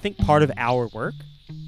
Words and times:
think 0.00 0.18
part 0.18 0.42
of 0.42 0.50
our 0.56 0.88
work 0.88 1.14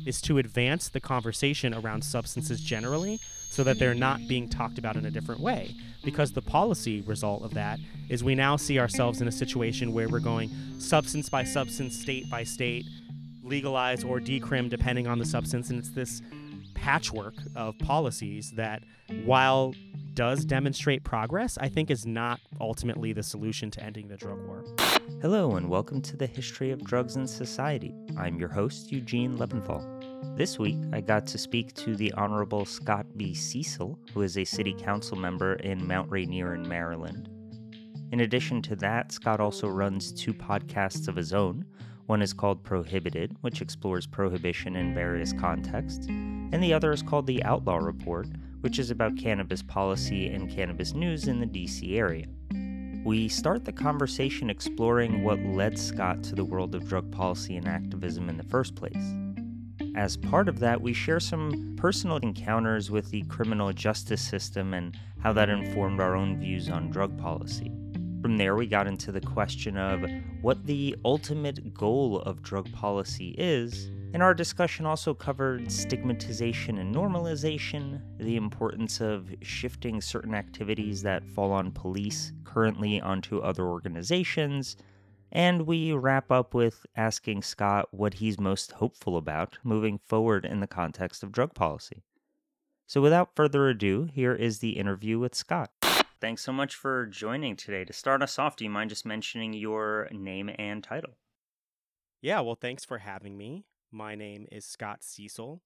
is 0.07 0.21
to 0.23 0.39
advance 0.39 0.89
the 0.89 1.01
conversation 1.01 1.75
around 1.75 2.03
substances 2.03 2.61
generally 2.61 3.21
so 3.51 3.63
that 3.65 3.79
they're 3.79 3.95
not 3.95 4.27
being 4.29 4.49
talked 4.49 4.79
about 4.79 4.97
in 4.97 5.05
a 5.05 5.11
different 5.11 5.41
way. 5.41 5.75
Because 6.05 6.33
the 6.33 6.43
policy 6.43 7.03
result 7.03 7.43
of 7.43 7.55
that 7.55 7.79
is 8.09 8.25
we 8.25 8.35
now 8.35 8.57
see 8.57 8.79
ourselves 8.79 9.21
in 9.21 9.29
a 9.29 9.33
situation 9.33 9.93
where 9.93 10.09
we're 10.09 10.21
going 10.21 10.51
substance 10.79 11.29
by 11.29 11.45
substance, 11.45 11.99
state 11.99 12.29
by 12.31 12.45
state, 12.45 12.87
legalize 13.43 14.05
or 14.05 14.19
decrim 14.21 14.71
depending 14.71 15.07
on 15.07 15.19
the 15.19 15.27
substance. 15.27 15.71
And 15.71 15.79
it's 15.79 15.91
this 15.91 16.23
patchwork 16.75 17.35
of 17.55 17.79
policies 17.79 18.53
that, 18.53 18.83
while 19.25 19.75
does 20.15 20.45
demonstrate 20.45 21.05
progress, 21.05 21.59
I 21.59 21.69
think 21.69 21.91
is 21.91 22.07
not 22.07 22.41
ultimately 22.61 23.13
the 23.13 23.23
solution 23.23 23.71
to 23.73 23.83
ending 23.83 24.09
the 24.09 24.17
drug 24.17 24.39
war. 24.47 24.65
Hello, 25.21 25.57
and 25.57 25.69
welcome 25.69 26.01
to 26.01 26.17
the 26.17 26.27
History 26.27 26.71
of 26.71 26.85
Drugs 26.85 27.17
in 27.17 27.27
Society. 27.27 27.93
I'm 28.17 28.39
your 28.39 28.49
host, 28.49 28.93
Eugene 28.93 29.37
Leventhal. 29.37 29.85
This 30.37 30.61
week, 30.61 30.79
I 30.93 31.01
got 31.01 31.27
to 31.27 31.39
speak 31.39 31.75
to 31.75 31.97
the 31.97 32.13
Honorable 32.13 32.65
Scott 32.65 33.07
B. 33.17 33.35
Cecil, 33.35 33.99
who 34.15 34.23
is 34.23 34.39
a 34.39 34.45
city 34.45 34.73
council 34.73 35.17
member 35.17 35.55
in 35.55 35.89
Mount 35.89 36.09
Rainier 36.09 36.55
in 36.55 36.69
Maryland. 36.69 37.29
In 38.13 38.21
addition 38.21 38.63
to 38.63 38.77
that, 38.77 39.11
Scott 39.11 39.41
also 39.41 39.67
runs 39.69 40.13
two 40.13 40.33
podcasts 40.33 41.09
of 41.09 41.17
his 41.17 41.33
own. 41.33 41.65
One 42.07 42.23
is 42.23 42.33
called 42.33 42.63
Prohibited, 42.63 43.37
which 43.41 43.61
explores 43.61 44.07
prohibition 44.07 44.77
in 44.77 44.95
various 44.95 45.33
contexts, 45.33 46.07
and 46.07 46.63
the 46.63 46.73
other 46.73 46.93
is 46.93 47.03
called 47.03 47.27
The 47.27 47.43
Outlaw 47.43 47.79
Report, 47.79 48.29
which 48.61 48.79
is 48.79 48.93
about 48.93 49.17
cannabis 49.17 49.63
policy 49.63 50.29
and 50.29 50.49
cannabis 50.49 50.95
news 50.95 51.27
in 51.27 51.41
the 51.41 51.47
DC 51.47 51.97
area. 51.97 52.27
We 53.05 53.29
start 53.29 53.65
the 53.65 53.73
conversation 53.73 54.49
exploring 54.49 55.25
what 55.25 55.41
led 55.41 55.77
Scott 55.77 56.23
to 56.23 56.37
the 56.37 56.45
world 56.45 56.77
of 56.77 56.87
drug 56.89 57.11
policy 57.11 57.57
and 57.57 57.67
activism 57.67 58.29
in 58.29 58.37
the 58.37 58.45
first 58.45 58.77
place. 58.77 59.15
As 59.97 60.17
part 60.17 60.49
of 60.49 60.61
that, 60.61 60.81
we 60.81 60.93
share 60.93 61.19
some 61.19 61.75
personal 61.77 62.19
encounters 62.19 62.93
with 62.93 63.11
the 63.11 63.23
criminal 63.23 63.73
justice 63.73 64.23
system 64.23 64.73
and 64.73 64.97
how 65.21 65.33
that 65.33 65.49
informed 65.49 66.01
our 66.01 66.15
own 66.15 66.39
views 66.39 66.69
on 66.69 66.91
drug 66.91 67.19
policy. 67.19 67.73
From 68.23 68.37
there, 68.37 68.55
we 68.55 68.69
got 68.69 68.87
into 68.87 69.11
the 69.11 69.21
question 69.21 69.77
of 69.77 70.09
what 70.41 70.65
the 70.65 70.95
ultimate 71.05 71.75
goal 71.75 72.21
of 72.21 72.41
drug 72.41 72.71
policy 72.71 73.35
is 73.37 73.91
and 74.13 74.23
our 74.23 74.35
discussion 74.35 74.85
also 74.85 75.15
covered 75.15 75.73
stigmatization 75.73 76.79
and 76.79 76.95
normalization, 76.95 78.01
the 78.19 78.37
importance 78.37 79.01
of 79.01 79.31
shifting 79.41 80.01
certain 80.01 80.35
activities 80.35 81.03
that 81.03 81.27
fall 81.29 81.53
on 81.53 81.71
police 81.71 82.33
currently 82.45 83.01
onto 83.01 83.39
other 83.39 83.65
organizations, 83.65 84.77
and 85.33 85.67
we 85.67 85.93
wrap 85.93 86.31
up 86.31 86.53
with 86.53 86.85
asking 86.95 87.43
Scott 87.43 87.89
what 87.91 88.15
he's 88.15 88.39
most 88.39 88.73
hopeful 88.73 89.17
about 89.17 89.59
moving 89.65 89.99
forward 89.99 90.45
in 90.45 90.61
the 90.61 90.67
context 90.67 91.23
of 91.23 91.33
drug 91.33 91.55
policy. 91.55 92.03
So, 92.87 93.01
without 93.01 93.35
further 93.35 93.69
ado, 93.69 94.09
here 94.13 94.35
is 94.35 94.59
the 94.59 94.73
interview 94.73 95.19
with 95.19 95.35
Scott. 95.35 95.71
Thanks 96.21 96.43
so 96.45 96.53
much 96.53 96.75
for 96.75 97.07
joining 97.07 97.57
today. 97.57 97.85
To 97.87 97.93
start 97.95 98.23
us 98.23 98.39
off, 98.39 98.57
do 98.57 98.65
you 98.65 98.71
mind 98.71 98.91
just 98.91 99.07
mentioning 99.07 99.55
your 99.55 100.09
name 100.13 100.51
and 100.59 100.85
title? 100.85 101.17
Yeah, 102.21 102.41
well, 102.41 102.55
thanks 102.55 102.85
for 102.85 102.99
having 102.99 103.37
me. 103.37 103.65
My 103.93 104.15
name 104.15 104.47
is 104.51 104.65
Scott 104.65 105.05
Cecil. 105.05 105.61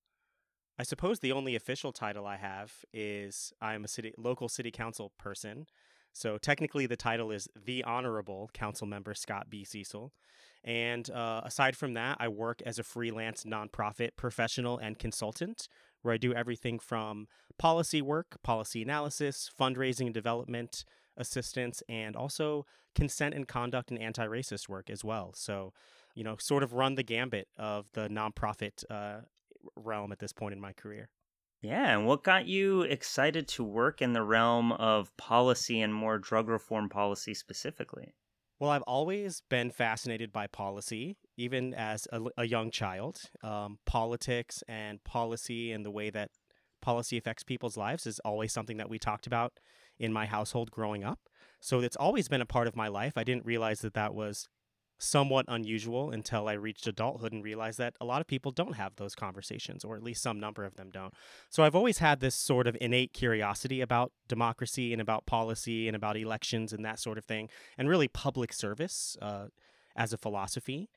I 0.79 0.83
suppose 0.83 1.21
the 1.21 1.31
only 1.31 1.55
official 1.55 1.93
title 1.93 2.27
I 2.27 2.37
have 2.37 2.73
is 2.93 3.53
I'm 3.63 3.85
a 3.85 3.89
city 3.89 4.13
local 4.19 4.49
city 4.49 4.73
council 4.73 5.13
person. 5.17 5.67
So 6.13 6.37
technically, 6.37 6.87
the 6.87 6.97
title 6.97 7.31
is 7.31 7.47
the 7.55 7.85
Honorable 7.85 8.51
Council 8.53 8.87
Member 8.87 9.15
Scott 9.15 9.49
B. 9.49 9.65
Cecil. 9.65 10.13
And 10.65 11.09
uh, 11.11 11.43
aside 11.45 11.77
from 11.77 11.95
that, 11.95 12.17
I 12.19 12.27
work 12.27 12.63
as 12.67 12.81
a 12.81 12.83
freelance 12.83 13.45
nonprofit 13.45 14.17
professional 14.17 14.79
and 14.79 14.99
consultant, 14.99 15.69
where 16.03 16.15
I 16.15 16.17
do 16.17 16.35
everything 16.35 16.81
from 16.81 17.29
policy 17.59 18.03
work, 18.03 18.43
policy 18.43 18.83
analysis, 18.83 19.49
fundraising 19.59 20.07
and 20.07 20.15
development 20.15 20.85
assistance, 21.17 21.83
and 21.89 22.17
also 22.17 22.67
consent 22.95 23.35
and 23.35 23.47
conduct 23.47 23.91
and 23.91 24.01
anti 24.01 24.27
racist 24.27 24.69
work 24.69 24.91
as 24.91 25.05
well. 25.05 25.33
So 25.37 25.73
you 26.17 26.25
know, 26.25 26.37
sort 26.39 26.65
of 26.65 26.73
run 26.73 26.97
the 26.97 27.05
gambit 27.05 27.47
of 27.57 27.87
the 27.93 28.09
nonprofit 28.09 28.83
uh, 28.91 29.21
realm 29.77 30.11
at 30.11 30.19
this 30.19 30.33
point 30.33 30.55
in 30.55 30.61
my 30.61 30.73
career. 30.73 31.11
Yeah, 31.63 31.97
and 31.97 32.07
what 32.07 32.25
got 32.25 32.47
you 32.47 32.83
excited 32.83 33.47
to 33.49 33.65
work 33.65 34.03
in 34.03 34.13
the 34.13 34.23
realm 34.23 34.73
of 34.73 35.17
policy 35.17 35.81
and 35.81 35.95
more 35.95 36.19
drug 36.19 36.49
reform 36.49 36.89
policy 36.89 37.35
specifically? 37.35 38.15
Well, 38.59 38.71
I've 38.71 38.83
always 38.83 39.43
been 39.51 39.71
fascinated 39.71 40.33
by 40.33 40.47
policy, 40.47 41.19
even 41.37 41.75
as 41.75 42.09
a, 42.11 42.23
a 42.39 42.47
young 42.47 42.71
child. 42.71 43.21
Um, 43.43 43.79
politics 43.85 44.63
and 44.67 45.05
policy 45.05 45.73
and 45.73 45.85
the 45.85 45.91
way 45.91 46.09
that 46.11 46.31
policy 46.81 47.19
affects 47.19 47.43
people's 47.43 47.77
lives 47.77 48.07
is 48.07 48.21
always 48.21 48.53
something 48.53 48.79
that 48.79 48.89
we 48.89 48.99
talked 48.99 49.27
about 49.27 49.53
in 49.99 50.13
my 50.13 50.25
household 50.25 50.71
growing 50.71 51.05
up. 51.05 51.21
So 51.61 51.81
it's 51.81 51.97
always 51.97 52.29
been 52.29 52.41
a 52.41 52.47
part 52.47 52.67
of 52.67 52.77
my 52.77 52.89
life. 52.89 53.15
I 53.17 53.25
didn't 53.25 53.45
realize 53.45 53.81
that 53.81 53.95
that 53.95 54.15
was 54.15 54.49
somewhat 54.99 55.45
unusual 55.49 56.11
until 56.11 56.49
I 56.49 56.55
reached 56.55 56.87
adulthood 56.87 57.33
and 57.33 57.45
realized 57.45 57.79
that 57.79 57.95
a 58.01 58.05
lot 58.05 58.21
of 58.21 58.27
people 58.27 58.51
don't 58.51 58.77
have 58.77 58.97
those 58.97 59.15
conversations, 59.15 59.85
or 59.85 59.97
at 59.97 60.03
least 60.03 60.23
some 60.23 60.41
number 60.41 60.65
of 60.65 60.77
them 60.77 60.91
don't. 60.91 61.13
So 61.51 61.63
I've 61.63 61.75
always 61.75 61.99
had 61.99 62.21
this 62.21 62.35
sort 62.35 62.67
of 62.67 62.77
innate 62.81 63.13
curiosity 63.13 63.81
about 63.81 64.13
democracy 64.29 64.93
and 64.93 65.03
about 65.03 65.27
policy 65.27 65.87
and 65.87 65.97
about 65.97 66.17
elections 66.17 66.73
and 66.73 66.85
that 66.85 66.99
sort 66.99 67.19
of 67.19 67.25
thing, 67.25 67.49
and 67.77 67.89
really 67.89 68.09
public 68.09 68.53
service 68.53 69.17
uh, 69.21 69.47
as 69.95 70.13
a 70.13 70.19
philosophy. 70.19 70.89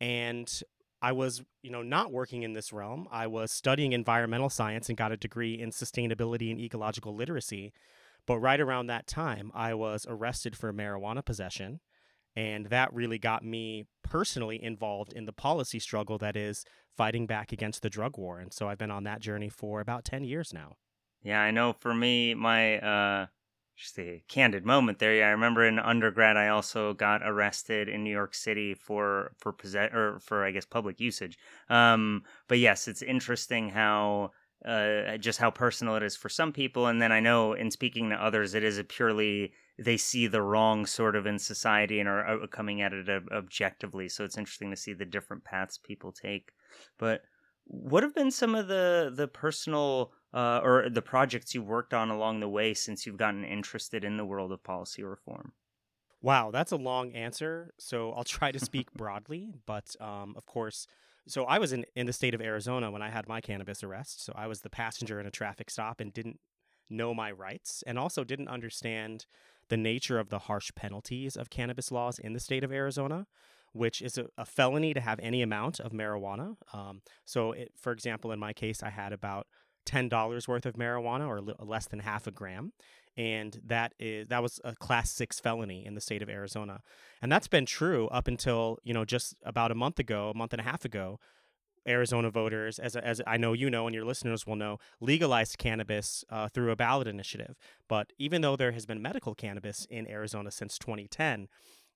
And 0.00 0.62
I 1.00 1.12
was, 1.12 1.42
you 1.62 1.70
know, 1.70 1.82
not 1.82 2.12
working 2.12 2.42
in 2.42 2.52
this 2.52 2.72
realm. 2.72 3.06
I 3.10 3.26
was 3.26 3.52
studying 3.52 3.92
environmental 3.92 4.50
science 4.50 4.88
and 4.88 4.98
got 4.98 5.12
a 5.12 5.16
degree 5.16 5.54
in 5.58 5.70
sustainability 5.70 6.50
and 6.50 6.60
ecological 6.60 7.14
literacy. 7.14 7.72
But 8.26 8.38
right 8.38 8.60
around 8.60 8.88
that 8.88 9.06
time, 9.06 9.52
I 9.54 9.72
was 9.74 10.04
arrested 10.08 10.56
for 10.56 10.72
marijuana 10.72 11.24
possession 11.24 11.80
and 12.36 12.66
that 12.66 12.92
really 12.92 13.18
got 13.18 13.44
me 13.44 13.86
personally 14.02 14.62
involved 14.62 15.12
in 15.12 15.24
the 15.24 15.32
policy 15.32 15.78
struggle 15.80 16.18
that 16.18 16.36
is 16.36 16.64
fighting 16.96 17.26
back 17.26 17.50
against 17.50 17.82
the 17.82 17.90
drug 17.90 18.16
war. 18.18 18.38
And 18.38 18.52
so 18.52 18.68
I've 18.68 18.78
been 18.78 18.90
on 18.90 19.04
that 19.04 19.20
journey 19.20 19.48
for 19.48 19.80
about 19.80 20.04
10 20.04 20.22
years 20.22 20.52
now. 20.52 20.76
Yeah, 21.22 21.40
I 21.40 21.50
know 21.50 21.72
for 21.72 21.94
me, 21.94 22.34
my, 22.34 22.78
uh, 22.78 23.26
just 23.76 23.98
a 23.98 24.22
candid 24.28 24.64
moment 24.64 24.98
there. 24.98 25.14
Yeah, 25.14 25.28
I 25.28 25.30
remember 25.30 25.64
in 25.64 25.78
undergrad, 25.78 26.36
I 26.36 26.48
also 26.48 26.94
got 26.94 27.22
arrested 27.22 27.88
in 27.88 28.04
New 28.04 28.10
York 28.10 28.34
City 28.34 28.74
for 28.74 29.32
for 29.38 29.52
possess 29.52 29.92
or 29.92 30.18
for 30.20 30.44
I 30.44 30.50
guess 30.50 30.64
public 30.64 30.98
usage. 30.98 31.36
Um, 31.68 32.22
but 32.48 32.58
yes, 32.58 32.88
it's 32.88 33.02
interesting 33.02 33.68
how 33.68 34.30
uh, 34.64 35.18
just 35.18 35.38
how 35.38 35.50
personal 35.50 35.96
it 35.96 36.02
is 36.02 36.16
for 36.16 36.30
some 36.30 36.52
people, 36.52 36.86
and 36.86 37.02
then 37.02 37.12
I 37.12 37.20
know 37.20 37.52
in 37.52 37.70
speaking 37.70 38.08
to 38.10 38.16
others, 38.16 38.54
it 38.54 38.64
is 38.64 38.78
a 38.78 38.84
purely 38.84 39.52
they 39.78 39.96
see 39.96 40.26
the 40.26 40.42
wrong 40.42 40.86
sort 40.86 41.16
of 41.16 41.26
in 41.26 41.38
society 41.38 42.00
and 42.00 42.08
are 42.08 42.42
uh, 42.42 42.46
coming 42.46 42.80
at 42.80 42.92
it 42.92 43.08
objectively. 43.32 44.08
So 44.08 44.24
it's 44.24 44.38
interesting 44.38 44.70
to 44.70 44.76
see 44.76 44.94
the 44.94 45.04
different 45.04 45.44
paths 45.44 45.78
people 45.78 46.12
take. 46.12 46.52
But 46.98 47.22
what 47.64 48.02
have 48.02 48.14
been 48.14 48.30
some 48.30 48.54
of 48.54 48.68
the 48.68 49.12
the 49.14 49.28
personal 49.28 50.12
uh, 50.32 50.60
or 50.62 50.88
the 50.88 51.02
projects 51.02 51.54
you've 51.54 51.66
worked 51.66 51.92
on 51.92 52.10
along 52.10 52.40
the 52.40 52.48
way 52.48 52.74
since 52.74 53.04
you've 53.04 53.16
gotten 53.16 53.44
interested 53.44 54.04
in 54.04 54.16
the 54.16 54.24
world 54.24 54.52
of 54.52 54.62
policy 54.62 55.02
reform? 55.02 55.52
Wow, 56.22 56.50
that's 56.50 56.72
a 56.72 56.76
long 56.76 57.12
answer. 57.12 57.72
So 57.78 58.12
I'll 58.12 58.24
try 58.24 58.52
to 58.52 58.58
speak 58.58 58.92
broadly, 58.94 59.52
but 59.66 59.94
um, 60.00 60.34
of 60.36 60.46
course, 60.46 60.86
so 61.28 61.44
I 61.44 61.58
was 61.58 61.72
in, 61.72 61.84
in 61.94 62.06
the 62.06 62.12
state 62.12 62.34
of 62.34 62.40
Arizona 62.40 62.90
when 62.90 63.02
I 63.02 63.10
had 63.10 63.28
my 63.28 63.40
cannabis 63.40 63.82
arrest. 63.82 64.24
So 64.24 64.32
I 64.36 64.46
was 64.46 64.60
the 64.60 64.70
passenger 64.70 65.20
in 65.20 65.26
a 65.26 65.30
traffic 65.30 65.70
stop 65.70 66.00
and 66.00 66.12
didn't 66.12 66.38
know 66.88 67.12
my 67.12 67.32
rights 67.32 67.82
and 67.86 67.98
also 67.98 68.24
didn't 68.24 68.48
understand 68.48 69.26
the 69.68 69.76
nature 69.76 70.18
of 70.18 70.28
the 70.28 70.40
harsh 70.40 70.70
penalties 70.74 71.36
of 71.36 71.50
cannabis 71.50 71.90
laws 71.90 72.18
in 72.18 72.32
the 72.32 72.40
state 72.40 72.64
of 72.64 72.72
Arizona, 72.72 73.26
which 73.72 74.00
is 74.00 74.18
a, 74.18 74.26
a 74.38 74.44
felony 74.44 74.94
to 74.94 75.00
have 75.00 75.20
any 75.22 75.42
amount 75.42 75.80
of 75.80 75.92
marijuana. 75.92 76.56
Um, 76.72 77.02
so, 77.24 77.52
it, 77.52 77.72
for 77.76 77.92
example, 77.92 78.32
in 78.32 78.38
my 78.38 78.52
case, 78.52 78.82
I 78.82 78.90
had 78.90 79.12
about 79.12 79.46
ten 79.84 80.08
dollars 80.08 80.48
worth 80.48 80.66
of 80.66 80.74
marijuana, 80.74 81.28
or 81.28 81.40
less 81.64 81.86
than 81.86 82.00
half 82.00 82.26
a 82.26 82.30
gram, 82.30 82.72
and 83.16 83.60
that 83.64 83.94
is 83.98 84.28
that 84.28 84.42
was 84.42 84.60
a 84.64 84.74
class 84.74 85.10
six 85.10 85.40
felony 85.40 85.86
in 85.86 85.94
the 85.94 86.00
state 86.00 86.22
of 86.22 86.28
Arizona, 86.28 86.80
and 87.22 87.30
that's 87.30 87.48
been 87.48 87.66
true 87.66 88.08
up 88.08 88.28
until 88.28 88.78
you 88.82 88.92
know 88.92 89.04
just 89.04 89.36
about 89.44 89.70
a 89.70 89.74
month 89.74 89.98
ago, 89.98 90.30
a 90.30 90.36
month 90.36 90.52
and 90.52 90.60
a 90.60 90.64
half 90.64 90.84
ago, 90.84 91.18
Arizona 91.86 92.30
voters, 92.30 92.78
as, 92.78 92.96
as 92.96 93.20
I 93.26 93.36
know 93.36 93.52
you 93.52 93.70
know 93.70 93.86
and 93.86 93.94
your 93.94 94.04
listeners 94.04 94.46
will 94.46 94.56
know, 94.56 94.78
legalized 95.00 95.58
cannabis 95.58 96.24
uh, 96.30 96.48
through 96.48 96.70
a 96.70 96.76
ballot 96.76 97.06
initiative. 97.06 97.56
But 97.88 98.12
even 98.18 98.42
though 98.42 98.56
there 98.56 98.72
has 98.72 98.86
been 98.86 99.02
medical 99.02 99.34
cannabis 99.34 99.86
in 99.88 100.08
Arizona 100.08 100.50
since 100.50 100.78
2010, 100.78 101.48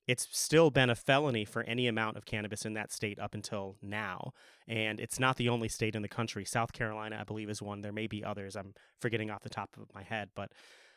it's 0.07 0.27
still 0.33 0.71
been 0.71 0.91
a 0.91 0.95
felony 0.95 1.45
for 1.45 1.63
any 1.63 1.87
amount 1.87 2.17
of 2.17 2.25
cannabis 2.25 2.65
in 2.65 2.75
that 2.75 2.93
state 2.93 3.19
up 3.21 3.35
until 3.35 3.77
now. 3.81 4.33
And 4.67 4.99
it's 4.99 5.21
not 5.21 5.37
the 5.37 5.49
only 5.49 5.69
state 5.69 5.95
in 5.95 6.03
the 6.03 6.09
country. 6.09 6.45
South 6.45 6.73
Carolina, 6.73 7.19
I 7.21 7.25
believe, 7.25 7.51
is 7.51 7.63
one. 7.63 7.83
There 7.83 7.93
may 7.93 8.07
be 8.07 8.25
others. 8.25 8.57
I'm 8.57 8.75
forgetting 9.01 9.31
off 9.31 9.43
the 9.43 9.51
top 9.51 9.77
of 9.81 9.95
my 9.95 10.03
head. 10.03 10.31
But 10.35 10.53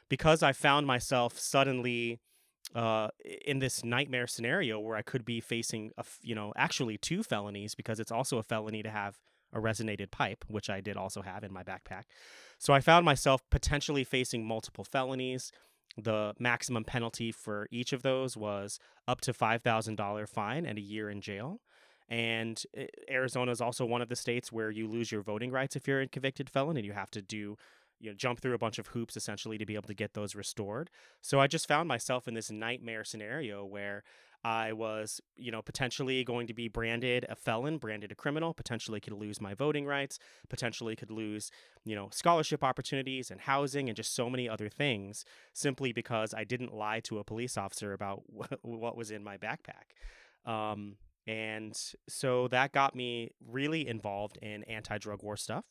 because 0.09 0.41
I 0.41 0.51
found 0.51 0.87
myself 0.87 1.37
suddenly 1.37 2.21
uh, 2.75 3.09
in 3.45 3.59
this 3.59 3.83
nightmare 3.83 4.27
scenario 4.27 4.79
where 4.79 4.95
I 4.95 5.01
could 5.01 5.25
be 5.25 5.39
facing 5.39 5.91
a, 5.97 6.05
you 6.21 6.35
know, 6.35 6.53
actually 6.55 6.97
two 6.97 7.23
felonies 7.23 7.75
because 7.75 7.99
it's 7.99 8.11
also 8.11 8.37
a 8.37 8.43
felony 8.43 8.81
to 8.83 8.89
have 8.89 9.19
a 9.53 9.59
resinated 9.59 10.11
pipe, 10.11 10.43
which 10.47 10.69
I 10.69 10.81
did 10.81 10.97
also 10.97 11.21
have 11.21 11.43
in 11.43 11.53
my 11.53 11.63
backpack. 11.63 12.03
So 12.57 12.73
I 12.73 12.79
found 12.79 13.05
myself 13.05 13.41
potentially 13.51 14.03
facing 14.03 14.45
multiple 14.45 14.83
felonies. 14.83 15.51
The 15.95 16.33
maximum 16.39 16.83
penalty 16.83 17.31
for 17.31 17.67
each 17.69 17.93
of 17.93 18.01
those 18.01 18.35
was 18.35 18.79
up 19.07 19.21
to 19.21 19.33
$5,000 19.33 20.29
fine 20.29 20.65
and 20.65 20.77
a 20.79 20.81
year 20.81 21.09
in 21.09 21.21
jail. 21.21 21.59
And 22.09 22.61
eh, 22.75 22.87
Arizona 23.09 23.51
is 23.51 23.61
also 23.61 23.85
one 23.85 24.01
of 24.01 24.09
the 24.09 24.15
states 24.15 24.51
where 24.51 24.71
you 24.71 24.87
lose 24.87 25.11
your 25.11 25.21
voting 25.21 25.51
rights 25.51 25.75
if 25.75 25.87
you're 25.87 26.01
a 26.01 26.07
convicted 26.07 26.49
felon 26.49 26.77
and 26.77 26.85
you 26.85 26.93
have 26.93 27.11
to 27.11 27.21
do 27.21 27.57
you 28.03 28.09
know 28.09 28.15
jump 28.15 28.41
through 28.41 28.53
a 28.53 28.57
bunch 28.57 28.77
of 28.77 28.87
hoops 28.87 29.15
essentially 29.15 29.57
to 29.57 29.65
be 29.65 29.75
able 29.75 29.87
to 29.87 29.93
get 29.93 30.13
those 30.13 30.35
restored. 30.35 30.89
So 31.21 31.39
I 31.39 31.47
just 31.47 31.67
found 31.67 31.87
myself 31.87 32.27
in 32.27 32.33
this 32.33 32.51
nightmare 32.51 33.05
scenario 33.05 33.63
where 33.63 34.03
I 34.43 34.73
was, 34.73 35.21
you 35.37 35.51
know, 35.51 35.61
potentially 35.61 36.21
going 36.25 36.47
to 36.47 36.53
be 36.53 36.67
branded 36.67 37.25
a 37.29 37.35
felon, 37.35 37.77
branded 37.77 38.11
a 38.11 38.15
criminal, 38.15 38.53
potentially 38.53 38.99
could 38.99 39.13
lose 39.13 39.39
my 39.39 39.53
voting 39.53 39.85
rights, 39.85 40.19
potentially 40.49 40.97
could 40.97 41.09
lose, 41.09 41.49
you 41.85 41.95
know, 41.95 42.09
scholarship 42.11 42.61
opportunities 42.61 43.31
and 43.31 43.39
housing 43.39 43.87
and 43.87 43.95
just 43.95 44.13
so 44.13 44.29
many 44.29 44.49
other 44.49 44.67
things 44.67 45.23
simply 45.53 45.93
because 45.93 46.33
I 46.33 46.43
didn't 46.43 46.73
lie 46.73 46.99
to 47.01 47.19
a 47.19 47.23
police 47.23 47.55
officer 47.57 47.93
about 47.93 48.23
what 48.63 48.97
was 48.97 49.11
in 49.11 49.23
my 49.23 49.37
backpack. 49.37 49.95
Um, 50.45 50.97
and 51.25 51.79
so 52.09 52.49
that 52.49 52.73
got 52.73 52.95
me 52.95 53.31
really 53.47 53.87
involved 53.87 54.37
in 54.41 54.63
anti 54.63 54.97
drug 54.97 55.23
war 55.23 55.37
stuff. 55.37 55.63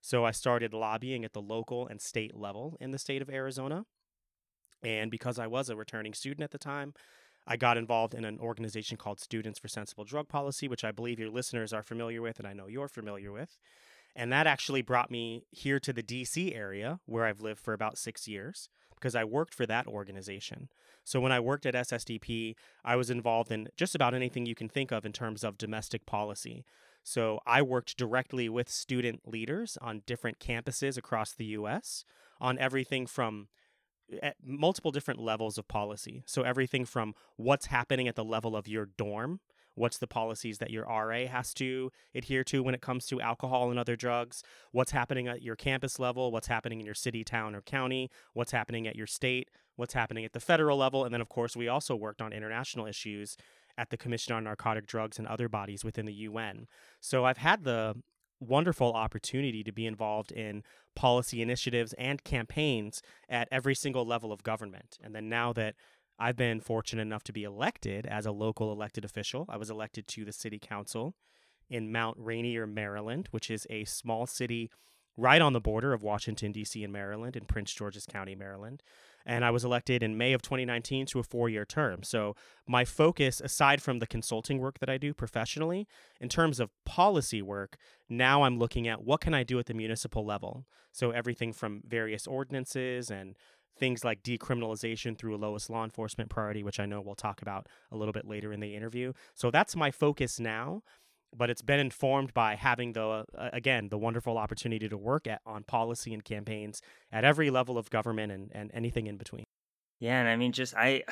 So 0.00 0.24
I 0.24 0.30
started 0.30 0.72
lobbying 0.72 1.24
at 1.24 1.32
the 1.32 1.42
local 1.42 1.86
and 1.86 2.00
state 2.00 2.36
level 2.36 2.76
in 2.80 2.90
the 2.90 2.98
state 2.98 3.22
of 3.22 3.30
Arizona. 3.30 3.84
And 4.82 5.10
because 5.10 5.38
I 5.38 5.46
was 5.46 5.68
a 5.68 5.76
returning 5.76 6.14
student 6.14 6.42
at 6.42 6.52
the 6.52 6.58
time, 6.58 6.94
I 7.46 7.56
got 7.56 7.76
involved 7.76 8.14
in 8.14 8.24
an 8.24 8.38
organization 8.38 8.96
called 8.96 9.20
Students 9.20 9.58
for 9.58 9.68
Sensible 9.68 10.04
Drug 10.04 10.28
Policy, 10.28 10.68
which 10.68 10.84
I 10.84 10.92
believe 10.92 11.18
your 11.18 11.30
listeners 11.30 11.72
are 11.72 11.82
familiar 11.82 12.22
with, 12.22 12.38
and 12.38 12.46
I 12.46 12.52
know 12.52 12.66
you're 12.66 12.88
familiar 12.88 13.32
with. 13.32 13.58
And 14.14 14.32
that 14.32 14.46
actually 14.46 14.82
brought 14.82 15.10
me 15.10 15.44
here 15.50 15.78
to 15.80 15.92
the 15.92 16.02
DC 16.02 16.54
area, 16.54 17.00
where 17.06 17.26
I've 17.26 17.40
lived 17.40 17.60
for 17.60 17.72
about 17.72 17.98
six 17.98 18.26
years, 18.26 18.68
because 18.94 19.14
I 19.14 19.24
worked 19.24 19.54
for 19.54 19.66
that 19.66 19.86
organization. 19.86 20.68
So 21.04 21.20
when 21.20 21.32
I 21.32 21.40
worked 21.40 21.66
at 21.66 21.74
SSDP, 21.74 22.54
I 22.84 22.96
was 22.96 23.10
involved 23.10 23.50
in 23.50 23.68
just 23.76 23.94
about 23.94 24.14
anything 24.14 24.46
you 24.46 24.54
can 24.54 24.68
think 24.68 24.90
of 24.92 25.04
in 25.04 25.12
terms 25.12 25.42
of 25.42 25.58
domestic 25.58 26.06
policy. 26.06 26.64
So 27.02 27.40
I 27.46 27.62
worked 27.62 27.96
directly 27.96 28.48
with 28.48 28.68
student 28.68 29.26
leaders 29.26 29.78
on 29.80 30.02
different 30.06 30.38
campuses 30.38 30.96
across 30.96 31.32
the 31.32 31.46
US 31.46 32.04
on 32.40 32.58
everything 32.58 33.06
from 33.06 33.48
eh, 34.12 34.18
at 34.22 34.36
multiple 34.42 34.90
different 34.90 35.20
levels 35.20 35.58
of 35.58 35.68
policy. 35.68 36.22
So 36.26 36.42
everything 36.42 36.84
from 36.84 37.14
what's 37.36 37.66
happening 37.66 38.08
at 38.08 38.16
the 38.16 38.24
level 38.24 38.56
of 38.56 38.68
your 38.68 38.86
dorm, 38.86 39.40
what's 39.74 39.98
the 39.98 40.06
policies 40.06 40.58
that 40.58 40.70
your 40.70 40.84
RA 40.84 41.26
has 41.26 41.54
to 41.54 41.90
adhere 42.14 42.44
to 42.44 42.62
when 42.62 42.74
it 42.74 42.82
comes 42.82 43.06
to 43.06 43.20
alcohol 43.20 43.70
and 43.70 43.78
other 43.78 43.96
drugs, 43.96 44.42
what's 44.72 44.92
happening 44.92 45.28
at 45.28 45.42
your 45.42 45.56
campus 45.56 45.98
level, 45.98 46.30
what's 46.30 46.48
happening 46.48 46.80
in 46.80 46.86
your 46.86 46.94
city, 46.94 47.24
town, 47.24 47.54
or 47.54 47.62
county, 47.62 48.10
what's 48.34 48.52
happening 48.52 48.86
at 48.86 48.96
your 48.96 49.06
state, 49.06 49.48
what's 49.76 49.94
happening 49.94 50.24
at 50.24 50.32
the 50.32 50.40
federal 50.40 50.76
level, 50.76 51.04
and 51.04 51.14
then 51.14 51.20
of 51.20 51.28
course 51.28 51.56
we 51.56 51.68
also 51.68 51.96
worked 51.96 52.20
on 52.20 52.32
international 52.32 52.86
issues 52.86 53.36
at 53.80 53.88
the 53.88 53.96
Commission 53.96 54.34
on 54.34 54.44
Narcotic 54.44 54.86
Drugs 54.86 55.18
and 55.18 55.26
other 55.26 55.48
bodies 55.48 55.84
within 55.84 56.04
the 56.04 56.12
UN. 56.12 56.66
So 57.00 57.24
I've 57.24 57.38
had 57.38 57.64
the 57.64 57.94
wonderful 58.38 58.92
opportunity 58.92 59.64
to 59.64 59.72
be 59.72 59.86
involved 59.86 60.32
in 60.32 60.62
policy 60.94 61.40
initiatives 61.40 61.94
and 61.94 62.22
campaigns 62.22 63.00
at 63.26 63.48
every 63.50 63.74
single 63.74 64.04
level 64.04 64.32
of 64.32 64.42
government. 64.42 64.98
And 65.02 65.14
then 65.14 65.30
now 65.30 65.54
that 65.54 65.76
I've 66.18 66.36
been 66.36 66.60
fortunate 66.60 67.00
enough 67.00 67.24
to 67.24 67.32
be 67.32 67.42
elected 67.42 68.04
as 68.04 68.26
a 68.26 68.32
local 68.32 68.70
elected 68.70 69.02
official, 69.02 69.46
I 69.48 69.56
was 69.56 69.70
elected 69.70 70.06
to 70.08 70.26
the 70.26 70.32
city 70.32 70.58
council 70.58 71.14
in 71.70 71.90
Mount 71.90 72.18
Rainier, 72.18 72.66
Maryland, 72.66 73.28
which 73.30 73.50
is 73.50 73.66
a 73.70 73.86
small 73.86 74.26
city 74.26 74.70
right 75.16 75.40
on 75.40 75.54
the 75.54 75.60
border 75.60 75.94
of 75.94 76.02
Washington, 76.02 76.52
D.C. 76.52 76.84
and 76.84 76.92
Maryland 76.92 77.34
in 77.34 77.46
Prince 77.46 77.72
George's 77.72 78.04
County, 78.04 78.34
Maryland 78.34 78.82
and 79.26 79.44
I 79.44 79.50
was 79.50 79.64
elected 79.64 80.02
in 80.02 80.16
May 80.16 80.32
of 80.32 80.42
2019 80.42 81.06
to 81.06 81.18
a 81.18 81.22
four 81.22 81.48
year 81.48 81.64
term. 81.64 82.02
So, 82.02 82.34
my 82.66 82.84
focus, 82.84 83.40
aside 83.40 83.82
from 83.82 83.98
the 83.98 84.06
consulting 84.06 84.58
work 84.58 84.78
that 84.78 84.90
I 84.90 84.98
do 84.98 85.12
professionally, 85.12 85.86
in 86.20 86.28
terms 86.28 86.60
of 86.60 86.70
policy 86.84 87.42
work, 87.42 87.76
now 88.08 88.42
I'm 88.42 88.58
looking 88.58 88.88
at 88.88 89.02
what 89.02 89.20
can 89.20 89.34
I 89.34 89.42
do 89.42 89.58
at 89.58 89.66
the 89.66 89.74
municipal 89.74 90.24
level. 90.24 90.66
So, 90.92 91.10
everything 91.10 91.52
from 91.52 91.82
various 91.86 92.26
ordinances 92.26 93.10
and 93.10 93.36
things 93.78 94.04
like 94.04 94.22
decriminalization 94.22 95.16
through 95.16 95.34
a 95.34 95.38
lowest 95.38 95.70
law 95.70 95.84
enforcement 95.84 96.28
priority, 96.28 96.62
which 96.62 96.80
I 96.80 96.86
know 96.86 97.00
we'll 97.00 97.14
talk 97.14 97.40
about 97.40 97.66
a 97.90 97.96
little 97.96 98.12
bit 98.12 98.26
later 98.26 98.52
in 98.52 98.60
the 98.60 98.74
interview. 98.74 99.12
So, 99.34 99.50
that's 99.50 99.76
my 99.76 99.90
focus 99.90 100.40
now 100.40 100.82
but 101.36 101.50
it's 101.50 101.62
been 101.62 101.80
informed 101.80 102.34
by 102.34 102.54
having 102.54 102.92
the 102.92 103.02
uh, 103.02 103.24
again 103.52 103.88
the 103.88 103.98
wonderful 103.98 104.38
opportunity 104.38 104.88
to 104.88 104.96
work 104.96 105.26
at 105.26 105.40
on 105.46 105.62
policy 105.64 106.12
and 106.12 106.24
campaigns 106.24 106.80
at 107.12 107.24
every 107.24 107.50
level 107.50 107.78
of 107.78 107.90
government 107.90 108.32
and, 108.32 108.50
and 108.52 108.70
anything 108.74 109.06
in 109.06 109.16
between. 109.16 109.44
Yeah 109.98 110.20
and 110.20 110.28
i 110.28 110.36
mean 110.36 110.52
just 110.52 110.74
i 110.76 111.02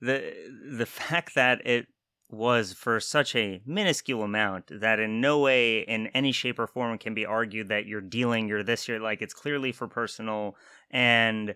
the 0.00 0.32
the 0.70 0.86
fact 0.86 1.34
that 1.34 1.66
it 1.66 1.86
was 2.30 2.74
for 2.74 3.00
such 3.00 3.34
a 3.34 3.60
minuscule 3.64 4.22
amount 4.22 4.64
that 4.80 5.00
in 5.00 5.20
no 5.20 5.38
way 5.38 5.80
in 5.80 6.08
any 6.08 6.30
shape 6.30 6.58
or 6.58 6.66
form 6.66 6.98
can 6.98 7.14
be 7.14 7.24
argued 7.24 7.68
that 7.68 7.86
you're 7.86 8.02
dealing 8.02 8.48
you're 8.48 8.62
this 8.62 8.86
you're 8.86 9.00
like 9.00 9.22
it's 9.22 9.32
clearly 9.32 9.72
for 9.72 9.88
personal 9.88 10.54
and 10.90 11.54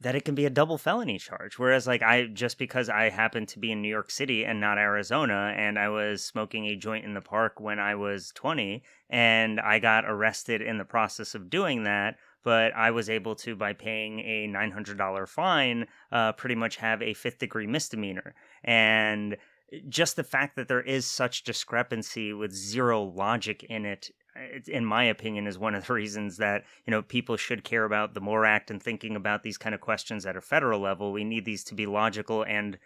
that 0.00 0.14
it 0.14 0.24
can 0.24 0.34
be 0.34 0.46
a 0.46 0.50
double 0.50 0.78
felony 0.78 1.18
charge. 1.18 1.58
Whereas, 1.58 1.86
like, 1.86 2.02
I 2.02 2.26
just 2.26 2.58
because 2.58 2.88
I 2.88 3.10
happen 3.10 3.44
to 3.46 3.58
be 3.58 3.70
in 3.70 3.82
New 3.82 3.88
York 3.88 4.10
City 4.10 4.44
and 4.44 4.60
not 4.60 4.78
Arizona, 4.78 5.54
and 5.56 5.78
I 5.78 5.90
was 5.90 6.24
smoking 6.24 6.66
a 6.66 6.76
joint 6.76 7.04
in 7.04 7.14
the 7.14 7.20
park 7.20 7.60
when 7.60 7.78
I 7.78 7.94
was 7.94 8.32
20, 8.34 8.82
and 9.10 9.60
I 9.60 9.78
got 9.78 10.04
arrested 10.06 10.62
in 10.62 10.78
the 10.78 10.84
process 10.84 11.34
of 11.34 11.50
doing 11.50 11.84
that, 11.84 12.16
but 12.42 12.74
I 12.74 12.90
was 12.92 13.10
able 13.10 13.34
to, 13.36 13.54
by 13.54 13.74
paying 13.74 14.20
a 14.20 14.48
$900 14.48 15.28
fine, 15.28 15.86
uh, 16.10 16.32
pretty 16.32 16.54
much 16.54 16.76
have 16.76 17.02
a 17.02 17.12
fifth 17.12 17.38
degree 17.38 17.66
misdemeanor. 17.66 18.34
And 18.64 19.36
just 19.88 20.16
the 20.16 20.24
fact 20.24 20.56
that 20.56 20.68
there 20.68 20.80
is 20.80 21.06
such 21.06 21.44
discrepancy 21.44 22.32
with 22.32 22.52
zero 22.52 23.02
logic 23.02 23.64
in 23.64 23.84
it 23.84 24.10
in 24.66 24.84
my 24.84 25.04
opinion, 25.04 25.46
is 25.46 25.58
one 25.58 25.74
of 25.74 25.86
the 25.86 25.92
reasons 26.00 26.36
that 26.38 26.64
you 26.86 26.90
know 26.90 27.02
people 27.02 27.36
should 27.36 27.64
care 27.64 27.84
about 27.84 28.14
the 28.14 28.20
MORE 28.20 28.44
Act 28.44 28.70
and 28.70 28.82
thinking 28.82 29.16
about 29.16 29.42
these 29.42 29.58
kind 29.58 29.74
of 29.74 29.80
questions 29.80 30.26
at 30.26 30.36
a 30.36 30.40
federal 30.40 30.80
level. 30.80 31.12
We 31.12 31.24
need 31.24 31.44
these 31.44 31.64
to 31.64 31.74
be 31.74 31.86
logical 31.86 32.44
and 32.44 32.78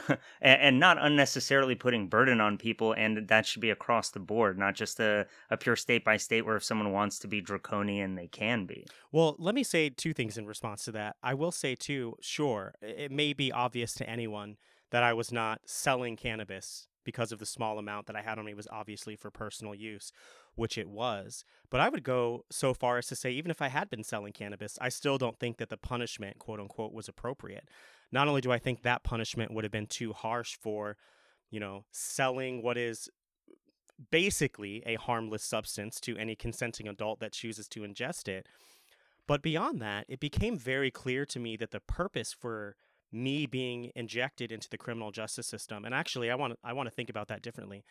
and 0.40 0.80
not 0.80 0.96
unnecessarily 1.00 1.74
putting 1.74 2.08
burden 2.08 2.40
on 2.40 2.56
people, 2.56 2.92
and 2.92 3.28
that 3.28 3.46
should 3.46 3.60
be 3.60 3.70
across 3.70 4.10
the 4.10 4.20
board, 4.20 4.58
not 4.58 4.74
just 4.74 5.00
a, 5.00 5.26
a 5.50 5.56
pure 5.56 5.76
state 5.76 6.04
by 6.04 6.16
state 6.16 6.46
where 6.46 6.56
if 6.56 6.64
someone 6.64 6.92
wants 6.92 7.18
to 7.18 7.28
be 7.28 7.40
draconian, 7.40 8.14
they 8.14 8.26
can 8.26 8.64
be. 8.64 8.86
Well, 9.10 9.36
let 9.38 9.54
me 9.54 9.62
say 9.62 9.90
two 9.90 10.14
things 10.14 10.38
in 10.38 10.46
response 10.46 10.84
to 10.86 10.92
that. 10.92 11.16
I 11.22 11.34
will 11.34 11.52
say, 11.52 11.74
too, 11.74 12.16
sure, 12.20 12.74
it 12.80 13.10
may 13.10 13.32
be 13.32 13.52
obvious 13.52 13.92
to 13.94 14.08
anyone 14.08 14.56
that 14.90 15.02
I 15.02 15.12
was 15.12 15.32
not 15.32 15.60
selling 15.66 16.16
cannabis 16.16 16.88
because 17.04 17.32
of 17.32 17.38
the 17.38 17.46
small 17.46 17.78
amount 17.78 18.06
that 18.06 18.16
I 18.16 18.22
had 18.22 18.38
on 18.38 18.44
me 18.44 18.54
was 18.54 18.68
obviously 18.70 19.16
for 19.16 19.30
personal 19.30 19.74
use 19.74 20.12
which 20.54 20.76
it 20.76 20.88
was. 20.88 21.44
But 21.70 21.80
I 21.80 21.88
would 21.88 22.02
go 22.02 22.44
so 22.50 22.74
far 22.74 22.98
as 22.98 23.06
to 23.08 23.16
say, 23.16 23.30
even 23.30 23.50
if 23.50 23.62
I 23.62 23.68
had 23.68 23.88
been 23.88 24.04
selling 24.04 24.32
cannabis, 24.32 24.78
I 24.80 24.88
still 24.88 25.18
don't 25.18 25.38
think 25.38 25.56
that 25.58 25.70
the 25.70 25.76
punishment, 25.76 26.38
quote 26.38 26.60
unquote, 26.60 26.92
was 26.92 27.08
appropriate. 27.08 27.68
Not 28.10 28.28
only 28.28 28.40
do 28.40 28.52
I 28.52 28.58
think 28.58 28.82
that 28.82 29.04
punishment 29.04 29.52
would 29.52 29.64
have 29.64 29.72
been 29.72 29.86
too 29.86 30.12
harsh 30.12 30.56
for, 30.60 30.96
you 31.50 31.60
know, 31.60 31.84
selling 31.90 32.62
what 32.62 32.76
is 32.76 33.08
basically 34.10 34.82
a 34.84 34.96
harmless 34.96 35.44
substance 35.44 36.00
to 36.00 36.16
any 36.16 36.34
consenting 36.34 36.88
adult 36.88 37.20
that 37.20 37.32
chooses 37.32 37.68
to 37.68 37.80
ingest 37.80 38.28
it. 38.28 38.46
But 39.26 39.42
beyond 39.42 39.80
that, 39.80 40.06
it 40.08 40.20
became 40.20 40.58
very 40.58 40.90
clear 40.90 41.24
to 41.26 41.38
me 41.38 41.56
that 41.56 41.70
the 41.70 41.80
purpose 41.80 42.32
for 42.32 42.76
me 43.12 43.46
being 43.46 43.92
injected 43.94 44.50
into 44.50 44.68
the 44.68 44.78
criminal 44.78 45.10
justice 45.10 45.46
system, 45.46 45.84
and 45.84 45.94
actually, 45.94 46.30
I 46.30 46.34
want 46.34 46.58
I 46.64 46.72
want 46.72 46.88
to 46.88 46.94
think 46.94 47.10
about 47.10 47.28
that 47.28 47.42
differently 47.42 47.84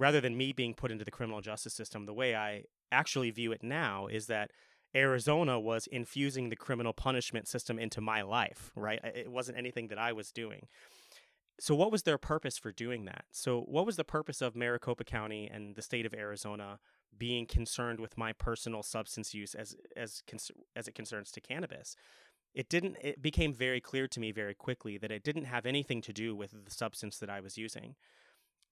rather 0.00 0.20
than 0.20 0.36
me 0.36 0.52
being 0.52 0.74
put 0.74 0.90
into 0.90 1.04
the 1.04 1.10
criminal 1.10 1.42
justice 1.42 1.74
system, 1.74 2.06
the 2.06 2.14
way 2.14 2.34
I 2.34 2.64
actually 2.90 3.30
view 3.30 3.52
it 3.52 3.62
now 3.62 4.06
is 4.06 4.26
that 4.26 4.50
Arizona 4.96 5.60
was 5.60 5.86
infusing 5.86 6.48
the 6.48 6.56
criminal 6.56 6.92
punishment 6.92 7.46
system 7.46 7.78
into 7.78 8.00
my 8.00 8.22
life, 8.22 8.72
right? 8.74 8.98
It 9.04 9.30
wasn't 9.30 9.58
anything 9.58 9.88
that 9.88 9.98
I 9.98 10.12
was 10.12 10.32
doing. 10.32 10.66
So, 11.60 11.74
what 11.74 11.92
was 11.92 12.04
their 12.04 12.18
purpose 12.18 12.56
for 12.56 12.72
doing 12.72 13.04
that? 13.04 13.26
So, 13.30 13.60
what 13.60 13.84
was 13.84 13.96
the 13.96 14.04
purpose 14.04 14.40
of 14.40 14.56
Maricopa 14.56 15.04
County 15.04 15.48
and 15.52 15.76
the 15.76 15.82
state 15.82 16.06
of 16.06 16.14
Arizona 16.14 16.78
being 17.16 17.46
concerned 17.46 18.00
with 18.00 18.16
my 18.16 18.32
personal 18.32 18.82
substance 18.82 19.34
use 19.34 19.54
as 19.54 19.76
as 19.94 20.22
as 20.74 20.88
it 20.88 20.94
concerns 20.94 21.30
to 21.32 21.40
cannabis? 21.42 21.94
It 22.54 22.68
didn't. 22.68 22.96
It 23.00 23.22
became 23.22 23.54
very 23.54 23.80
clear 23.80 24.08
to 24.08 24.20
me 24.20 24.32
very 24.32 24.54
quickly 24.54 24.98
that 24.98 25.12
it 25.12 25.22
didn't 25.22 25.44
have 25.44 25.66
anything 25.66 26.00
to 26.02 26.12
do 26.12 26.34
with 26.34 26.50
the 26.64 26.70
substance 26.70 27.18
that 27.18 27.30
I 27.30 27.40
was 27.40 27.56
using 27.56 27.94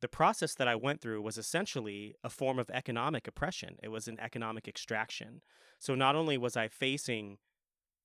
the 0.01 0.09
process 0.09 0.55
that 0.55 0.69
I 0.69 0.77
went 0.77 1.01
through 1.01 1.23
was 1.23 1.39
essentially 1.39 2.15
a 2.23 2.31
form 2.31 2.59
of 2.59 2.71
economic 2.71 3.27
oppression. 3.27 3.77
It 3.83 3.89
was 3.89 4.07
an 4.07 4.19
economic 4.21 4.69
extraction. 4.69 5.43
So 5.79 5.95
not 5.95 6.15
only 6.15 6.39
was 6.39 6.57
I 6.57 6.69
facing 6.69 7.39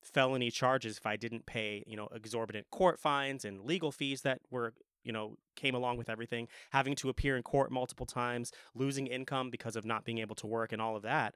felony 0.03 0.51
charges 0.51 0.97
if 0.97 1.05
I 1.05 1.15
didn't 1.15 1.45
pay, 1.45 1.83
you 1.87 1.95
know, 1.95 2.09
exorbitant 2.13 2.67
court 2.71 2.99
fines 2.99 3.45
and 3.45 3.61
legal 3.61 3.91
fees 3.91 4.21
that 4.21 4.39
were 4.49 4.73
you 5.03 5.11
know 5.11 5.35
came 5.57 5.75
along 5.75 5.97
with 5.97 6.09
everything 6.09 6.47
having 6.71 6.95
to 6.95 7.09
appear 7.09 7.35
in 7.35 7.43
court 7.43 7.69
multiple 7.69 8.05
times 8.05 8.53
losing 8.73 9.05
income 9.05 9.49
because 9.49 9.75
of 9.75 9.83
not 9.83 10.05
being 10.05 10.19
able 10.19 10.35
to 10.35 10.47
work 10.47 10.71
and 10.71 10.81
all 10.81 10.95
of 10.95 11.03
that 11.03 11.35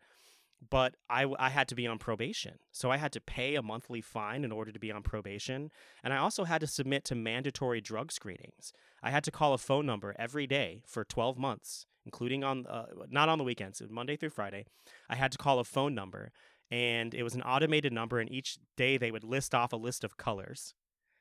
but 0.69 0.95
I, 1.09 1.25
I 1.37 1.49
had 1.49 1.67
to 1.69 1.75
be 1.75 1.87
on 1.87 1.97
probation. 1.97 2.55
So 2.71 2.91
I 2.91 2.97
had 2.97 3.11
to 3.13 3.21
pay 3.21 3.55
a 3.55 3.61
monthly 3.61 4.01
fine 4.01 4.43
in 4.43 4.51
order 4.51 4.71
to 4.71 4.79
be 4.79 4.91
on 4.91 5.03
probation. 5.03 5.69
And 6.03 6.13
I 6.13 6.17
also 6.17 6.43
had 6.45 6.61
to 6.61 6.67
submit 6.67 7.03
to 7.05 7.15
mandatory 7.15 7.81
drug 7.81 8.11
screenings. 8.11 8.73
I 9.03 9.11
had 9.11 9.23
to 9.25 9.31
call 9.31 9.53
a 9.53 9.59
phone 9.59 9.85
number 9.85 10.15
every 10.17 10.47
day 10.47 10.81
for 10.85 11.03
12 11.03 11.37
months, 11.37 11.85
including 12.05 12.43
on, 12.43 12.65
uh, 12.67 12.85
not 13.09 13.29
on 13.29 13.37
the 13.37 13.43
weekends, 13.43 13.81
Monday 13.89 14.15
through 14.15 14.31
Friday. 14.31 14.65
I 15.09 15.15
had 15.15 15.31
to 15.33 15.37
call 15.37 15.59
a 15.59 15.63
phone 15.63 15.93
number, 15.93 16.31
and 16.71 17.13
it 17.13 17.23
was 17.23 17.35
an 17.35 17.43
automated 17.43 17.93
number. 17.93 18.19
And 18.19 18.31
each 18.31 18.57
day 18.75 18.97
they 18.97 19.11
would 19.11 19.23
list 19.23 19.53
off 19.53 19.73
a 19.73 19.77
list 19.77 20.03
of 20.03 20.17
colors. 20.17 20.73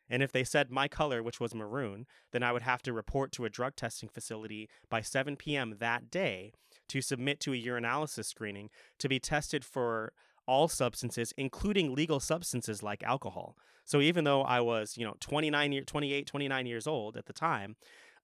And 0.09 0.23
if 0.23 0.33
they 0.33 0.45
said 0.45 0.71
my 0.71 0.88
color, 0.88 1.23
which 1.23 1.40
was 1.40 1.55
maroon, 1.55 2.07
then 2.33 2.43
I 2.43 2.52
would 2.52 2.62
have 2.62 2.83
to 2.83 2.93
report 2.93 3.33
to 3.33 3.45
a 3.45 3.50
drug 3.50 3.75
testing 3.75 4.09
facility 4.09 4.69
by 4.88 5.00
7 5.00 5.37
p.m. 5.37 5.76
that 5.81 6.11
day 6.11 6.52
to 6.88 7.00
submit 7.00 7.40
to 7.40 7.52
a 7.52 7.57
urinalysis 7.62 8.26
screening 8.26 8.71
to 8.99 9.09
be 9.09 9.19
tested 9.19 9.64
for 9.64 10.12
all 10.47 10.69
substances, 10.69 11.33
including 11.37 11.95
legal 11.95 12.21
substances 12.21 12.83
like 12.83 13.02
alcohol. 13.02 13.57
So 13.85 14.00
even 14.00 14.25
though 14.25 14.43
I 14.43 14.61
was, 14.61 14.97
you 14.97 15.05
know, 15.05 15.14
29 15.21 15.73
year, 15.73 15.83
28, 15.83 16.26
29 16.26 16.66
years 16.66 16.87
old 16.87 17.16
at 17.16 17.26
the 17.26 17.33
time, 17.33 17.76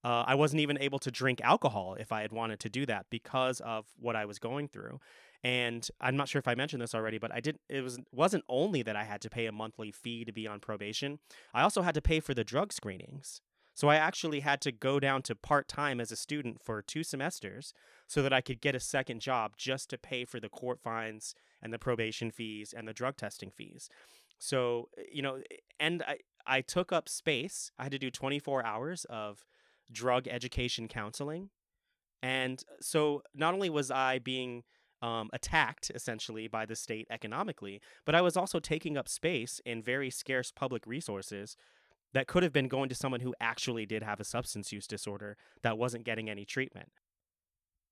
uh, 0.03 0.23
I 0.27 0.35
wasn't 0.35 0.59
even 0.61 0.77
able 0.79 0.99
to 0.99 1.11
drink 1.11 1.39
alcohol 1.41 1.95
if 1.97 2.11
I 2.11 2.21
had 2.21 2.33
wanted 2.33 2.59
to 2.61 2.69
do 2.69 2.85
that 2.87 3.05
because 3.09 3.61
of 3.61 3.85
what 3.97 4.15
I 4.15 4.25
was 4.25 4.37
going 4.39 4.67
through. 4.67 4.99
And 5.43 5.87
I'm 6.01 6.15
not 6.15 6.29
sure 6.29 6.39
if 6.39 6.47
I 6.47 6.55
mentioned 6.55 6.81
this 6.81 6.95
already, 6.95 7.17
but 7.17 7.33
I 7.33 7.39
didn't. 7.39 7.61
It 7.69 7.81
was 7.81 7.99
wasn't 8.11 8.43
only 8.47 8.81
that 8.83 8.95
I 8.95 9.03
had 9.03 9.21
to 9.21 9.29
pay 9.29 9.45
a 9.45 9.51
monthly 9.51 9.91
fee 9.91 10.23
to 10.25 10.31
be 10.31 10.47
on 10.47 10.59
probation. 10.59 11.19
I 11.53 11.63
also 11.63 11.81
had 11.81 11.95
to 11.95 12.01
pay 12.01 12.19
for 12.21 12.33
the 12.33 12.45
drug 12.45 12.71
screenings. 12.71 13.41
So 13.73 13.87
I 13.87 13.95
actually 13.95 14.41
had 14.41 14.61
to 14.61 14.71
go 14.71 14.99
down 14.99 15.23
to 15.23 15.35
part 15.35 15.67
time 15.67 15.99
as 15.99 16.11
a 16.11 16.15
student 16.15 16.61
for 16.61 16.81
two 16.81 17.03
semesters 17.03 17.73
so 18.07 18.21
that 18.21 18.33
I 18.33 18.41
could 18.41 18.61
get 18.61 18.75
a 18.75 18.79
second 18.79 19.19
job 19.19 19.53
just 19.57 19.89
to 19.89 19.97
pay 19.97 20.25
for 20.25 20.39
the 20.39 20.49
court 20.49 20.79
fines 20.79 21.33
and 21.61 21.73
the 21.73 21.79
probation 21.79 22.29
fees 22.29 22.73
and 22.75 22.87
the 22.87 22.93
drug 22.93 23.17
testing 23.17 23.49
fees. 23.49 23.89
So, 24.37 24.89
eh, 24.97 25.03
you 25.11 25.21
know, 25.21 25.35
eh, 25.35 25.55
and 25.79 26.03
I, 26.03 26.17
I 26.45 26.61
took 26.61 26.91
up 26.91 27.09
space. 27.09 27.71
I 27.79 27.83
had 27.83 27.91
to 27.93 27.99
do 27.99 28.11
24 28.11 28.65
hours 28.65 29.05
of 29.09 29.43
drug 29.91 30.27
education 30.27 30.87
counseling. 30.87 31.49
And 32.21 32.63
so 32.79 33.23
not 33.33 33.53
only 33.53 33.69
was 33.69 33.91
I 33.91 34.19
being 34.19 34.63
um, 35.01 35.29
attacked 35.33 35.91
essentially 35.93 36.47
by 36.47 36.65
the 36.65 36.75
state 36.75 37.07
economically, 37.09 37.81
but 38.05 38.15
I 38.15 38.21
was 38.21 38.37
also 38.37 38.59
taking 38.59 38.97
up 38.97 39.09
space 39.09 39.59
in 39.65 39.83
very 39.83 40.09
scarce 40.09 40.51
public 40.51 40.87
resources 40.87 41.57
that 42.13 42.27
could 42.27 42.43
have 42.43 42.53
been 42.53 42.67
going 42.67 42.89
to 42.89 42.95
someone 42.95 43.21
who 43.21 43.35
actually 43.41 43.85
did 43.85 44.03
have 44.03 44.19
a 44.19 44.25
substance 44.25 44.71
use 44.71 44.87
disorder 44.87 45.37
that 45.61 45.77
wasn't 45.77 46.05
getting 46.05 46.29
any 46.29 46.45
treatment. 46.45 46.89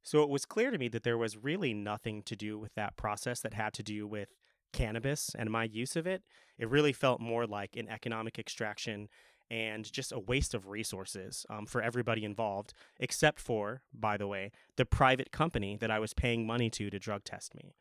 So 0.03 0.23
it 0.23 0.29
was 0.29 0.45
clear 0.45 0.71
to 0.71 0.77
me 0.77 0.87
that 0.89 1.03
there 1.03 1.17
was 1.17 1.37
really 1.37 1.73
nothing 1.73 2.23
to 2.23 2.35
do 2.35 2.57
with 2.57 2.73
that 2.75 2.97
process 2.97 3.39
that 3.41 3.53
had 3.53 3.73
to 3.73 3.83
do 3.83 4.07
with 4.07 4.29
cannabis 4.73 5.31
and 5.37 5.49
my 5.49 5.65
use 5.65 5.95
of 5.95 6.07
it. 6.07 6.23
It 6.57 6.69
really 6.69 6.93
felt 6.93 7.21
more 7.21 7.45
like 7.45 7.75
an 7.75 7.89
economic 7.89 8.39
extraction 8.39 9.09
and 9.49 9.91
just 9.91 10.13
a 10.13 10.19
waste 10.19 10.53
of 10.53 10.69
resources 10.69 11.45
um, 11.49 11.65
for 11.65 11.81
everybody 11.81 12.23
involved, 12.23 12.73
except 12.99 13.39
for, 13.39 13.81
by 13.93 14.15
the 14.15 14.27
way, 14.27 14.51
the 14.77 14.85
private 14.85 15.31
company 15.31 15.77
that 15.81 15.91
I 15.91 15.99
was 15.99 16.13
paying 16.13 16.47
money 16.47 16.69
to 16.71 16.89
to 16.89 16.97
drug 16.97 17.25
test 17.25 17.53
me. 17.53 17.75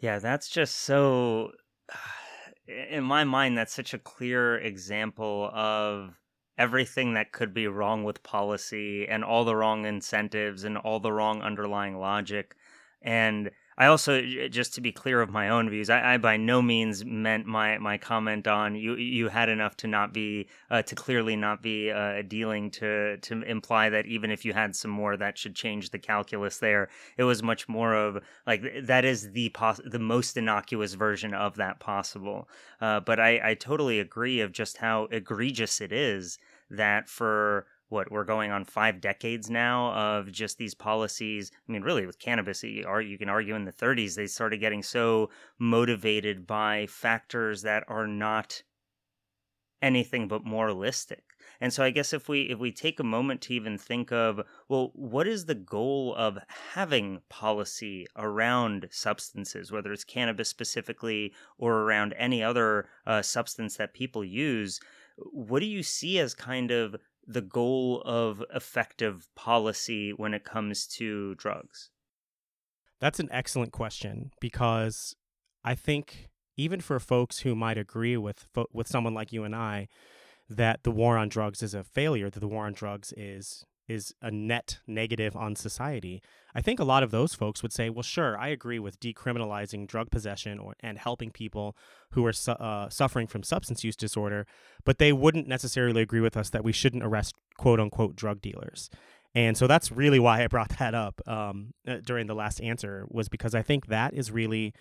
Yeah, 0.00 0.18
that's 0.18 0.48
just 0.48 0.76
so 0.76 1.52
in 2.66 3.04
my 3.04 3.24
mind, 3.24 3.58
that's 3.58 3.74
such 3.74 3.94
a 3.94 3.98
clear 3.98 4.56
example 4.58 5.50
of 5.52 6.18
everything 6.56 7.14
that 7.14 7.32
could 7.32 7.52
be 7.52 7.66
wrong 7.66 8.04
with 8.04 8.22
policy 8.22 9.06
and 9.08 9.24
all 9.24 9.44
the 9.44 9.56
wrong 9.56 9.84
incentives 9.86 10.64
and 10.64 10.78
all 10.78 11.00
the 11.00 11.12
wrong 11.12 11.42
underlying 11.42 11.98
logic. 11.98 12.54
And 13.02 13.50
I 13.76 13.86
also, 13.86 14.20
just 14.22 14.74
to 14.74 14.80
be 14.80 14.92
clear 14.92 15.20
of 15.20 15.30
my 15.30 15.48
own 15.48 15.68
views, 15.68 15.90
I, 15.90 16.14
I, 16.14 16.18
by 16.18 16.36
no 16.36 16.62
means 16.62 17.04
meant 17.04 17.46
my, 17.46 17.78
my 17.78 17.98
comment 17.98 18.46
on 18.46 18.76
you. 18.76 18.94
You 18.94 19.28
had 19.28 19.48
enough 19.48 19.76
to 19.78 19.88
not 19.88 20.12
be 20.12 20.48
uh, 20.70 20.82
to 20.82 20.94
clearly 20.94 21.34
not 21.34 21.62
be 21.62 21.90
uh, 21.90 22.22
dealing 22.22 22.70
to 22.72 23.16
to 23.16 23.42
imply 23.42 23.90
that 23.90 24.06
even 24.06 24.30
if 24.30 24.44
you 24.44 24.52
had 24.52 24.76
some 24.76 24.90
more, 24.90 25.16
that 25.16 25.36
should 25.38 25.54
change 25.54 25.90
the 25.90 25.98
calculus. 25.98 26.58
There, 26.58 26.88
it 27.16 27.24
was 27.24 27.42
much 27.42 27.68
more 27.68 27.94
of 27.94 28.22
like 28.46 28.62
that 28.82 29.04
is 29.04 29.32
the 29.32 29.48
pos- 29.48 29.80
the 29.84 29.98
most 29.98 30.36
innocuous 30.36 30.94
version 30.94 31.34
of 31.34 31.56
that 31.56 31.80
possible. 31.80 32.48
Uh, 32.80 33.00
but 33.00 33.18
I, 33.18 33.50
I 33.50 33.54
totally 33.54 33.98
agree 33.98 34.40
of 34.40 34.52
just 34.52 34.78
how 34.78 35.08
egregious 35.10 35.80
it 35.80 35.92
is 35.92 36.38
that 36.70 37.08
for 37.08 37.66
what 37.88 38.10
we're 38.10 38.24
going 38.24 38.50
on 38.50 38.64
five 38.64 39.00
decades 39.00 39.50
now 39.50 39.92
of 39.92 40.32
just 40.32 40.58
these 40.58 40.74
policies. 40.74 41.50
I 41.68 41.72
mean, 41.72 41.82
really, 41.82 42.06
with 42.06 42.18
cannabis, 42.18 42.62
you 42.62 43.18
can 43.18 43.28
argue 43.28 43.54
in 43.54 43.64
the 43.64 43.72
30s 43.72 44.14
they 44.14 44.26
started 44.26 44.58
getting 44.58 44.82
so 44.82 45.30
motivated 45.58 46.46
by 46.46 46.86
factors 46.86 47.62
that 47.62 47.84
are 47.88 48.06
not 48.06 48.62
anything 49.84 50.26
but 50.26 50.44
moralistic. 50.44 51.24
And 51.60 51.72
so 51.72 51.84
I 51.84 51.90
guess 51.90 52.12
if 52.12 52.28
we 52.28 52.42
if 52.42 52.58
we 52.58 52.72
take 52.72 52.98
a 52.98 53.04
moment 53.04 53.42
to 53.42 53.54
even 53.54 53.76
think 53.76 54.10
of 54.10 54.40
well 54.68 54.90
what 54.94 55.26
is 55.28 55.44
the 55.44 55.54
goal 55.54 56.14
of 56.16 56.38
having 56.72 57.20
policy 57.28 58.06
around 58.16 58.88
substances 58.90 59.70
whether 59.70 59.92
it's 59.92 60.04
cannabis 60.04 60.48
specifically 60.48 61.34
or 61.58 61.82
around 61.82 62.14
any 62.16 62.42
other 62.42 62.88
uh, 63.06 63.22
substance 63.22 63.76
that 63.76 63.94
people 63.94 64.24
use 64.24 64.80
what 65.16 65.60
do 65.60 65.66
you 65.66 65.82
see 65.82 66.18
as 66.18 66.34
kind 66.34 66.70
of 66.70 66.96
the 67.26 67.42
goal 67.42 68.02
of 68.04 68.42
effective 68.54 69.28
policy 69.34 70.12
when 70.12 70.34
it 70.34 70.44
comes 70.44 70.86
to 70.86 71.34
drugs? 71.36 71.90
That's 73.00 73.20
an 73.20 73.28
excellent 73.30 73.72
question 73.72 74.30
because 74.40 75.14
I 75.64 75.74
think 75.74 76.28
even 76.56 76.80
for 76.80 77.00
folks 77.00 77.40
who 77.40 77.54
might 77.54 77.78
agree 77.78 78.16
with 78.16 78.46
with 78.72 78.88
someone 78.88 79.14
like 79.14 79.32
you 79.32 79.44
and 79.44 79.54
I 79.54 79.88
that 80.48 80.82
the 80.82 80.90
war 80.90 81.16
on 81.16 81.28
drugs 81.28 81.62
is 81.62 81.74
a 81.74 81.82
failure, 81.82 82.30
that 82.30 82.40
the 82.40 82.48
war 82.48 82.66
on 82.66 82.74
drugs 82.74 83.12
is 83.16 83.64
is 83.88 84.14
a 84.22 84.30
net 84.30 84.78
negative 84.86 85.36
on 85.36 85.56
society. 85.56 86.22
I 86.54 86.60
think 86.60 86.80
a 86.80 86.84
lot 86.84 87.02
of 87.02 87.10
those 87.10 87.34
folks 87.34 87.62
would 87.62 87.72
say, 87.72 87.90
well, 87.90 88.02
sure, 88.02 88.38
I 88.38 88.48
agree 88.48 88.78
with 88.78 89.00
decriminalizing 89.00 89.86
drug 89.86 90.10
possession 90.10 90.58
or, 90.58 90.74
and 90.80 90.98
helping 90.98 91.30
people 91.30 91.76
who 92.12 92.24
are 92.26 92.32
su- 92.32 92.52
uh, 92.52 92.88
suffering 92.88 93.26
from 93.26 93.42
substance 93.42 93.84
use 93.84 93.96
disorder, 93.96 94.46
but 94.84 94.98
they 94.98 95.12
wouldn't 95.12 95.48
necessarily 95.48 96.02
agree 96.02 96.20
with 96.20 96.36
us 96.36 96.50
that 96.50 96.64
we 96.64 96.72
shouldn't 96.72 97.04
arrest 97.04 97.34
quote 97.56 97.80
unquote 97.80 98.16
drug 98.16 98.40
dealers. 98.40 98.88
And 99.34 99.56
so 99.56 99.66
that's 99.66 99.90
really 99.90 100.20
why 100.20 100.44
I 100.44 100.46
brought 100.46 100.68
that 100.78 100.94
up 100.94 101.20
um, 101.26 101.74
uh, 101.86 101.96
during 102.04 102.26
the 102.26 102.34
last 102.34 102.60
answer, 102.60 103.06
was 103.08 103.28
because 103.28 103.54
I 103.54 103.62
think 103.62 103.86
that 103.86 104.14
is 104.14 104.30
really 104.30 104.72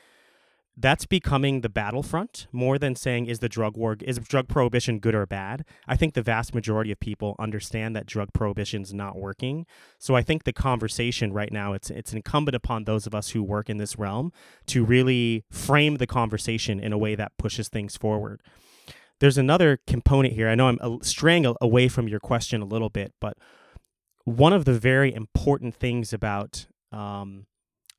that's 0.75 1.05
becoming 1.05 1.61
the 1.61 1.69
battlefront 1.69 2.47
more 2.51 2.79
than 2.79 2.95
saying 2.95 3.27
is 3.27 3.39
the 3.39 3.49
drug 3.49 3.77
war 3.77 3.95
is 4.01 4.17
drug 4.17 4.47
prohibition 4.47 4.99
good 4.99 5.13
or 5.13 5.25
bad? 5.25 5.65
I 5.87 5.95
think 5.95 6.13
the 6.13 6.23
vast 6.23 6.55
majority 6.55 6.91
of 6.91 6.99
people 6.99 7.35
understand 7.37 7.95
that 7.95 8.07
drug 8.07 8.33
prohibition 8.33 8.81
is 8.81 8.93
not 8.93 9.17
working. 9.17 9.65
So 9.99 10.15
i 10.15 10.23
think 10.23 10.43
the 10.43 10.53
conversation 10.53 11.31
right 11.31 11.51
now 11.51 11.73
it's 11.73 11.89
it's 11.89 12.13
incumbent 12.13 12.55
upon 12.55 12.85
those 12.85 13.05
of 13.05 13.13
us 13.13 13.29
who 13.29 13.43
work 13.43 13.69
in 13.69 13.77
this 13.77 13.97
realm 13.97 14.31
to 14.67 14.83
really 14.83 15.45
frame 15.51 15.97
the 15.97 16.07
conversation 16.07 16.79
in 16.79 16.91
a 16.91 16.97
way 16.97 17.15
that 17.15 17.37
pushes 17.37 17.69
things 17.69 17.95
forward. 17.95 18.41
There's 19.19 19.37
another 19.37 19.79
component 19.85 20.33
here. 20.33 20.49
I 20.49 20.55
know 20.55 20.67
i'm 20.67 21.01
straying 21.03 21.45
away 21.61 21.87
from 21.87 22.07
your 22.07 22.19
question 22.19 22.61
a 22.61 22.65
little 22.65 22.89
bit 22.89 23.13
but 23.21 23.37
one 24.25 24.53
of 24.53 24.65
the 24.65 24.73
very 24.73 25.13
important 25.13 25.75
things 25.75 26.13
about 26.13 26.67
um, 26.91 27.45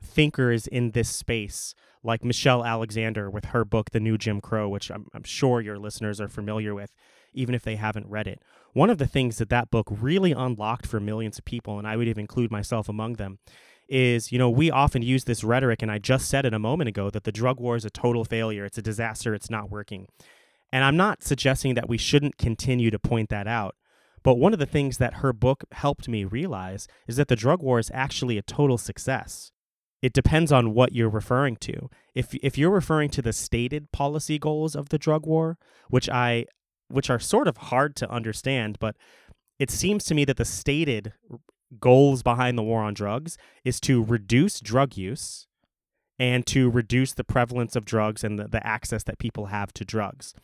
thinkers 0.04 0.66
in 0.66 0.92
this 0.92 1.08
space 1.08 1.74
like 2.04 2.22
Michelle 2.22 2.64
Alexander 2.64 3.30
with 3.30 3.46
her 3.46 3.64
book, 3.64 3.90
The 3.90 4.00
New 4.00 4.18
Jim 4.18 4.40
Crow, 4.40 4.68
which 4.68 4.90
I'm, 4.90 5.06
I'm, 5.14 5.24
sure 5.24 5.60
your 5.60 5.78
listeners 5.78 6.20
are 6.20 6.28
familiar 6.28 6.74
with, 6.74 6.94
even 7.32 7.54
if 7.54 7.62
they 7.62 7.76
haven't 7.76 8.08
read 8.08 8.28
it. 8.28 8.42
One 8.74 8.90
of 8.90 8.98
the 8.98 9.06
things 9.06 9.38
that 9.38 9.48
that 9.48 9.70
book 9.70 9.88
really 9.90 10.32
unlocked 10.32 10.86
for 10.86 11.00
millions 11.00 11.38
of 11.38 11.46
people, 11.46 11.78
and 11.78 11.88
I 11.88 11.96
would 11.96 12.06
even 12.06 12.20
include 12.20 12.50
myself 12.50 12.88
among 12.88 13.14
them, 13.14 13.38
is 13.88 14.30
you 14.30 14.38
know, 14.38 14.50
we 14.50 14.70
often 14.70 15.02
use 15.02 15.24
this 15.24 15.42
rhetoric, 15.42 15.80
and 15.80 15.90
I 15.90 15.98
just 15.98 16.28
said 16.28 16.44
it 16.44 16.54
a 16.54 16.58
moment 16.58 16.88
ago 16.88 17.10
that 17.10 17.24
the 17.24 17.32
drug 17.32 17.58
war 17.58 17.74
is 17.76 17.84
a 17.84 17.90
total 17.90 18.24
failure, 18.24 18.64
it's 18.66 18.78
a 18.78 18.82
disaster, 18.82 19.34
it's 19.34 19.50
not 19.50 19.70
working. 19.70 20.06
And 20.70 20.84
I'm 20.84 20.96
not 20.96 21.22
suggesting 21.22 21.74
that 21.74 21.88
we 21.88 21.98
shouldn't 21.98 22.36
continue 22.36 22.90
to 22.90 22.98
point 22.98 23.30
that 23.30 23.46
out. 23.46 23.76
But 24.22 24.38
one 24.38 24.52
of 24.52 24.58
the 24.58 24.66
things 24.66 24.98
that 24.98 25.14
her 25.14 25.32
book 25.32 25.64
helped 25.72 26.08
me 26.08 26.24
realize 26.24 26.88
is 27.06 27.16
that 27.16 27.28
the 27.28 27.36
drug 27.36 27.62
war 27.62 27.78
is 27.78 27.90
actually 27.94 28.38
a 28.38 28.42
total 28.42 28.78
success 28.78 29.52
it 30.04 30.12
depends 30.12 30.52
on 30.52 30.74
what 30.74 30.92
you're 30.92 31.08
referring 31.08 31.56
to. 31.56 31.88
If 32.14 32.34
if 32.42 32.58
you're 32.58 32.68
referring 32.68 33.08
to 33.10 33.22
the 33.22 33.32
stated 33.32 33.90
policy 33.90 34.38
goals 34.38 34.76
of 34.76 34.90
the 34.90 34.98
drug 34.98 35.24
war, 35.24 35.56
which 35.88 36.10
I 36.10 36.44
which 36.88 37.08
are 37.08 37.18
sort 37.18 37.48
of 37.48 37.56
hard 37.56 37.96
to 37.96 38.10
understand, 38.10 38.76
but 38.78 38.96
it 39.58 39.70
seems 39.70 40.04
to 40.04 40.14
me 40.14 40.26
that 40.26 40.36
the 40.36 40.44
stated 40.44 41.14
goals 41.80 42.22
behind 42.22 42.58
the 42.58 42.62
war 42.62 42.82
on 42.82 42.92
drugs 42.92 43.38
is 43.64 43.80
to 43.80 44.04
reduce 44.04 44.60
drug 44.60 44.94
use 44.98 45.46
and 46.18 46.46
to 46.48 46.68
reduce 46.68 47.14
the 47.14 47.24
prevalence 47.24 47.74
of 47.74 47.86
drugs 47.86 48.22
and 48.22 48.38
the, 48.38 48.46
the 48.46 48.64
access 48.64 49.04
that 49.04 49.18
people 49.18 49.46
have 49.46 49.72
to 49.72 49.86
drugs. 49.86 50.34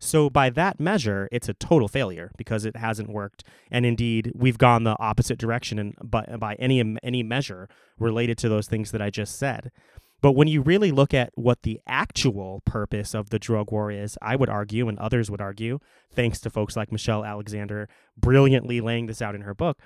So, 0.00 0.30
by 0.30 0.50
that 0.50 0.78
measure, 0.78 1.28
it's 1.32 1.48
a 1.48 1.54
total 1.54 1.88
failure 1.88 2.30
because 2.36 2.64
it 2.64 2.76
hasn't 2.76 3.10
worked. 3.10 3.42
And 3.70 3.84
indeed, 3.84 4.30
we've 4.34 4.58
gone 4.58 4.84
the 4.84 4.96
opposite 5.00 5.38
direction 5.38 5.78
and 5.78 5.96
by, 6.02 6.24
by 6.38 6.54
any, 6.54 6.96
any 7.02 7.22
measure 7.24 7.68
related 7.98 8.38
to 8.38 8.48
those 8.48 8.68
things 8.68 8.92
that 8.92 9.02
I 9.02 9.10
just 9.10 9.36
said. 9.36 9.72
But 10.20 10.32
when 10.32 10.48
you 10.48 10.62
really 10.62 10.90
look 10.90 11.14
at 11.14 11.30
what 11.34 11.62
the 11.62 11.80
actual 11.86 12.62
purpose 12.64 13.14
of 13.14 13.30
the 13.30 13.38
drug 13.38 13.70
war 13.70 13.90
is, 13.90 14.18
I 14.20 14.36
would 14.36 14.48
argue, 14.48 14.88
and 14.88 14.98
others 14.98 15.30
would 15.30 15.40
argue, 15.40 15.78
thanks 16.12 16.40
to 16.40 16.50
folks 16.50 16.76
like 16.76 16.90
Michelle 16.90 17.24
Alexander 17.24 17.88
brilliantly 18.16 18.80
laying 18.80 19.06
this 19.06 19.22
out 19.22 19.34
in 19.34 19.42
her 19.42 19.54
book, 19.54 19.78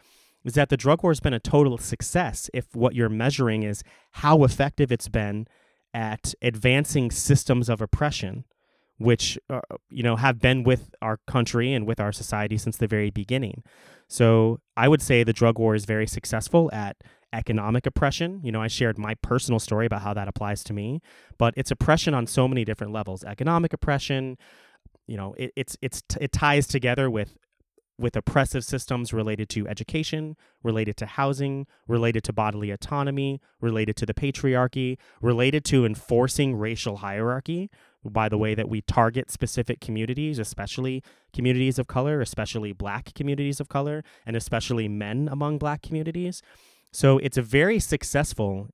is 0.45 0.54
that 0.54 0.71
the 0.71 0.76
drug 0.76 1.02
war 1.02 1.12
has 1.12 1.21
been 1.21 1.35
a 1.35 1.40
total 1.40 1.78
success 1.78 2.50
if 2.54 2.75
what 2.75 2.95
you're 2.95 3.09
measuring 3.09 3.62
is 3.62 3.83
how 4.12 4.42
effective 4.45 4.90
it's 4.90 5.09
been 5.09 5.47
at 5.95 6.35
advancing 6.40 7.11
systems 7.11 7.69
of 7.69 7.83
oppression 7.83 8.45
which 9.02 9.38
uh, 9.50 9.61
you 9.90 10.02
know 10.02 10.16
have 10.16 10.38
been 10.38 10.62
with 10.62 10.94
our 11.02 11.18
country 11.26 11.73
and 11.73 11.87
with 11.87 12.00
our 12.00 12.12
society 12.12 12.56
since 12.56 12.76
the 12.76 12.87
very 12.87 13.11
beginning. 13.11 13.62
So 14.09 14.61
I 14.76 14.88
would 14.88 15.02
say 15.02 15.25
the 15.25 15.32
drug 15.32 15.59
war 15.59 15.75
is 15.75 15.85
very 15.85 16.06
successful 16.06 16.71
at 16.73 16.97
economic 17.32 17.87
oppression. 17.87 18.40
You 18.42 18.52
know, 18.52 18.61
I 18.61 18.68
shared 18.68 18.99
my 18.99 19.14
personal 19.23 19.59
story 19.59 19.87
about 19.87 20.02
how 20.02 20.14
that 20.14 20.28
applies 20.28 20.62
to 20.64 20.73
me, 20.73 21.00
but 21.38 21.54
it's 21.56 21.71
oppression 21.71 22.14
on 22.14 22.26
so 22.26 22.47
many 22.47 22.64
different 22.64 22.92
levels. 22.92 23.25
Economic 23.25 23.73
oppression, 23.73 24.37
you 25.06 25.16
know, 25.16 25.35
it, 25.38 25.52
it's 25.56 25.76
it's 25.80 26.02
it 26.21 26.32
ties 26.32 26.66
together 26.66 27.11
with 27.11 27.37
with 27.99 28.16
oppressive 28.16 28.64
systems 28.64 29.12
related 29.12 29.49
to 29.50 29.68
education, 29.68 30.37
related 30.62 30.97
to 30.97 31.06
housing, 31.06 31.66
related 31.87 32.25
to 32.25 32.32
bodily 32.32 32.71
autonomy, 32.71 33.40
related 33.61 33.97
to 33.97 34.06
the 34.06 34.14
patriarchy, 34.14 34.99
related 35.21 35.64
to 35.64 35.87
enforcing 35.87 36.56
racial 36.56 36.97
hierarchy 36.99 37.71
by 38.04 38.28
the 38.28 38.38
way 38.38 38.54
that 38.54 38.68
we 38.68 38.80
target 38.82 39.30
specific 39.30 39.80
communities, 39.80 40.38
especially 40.38 41.02
communities 41.32 41.78
of 41.78 41.87
color, 41.87 42.21
especially 42.21 42.73
black 42.73 43.14
communities 43.14 43.61
of 43.61 43.68
color, 43.68 44.02
and 44.26 44.37
especially 44.37 44.88
men 44.88 45.28
among 45.30 45.59
black 45.59 45.82
communities. 45.82 46.42
So 46.92 47.18
it's 47.18 47.38
very 47.38 47.78
successful 47.78 48.68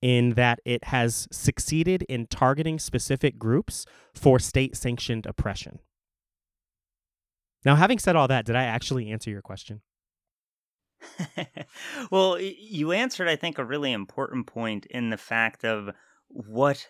in 0.00 0.34
that 0.34 0.60
it 0.64 0.84
has 0.84 1.26
succeeded 1.32 2.02
in 2.08 2.26
targeting 2.26 2.78
specific 2.78 3.38
groups 3.38 3.84
for 4.14 4.38
state 4.38 4.76
sanctioned 4.76 5.26
oppression. 5.26 5.80
Now, 7.64 7.74
having 7.74 7.98
said 7.98 8.14
all 8.14 8.28
that, 8.28 8.46
did 8.46 8.54
I 8.54 8.64
actually 8.64 9.10
answer 9.10 9.30
your 9.30 9.42
question? 9.42 9.82
well, 12.10 12.38
you 12.40 12.92
answered, 12.92 13.28
I 13.28 13.36
think, 13.36 13.58
a 13.58 13.64
really 13.64 13.92
important 13.92 14.46
point 14.46 14.86
in 14.86 15.10
the 15.10 15.16
fact 15.16 15.64
of 15.64 15.90
what 16.28 16.88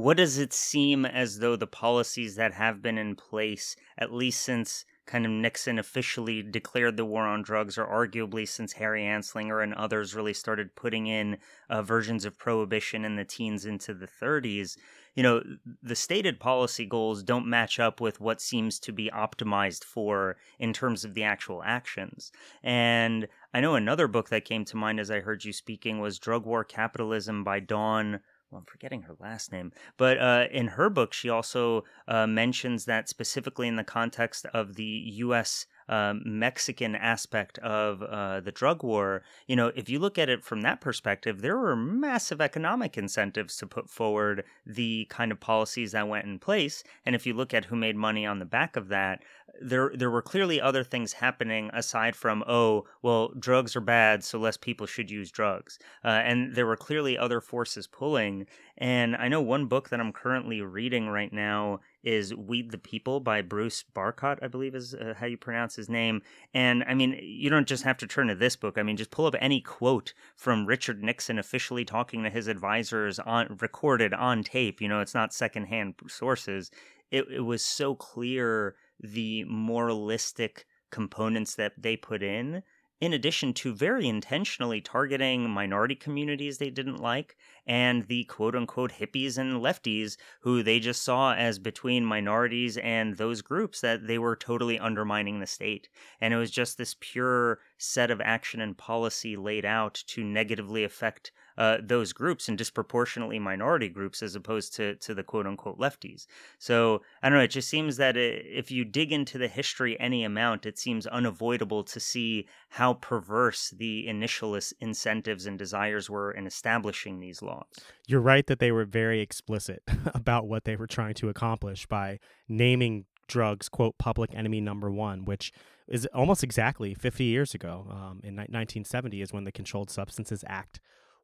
what 0.00 0.16
does 0.16 0.38
it 0.38 0.52
seem 0.52 1.04
as 1.04 1.40
though 1.40 1.56
the 1.56 1.66
policies 1.66 2.34
that 2.36 2.54
have 2.54 2.80
been 2.80 2.96
in 2.96 3.14
place, 3.14 3.76
at 3.98 4.10
least 4.10 4.40
since 4.40 4.86
kind 5.04 5.26
of 5.26 5.30
Nixon 5.30 5.78
officially 5.78 6.42
declared 6.42 6.96
the 6.96 7.04
war 7.04 7.26
on 7.26 7.42
drugs, 7.42 7.76
or 7.76 7.84
arguably 7.84 8.48
since 8.48 8.72
Harry 8.74 9.02
Anslinger 9.02 9.62
and 9.62 9.74
others 9.74 10.14
really 10.14 10.32
started 10.32 10.74
putting 10.74 11.06
in 11.06 11.36
uh, 11.68 11.82
versions 11.82 12.24
of 12.24 12.38
prohibition 12.38 13.04
in 13.04 13.16
the 13.16 13.24
teens 13.26 13.66
into 13.66 13.92
the 13.92 14.06
30s, 14.06 14.78
you 15.14 15.22
know, 15.22 15.42
the 15.82 15.96
stated 15.96 16.40
policy 16.40 16.86
goals 16.86 17.22
don't 17.22 17.46
match 17.46 17.78
up 17.78 18.00
with 18.00 18.20
what 18.20 18.40
seems 18.40 18.78
to 18.78 18.92
be 18.92 19.10
optimized 19.12 19.84
for 19.84 20.36
in 20.58 20.72
terms 20.72 21.04
of 21.04 21.12
the 21.12 21.24
actual 21.24 21.62
actions. 21.62 22.32
And 22.62 23.28
I 23.52 23.60
know 23.60 23.74
another 23.74 24.08
book 24.08 24.30
that 24.30 24.46
came 24.46 24.64
to 24.66 24.78
mind 24.78 24.98
as 24.98 25.10
I 25.10 25.20
heard 25.20 25.44
you 25.44 25.52
speaking 25.52 26.00
was 26.00 26.18
Drug 26.18 26.46
War 26.46 26.64
Capitalism 26.64 27.44
by 27.44 27.60
Dawn 27.60 28.20
well, 28.50 28.60
I'm 28.60 28.66
forgetting 28.66 29.02
her 29.02 29.14
last 29.20 29.52
name, 29.52 29.72
but 29.96 30.18
uh, 30.18 30.46
in 30.50 30.68
her 30.68 30.90
book, 30.90 31.12
she 31.12 31.28
also 31.28 31.84
uh, 32.08 32.26
mentions 32.26 32.84
that 32.86 33.08
specifically 33.08 33.68
in 33.68 33.76
the 33.76 33.84
context 33.84 34.46
of 34.52 34.74
the 34.74 34.84
U.S. 34.84 35.66
Um, 35.90 36.22
Mexican 36.24 36.94
aspect 36.94 37.58
of 37.58 38.00
uh, 38.00 38.38
the 38.38 38.52
drug 38.52 38.84
war, 38.84 39.22
you 39.48 39.56
know, 39.56 39.72
if 39.74 39.88
you 39.88 39.98
look 39.98 40.18
at 40.18 40.28
it 40.28 40.44
from 40.44 40.60
that 40.60 40.80
perspective, 40.80 41.42
there 41.42 41.58
were 41.58 41.74
massive 41.74 42.40
economic 42.40 42.96
incentives 42.96 43.56
to 43.56 43.66
put 43.66 43.90
forward 43.90 44.44
the 44.64 45.06
kind 45.10 45.32
of 45.32 45.40
policies 45.40 45.90
that 45.90 46.06
went 46.06 46.26
in 46.26 46.38
place. 46.38 46.84
And 47.04 47.16
if 47.16 47.26
you 47.26 47.34
look 47.34 47.52
at 47.52 47.64
who 47.64 47.74
made 47.74 47.96
money 47.96 48.24
on 48.24 48.38
the 48.38 48.44
back 48.44 48.76
of 48.76 48.86
that, 48.88 49.20
there 49.60 49.90
there 49.94 50.10
were 50.10 50.22
clearly 50.22 50.60
other 50.60 50.82
things 50.82 51.14
happening 51.14 51.70
aside 51.72 52.16
from 52.16 52.42
oh 52.46 52.84
well 53.02 53.28
drugs 53.38 53.76
are 53.76 53.80
bad 53.80 54.24
so 54.24 54.38
less 54.38 54.56
people 54.56 54.86
should 54.86 55.10
use 55.10 55.30
drugs 55.30 55.78
uh, 56.04 56.08
and 56.08 56.54
there 56.54 56.66
were 56.66 56.76
clearly 56.76 57.18
other 57.18 57.40
forces 57.40 57.86
pulling 57.86 58.46
and 58.78 59.14
i 59.16 59.28
know 59.28 59.40
one 59.40 59.66
book 59.66 59.88
that 59.90 60.00
i'm 60.00 60.12
currently 60.12 60.62
reading 60.62 61.08
right 61.08 61.32
now 61.32 61.78
is 62.02 62.34
Weed 62.34 62.70
the 62.70 62.78
People 62.78 63.20
by 63.20 63.42
Bruce 63.42 63.84
Barcott, 63.94 64.38
I 64.42 64.48
believe 64.48 64.74
is 64.74 64.94
uh, 64.94 65.14
how 65.16 65.26
you 65.26 65.36
pronounce 65.36 65.76
his 65.76 65.88
name. 65.88 66.22
And 66.54 66.84
I 66.88 66.94
mean, 66.94 67.18
you 67.22 67.50
don't 67.50 67.68
just 67.68 67.84
have 67.84 67.98
to 67.98 68.06
turn 68.06 68.28
to 68.28 68.34
this 68.34 68.56
book. 68.56 68.78
I 68.78 68.82
mean, 68.82 68.96
just 68.96 69.10
pull 69.10 69.26
up 69.26 69.34
any 69.40 69.60
quote 69.60 70.14
from 70.36 70.66
Richard 70.66 71.02
Nixon 71.02 71.38
officially 71.38 71.84
talking 71.84 72.22
to 72.22 72.30
his 72.30 72.46
advisors 72.46 73.18
on 73.18 73.58
recorded 73.60 74.14
on 74.14 74.42
tape. 74.42 74.80
You 74.80 74.88
know, 74.88 75.00
it's 75.00 75.14
not 75.14 75.34
secondhand 75.34 75.94
sources. 76.08 76.70
It, 77.10 77.26
it 77.30 77.40
was 77.40 77.62
so 77.62 77.94
clear 77.94 78.76
the 79.00 79.44
moralistic 79.44 80.66
components 80.90 81.54
that 81.54 81.72
they 81.78 81.96
put 81.96 82.22
in 82.22 82.62
in 83.00 83.12
addition 83.12 83.52
to 83.54 83.74
very 83.74 84.06
intentionally 84.06 84.80
targeting 84.80 85.48
minority 85.48 85.94
communities 85.94 86.58
they 86.58 86.70
didn't 86.70 86.96
like 86.98 87.36
and 87.66 88.06
the 88.08 88.24
quote 88.24 88.54
unquote 88.54 88.92
hippies 88.92 89.38
and 89.38 89.60
lefties 89.62 90.16
who 90.40 90.62
they 90.62 90.78
just 90.80 91.02
saw 91.02 91.32
as 91.34 91.58
between 91.58 92.04
minorities 92.04 92.76
and 92.78 93.16
those 93.16 93.42
groups 93.42 93.80
that 93.80 94.06
they 94.06 94.18
were 94.18 94.36
totally 94.36 94.78
undermining 94.78 95.40
the 95.40 95.46
state. 95.46 95.88
And 96.20 96.34
it 96.34 96.36
was 96.36 96.50
just 96.50 96.78
this 96.78 96.96
pure 97.00 97.60
set 97.78 98.10
of 98.10 98.20
action 98.20 98.60
and 98.60 98.76
policy 98.76 99.36
laid 99.36 99.64
out 99.64 99.94
to 100.08 100.24
negatively 100.24 100.84
affect 100.84 101.32
uh, 101.60 101.76
those 101.82 102.14
groups 102.14 102.48
and 102.48 102.56
disproportionately 102.56 103.38
minority 103.38 103.90
groups 103.90 104.22
as 104.22 104.34
opposed 104.34 104.74
to, 104.74 104.94
to 104.94 105.12
the 105.12 105.22
quote 105.22 105.46
unquote 105.46 105.78
lefties. 105.78 106.26
So 106.58 107.02
I 107.22 107.28
don't 107.28 107.36
know, 107.36 107.44
it 107.44 107.48
just 107.48 107.68
seems 107.68 107.98
that 107.98 108.16
if 108.16 108.70
you 108.70 108.82
dig 108.82 109.12
into 109.12 109.36
the 109.36 109.46
history 109.46 110.00
any 110.00 110.24
amount, 110.24 110.64
it 110.64 110.78
seems 110.78 111.06
unavoidable 111.06 111.84
to 111.84 112.00
see 112.00 112.48
how 112.70 112.94
perverse 112.94 113.74
the 113.76 114.08
initial 114.08 114.58
incentives 114.80 115.44
and 115.44 115.58
desires 115.58 116.08
were 116.08 116.32
in 116.32 116.46
establishing 116.46 117.20
these 117.20 117.42
laws. 117.42 117.66
You're 118.06 118.22
right 118.22 118.46
that 118.46 118.58
they 118.58 118.72
were 118.72 118.86
very 118.86 119.20
explicit 119.20 119.82
about 120.14 120.48
what 120.48 120.64
they 120.64 120.76
were 120.76 120.86
trying 120.86 121.12
to 121.16 121.28
accomplish 121.28 121.84
by 121.84 122.20
naming 122.48 123.04
drugs, 123.28 123.68
quote, 123.68 123.98
public 123.98 124.34
enemy 124.34 124.62
number 124.62 124.90
one, 124.90 125.26
which 125.26 125.52
is 125.86 126.06
almost 126.14 126.42
exactly 126.42 126.94
50 126.94 127.24
years 127.24 127.54
ago. 127.54 127.86
Um, 127.90 128.20
in 128.24 128.36
1970 128.36 129.20
is 129.20 129.30
when 129.30 129.44
the 129.44 129.52
Controlled 129.52 129.90
Substances 129.90 130.42
Act 130.46 130.80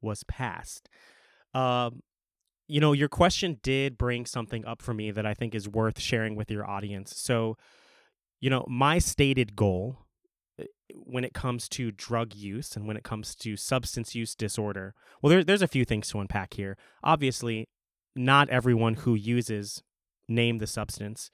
was 0.06 0.22
passed. 0.24 0.88
Um, 1.52 2.00
you 2.68 2.80
know, 2.80 2.92
your 2.92 3.08
question 3.08 3.58
did 3.62 3.98
bring 3.98 4.24
something 4.24 4.64
up 4.64 4.80
for 4.80 4.94
me 4.94 5.10
that 5.10 5.26
I 5.26 5.34
think 5.34 5.54
is 5.54 5.68
worth 5.68 6.00
sharing 6.00 6.34
with 6.34 6.50
your 6.50 6.68
audience. 6.68 7.14
So, 7.16 7.56
you 8.40 8.50
know, 8.50 8.64
my 8.68 8.98
stated 8.98 9.54
goal 9.54 9.98
eh, 10.58 10.64
when 10.94 11.24
it 11.24 11.34
comes 11.34 11.68
to 11.70 11.92
drug 11.92 12.34
use 12.34 12.74
and 12.76 12.86
when 12.86 12.96
it 12.96 13.04
comes 13.04 13.34
to 13.36 13.56
substance 13.56 14.14
use 14.14 14.34
disorder, 14.34 14.94
well, 15.20 15.30
there, 15.30 15.44
there's 15.44 15.62
a 15.62 15.68
few 15.68 15.84
things 15.84 16.08
to 16.10 16.20
unpack 16.20 16.54
here. 16.54 16.76
Obviously, 17.04 17.68
not 18.14 18.48
everyone 18.48 18.94
who 18.94 19.14
uses 19.14 19.82
name 20.28 20.58
the 20.58 20.66
substance 20.66 21.30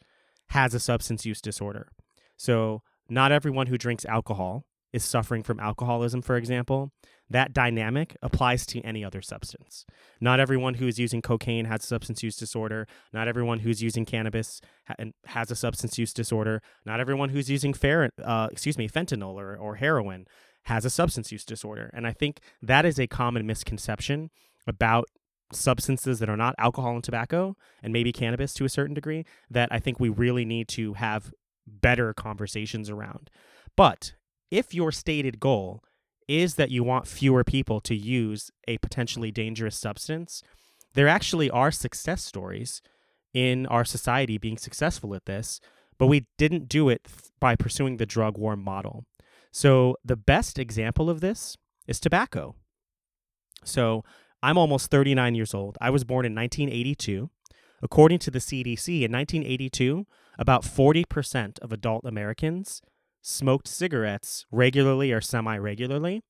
has 0.48 0.74
a 0.74 0.80
substance 0.80 1.24
use 1.24 1.40
disorder. 1.40 1.88
So, 2.36 2.82
not 3.08 3.32
everyone 3.32 3.66
who 3.66 3.78
drinks 3.78 4.04
alcohol 4.04 4.64
is 4.92 5.04
suffering 5.04 5.42
from 5.42 5.60
alcoholism, 5.60 6.22
for 6.22 6.36
example, 6.36 6.92
that 7.30 7.52
dynamic 7.52 8.16
applies 8.22 8.66
to 8.66 8.80
any 8.82 9.04
other 9.04 9.22
substance. 9.22 9.86
Not 10.20 10.38
everyone 10.38 10.74
who 10.74 10.86
is 10.86 10.98
using 10.98 11.22
cocaine 11.22 11.64
has 11.64 11.84
substance 11.84 12.22
use 12.22 12.36
disorder. 12.36 12.86
Not 13.12 13.26
everyone 13.26 13.60
who's 13.60 13.82
using 13.82 14.04
cannabis 14.04 14.60
ha- 14.86 14.96
has 15.26 15.50
a 15.50 15.56
substance 15.56 15.98
use 15.98 16.12
disorder. 16.12 16.60
Not 16.84 17.00
everyone 17.00 17.30
who's 17.30 17.48
using 17.48 17.72
fer- 17.72 18.10
uh, 18.22 18.48
excuse 18.52 18.76
me, 18.76 18.88
fentanyl 18.88 19.34
or, 19.34 19.56
or 19.56 19.76
heroin 19.76 20.26
has 20.64 20.84
a 20.84 20.90
substance 20.90 21.32
use 21.32 21.44
disorder. 21.44 21.90
And 21.94 22.06
I 22.06 22.12
think 22.12 22.40
that 22.60 22.84
is 22.84 23.00
a 23.00 23.06
common 23.06 23.46
misconception 23.46 24.30
about 24.66 25.08
substances 25.52 26.18
that 26.18 26.30
are 26.30 26.36
not 26.36 26.54
alcohol 26.58 26.94
and 26.94 27.04
tobacco 27.04 27.56
and 27.82 27.92
maybe 27.92 28.12
cannabis 28.12 28.54
to 28.54 28.64
a 28.64 28.68
certain 28.68 28.94
degree 28.94 29.24
that 29.50 29.68
I 29.70 29.78
think 29.78 29.98
we 29.98 30.08
really 30.08 30.44
need 30.44 30.68
to 30.68 30.94
have 30.94 31.32
better 31.66 32.12
conversations 32.14 32.90
around. 32.90 33.30
But 33.76 34.14
if 34.52 34.74
your 34.74 34.92
stated 34.92 35.40
goal 35.40 35.82
is 36.28 36.54
that 36.56 36.70
you 36.70 36.84
want 36.84 37.08
fewer 37.08 37.42
people 37.42 37.80
to 37.80 37.96
use 37.96 38.50
a 38.68 38.78
potentially 38.78 39.32
dangerous 39.32 39.76
substance, 39.76 40.42
there 40.92 41.08
actually 41.08 41.50
are 41.50 41.70
success 41.70 42.22
stories 42.22 42.82
in 43.32 43.66
our 43.66 43.84
society 43.84 44.36
being 44.36 44.58
successful 44.58 45.14
at 45.14 45.24
this, 45.24 45.58
but 45.98 46.06
we 46.06 46.26
didn't 46.36 46.68
do 46.68 46.90
it 46.90 47.08
by 47.40 47.56
pursuing 47.56 47.96
the 47.96 48.06
drug 48.06 48.36
war 48.36 48.54
model. 48.54 49.06
So, 49.50 49.96
the 50.04 50.16
best 50.16 50.58
example 50.58 51.08
of 51.08 51.20
this 51.20 51.56
is 51.86 51.98
tobacco. 51.98 52.54
So, 53.64 54.04
I'm 54.42 54.58
almost 54.58 54.90
39 54.90 55.34
years 55.34 55.54
old. 55.54 55.78
I 55.80 55.88
was 55.88 56.04
born 56.04 56.26
in 56.26 56.34
1982. 56.34 57.30
According 57.82 58.18
to 58.20 58.30
the 58.30 58.38
CDC, 58.38 59.02
in 59.02 59.12
1982, 59.12 60.06
about 60.38 60.62
40% 60.62 61.58
of 61.60 61.72
adult 61.72 62.04
Americans 62.04 62.82
smoked 63.22 63.68
cigarettes 63.68 64.44
regularly 64.50 65.12
or 65.12 65.20
semi 65.20 65.56
regularly. 65.56 66.22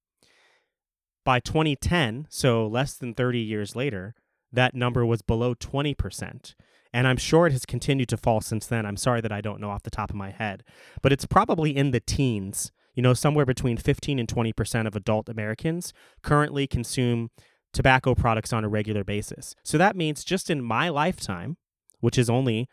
By 1.24 1.40
2010, 1.40 2.26
so 2.28 2.66
less 2.66 2.94
than 2.94 3.14
30 3.14 3.38
years 3.38 3.74
later, 3.74 4.14
that 4.52 4.74
number 4.74 5.04
was 5.06 5.22
below 5.22 5.54
20%. 5.54 6.54
And 6.92 7.08
I'm 7.08 7.16
sure 7.16 7.46
it 7.46 7.52
has 7.52 7.64
continued 7.64 8.08
to 8.10 8.16
fall 8.16 8.40
since 8.40 8.66
then. 8.66 8.84
I'm 8.84 8.98
sorry 8.98 9.20
that 9.22 9.32
I 9.32 9.40
don't 9.40 9.60
know 9.60 9.70
off 9.70 9.82
the 9.82 9.90
top 9.90 10.10
of 10.10 10.16
my 10.16 10.30
head, 10.30 10.62
but 11.00 11.12
it's 11.12 11.24
probably 11.24 11.74
in 11.74 11.90
the 11.90 12.00
teens. 12.00 12.70
You 12.94 13.02
know, 13.02 13.14
somewhere 13.14 13.46
between 13.46 13.78
15 13.78 14.18
and 14.18 14.28
20% 14.28 14.86
of 14.86 14.94
adult 14.94 15.30
Americans 15.30 15.94
currently 16.22 16.66
consume 16.66 17.30
tobacco 17.72 18.14
products 18.14 18.52
on 18.52 18.64
a 18.64 18.68
regular 18.68 19.02
basis. 19.02 19.54
So 19.64 19.78
that 19.78 19.96
means 19.96 20.24
just 20.24 20.50
in 20.50 20.62
my 20.62 20.90
lifetime, 20.90 21.56
which 22.00 22.18
is 22.18 22.28
only, 22.28 22.68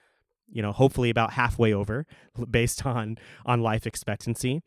you 0.51 0.61
know, 0.61 0.71
hopefully 0.71 1.09
about 1.09 1.33
halfway 1.33 1.73
over 1.73 2.05
based 2.49 2.85
on 2.85 3.17
on 3.45 3.61
life 3.61 3.85
expectancy, 3.85 4.61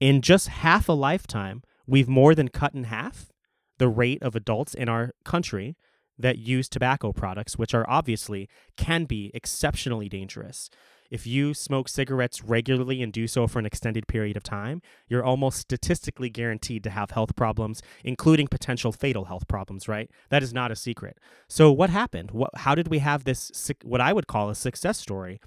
in 0.00 0.22
just 0.22 0.48
half 0.48 0.88
a 0.88 0.92
lifetime, 0.92 1.62
we've 1.86 2.08
more 2.08 2.34
than 2.34 2.48
cut 2.48 2.74
in 2.74 2.84
half 2.84 3.30
the 3.78 3.88
rate 3.88 4.22
of 4.22 4.36
adults 4.36 4.74
in 4.74 4.88
our 4.88 5.12
country 5.24 5.76
that 6.18 6.38
use 6.38 6.68
tobacco 6.68 7.12
products, 7.12 7.56
which 7.58 7.74
are 7.74 7.88
obviously 7.88 8.48
can 8.76 9.04
be 9.04 9.30
exceptionally 9.34 10.08
dangerous. 10.08 10.68
If 11.10 11.26
you 11.26 11.54
smoke 11.54 11.88
cigarettes 11.88 12.44
regularly 12.44 13.02
and 13.02 13.12
do 13.12 13.26
so 13.26 13.46
for 13.48 13.58
an 13.58 13.66
extended 13.66 14.06
period 14.06 14.36
of 14.36 14.44
time, 14.44 14.80
you're 15.08 15.24
almost 15.24 15.58
statistically 15.58 16.30
guaranteed 16.30 16.84
to 16.84 16.90
have 16.90 17.10
health 17.10 17.34
problems, 17.34 17.82
including 18.04 18.46
potential 18.46 18.92
fatal 18.92 19.24
health 19.24 19.48
problems, 19.48 19.88
right? 19.88 20.08
That 20.28 20.42
is 20.42 20.54
not 20.54 20.70
a 20.70 20.76
secret. 20.76 21.18
So, 21.48 21.72
what 21.72 21.90
happened? 21.90 22.30
What, 22.30 22.50
how 22.54 22.76
did 22.76 22.88
we 22.88 23.00
have 23.00 23.24
this, 23.24 23.72
what 23.82 24.00
I 24.00 24.12
would 24.12 24.28
call 24.28 24.50
a 24.50 24.54
success 24.54 24.98
story 24.98 25.40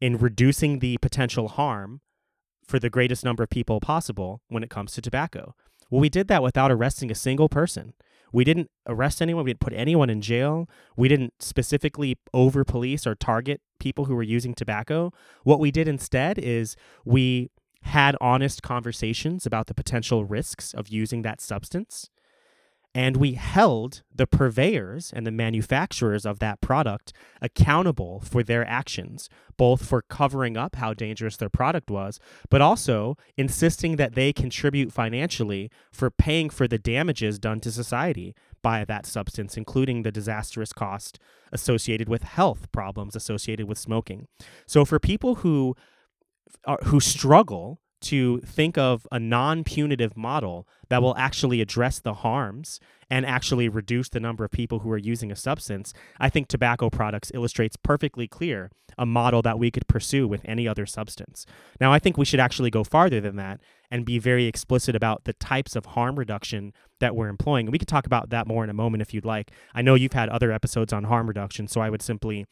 in 0.00 0.18
reducing 0.18 0.78
the 0.78 0.98
potential 0.98 1.48
harm 1.48 2.00
for 2.64 2.78
the 2.78 2.90
greatest 2.90 3.24
number 3.24 3.42
of 3.42 3.50
people 3.50 3.80
possible 3.80 4.40
when 4.48 4.62
it 4.62 4.70
comes 4.70 4.92
to 4.92 5.00
tobacco? 5.00 5.54
Well, 5.90 6.00
we 6.00 6.08
did 6.08 6.28
that 6.28 6.42
without 6.42 6.70
arresting 6.70 7.10
a 7.10 7.16
single 7.16 7.48
person. 7.48 7.92
We 8.32 8.44
didn't 8.44 8.70
arrest 8.86 9.20
anyone. 9.20 9.44
We 9.44 9.50
didn't 9.50 9.60
put 9.60 9.74
anyone 9.74 10.08
in 10.08 10.22
jail. 10.22 10.68
We 10.96 11.08
didn't 11.08 11.34
specifically 11.40 12.16
over 12.32 12.64
police 12.64 13.06
or 13.06 13.14
target 13.14 13.60
people 13.82 14.04
who 14.04 14.14
were 14.14 14.22
using 14.22 14.54
tobacco. 14.54 15.12
What 15.42 15.58
we 15.58 15.72
did 15.72 15.88
instead 15.88 16.38
is 16.38 16.76
we 17.04 17.50
had 17.82 18.16
honest 18.20 18.62
conversations 18.62 19.44
about 19.44 19.66
the 19.66 19.74
potential 19.74 20.24
risks 20.24 20.72
of 20.72 20.86
using 20.86 21.22
that 21.22 21.40
substance. 21.40 22.08
And 22.94 23.16
we 23.16 23.32
held 23.32 24.02
the 24.14 24.26
purveyors 24.26 25.12
and 25.16 25.26
the 25.26 25.32
manufacturers 25.32 26.24
of 26.26 26.38
that 26.40 26.60
product 26.60 27.12
accountable 27.40 28.20
for 28.20 28.42
their 28.42 28.68
actions, 28.68 29.28
both 29.56 29.84
for 29.84 30.02
covering 30.02 30.56
up 30.56 30.76
how 30.76 30.94
dangerous 30.94 31.36
their 31.38 31.48
product 31.48 31.90
was, 31.90 32.20
but 32.50 32.60
also 32.60 33.16
insisting 33.36 33.96
that 33.96 34.14
they 34.14 34.32
contribute 34.32 34.92
financially 34.92 35.70
for 35.90 36.10
paying 36.10 36.50
for 36.50 36.68
the 36.68 36.78
damages 36.78 37.38
done 37.38 37.60
to 37.60 37.72
society 37.72 38.34
by 38.62 38.84
that 38.84 39.06
substance, 39.06 39.56
including 39.56 40.02
the 40.02 40.12
disastrous 40.12 40.72
cost 40.72 41.18
associated 41.52 42.08
with 42.08 42.22
health 42.22 42.70
problems 42.72 43.16
associated 43.16 43.66
with 43.66 43.78
smoking. 43.78 44.28
So 44.66 44.84
for 44.84 44.98
people 44.98 45.36
who 45.36 45.74
are, 46.64 46.78
who 46.84 47.00
struggle 47.00 47.80
to 48.02 48.38
think 48.40 48.76
of 48.76 49.06
a 49.10 49.18
non 49.18 49.64
punitive 49.64 50.16
model 50.16 50.66
that 50.88 51.02
will 51.02 51.16
actually 51.16 51.60
address 51.60 52.00
the 52.00 52.14
harms 52.14 52.80
and 53.10 53.26
actually 53.26 53.68
reduce 53.68 54.08
the 54.08 54.20
number 54.20 54.44
of 54.44 54.50
people 54.50 54.80
who 54.80 54.90
are 54.90 54.98
using 54.98 55.30
a 55.30 55.36
substance, 55.36 55.92
I 56.18 56.28
think 56.28 56.48
tobacco 56.48 56.90
products 56.90 57.30
illustrates 57.34 57.76
perfectly 57.76 58.26
clear 58.26 58.70
a 58.98 59.06
model 59.06 59.42
that 59.42 59.58
we 59.58 59.70
could 59.70 59.86
pursue 59.86 60.28
with 60.28 60.42
any 60.44 60.68
other 60.68 60.86
substance. 60.86 61.46
Now, 61.80 61.92
I 61.92 61.98
think 61.98 62.18
we 62.18 62.24
should 62.24 62.40
actually 62.40 62.70
go 62.70 62.84
farther 62.84 63.20
than 63.20 63.36
that 63.36 63.60
and 63.90 64.04
be 64.04 64.18
very 64.18 64.46
explicit 64.46 64.94
about 64.94 65.24
the 65.24 65.32
types 65.34 65.76
of 65.76 65.86
harm 65.86 66.18
reduction 66.18 66.72
that 67.00 67.16
we're 67.16 67.28
employing. 67.28 67.66
And 67.66 67.72
we 67.72 67.78
could 67.78 67.88
talk 67.88 68.06
about 68.06 68.30
that 68.30 68.46
more 68.46 68.64
in 68.64 68.70
a 68.70 68.74
moment 68.74 69.02
if 69.02 69.12
you'd 69.12 69.24
like. 69.24 69.50
I 69.74 69.82
know 69.82 69.94
you've 69.94 70.12
had 70.12 70.28
other 70.28 70.52
episodes 70.52 70.92
on 70.92 71.04
harm 71.04 71.26
reduction, 71.26 71.68
so 71.68 71.80
I 71.80 71.90
would 71.90 72.02
simply 72.02 72.46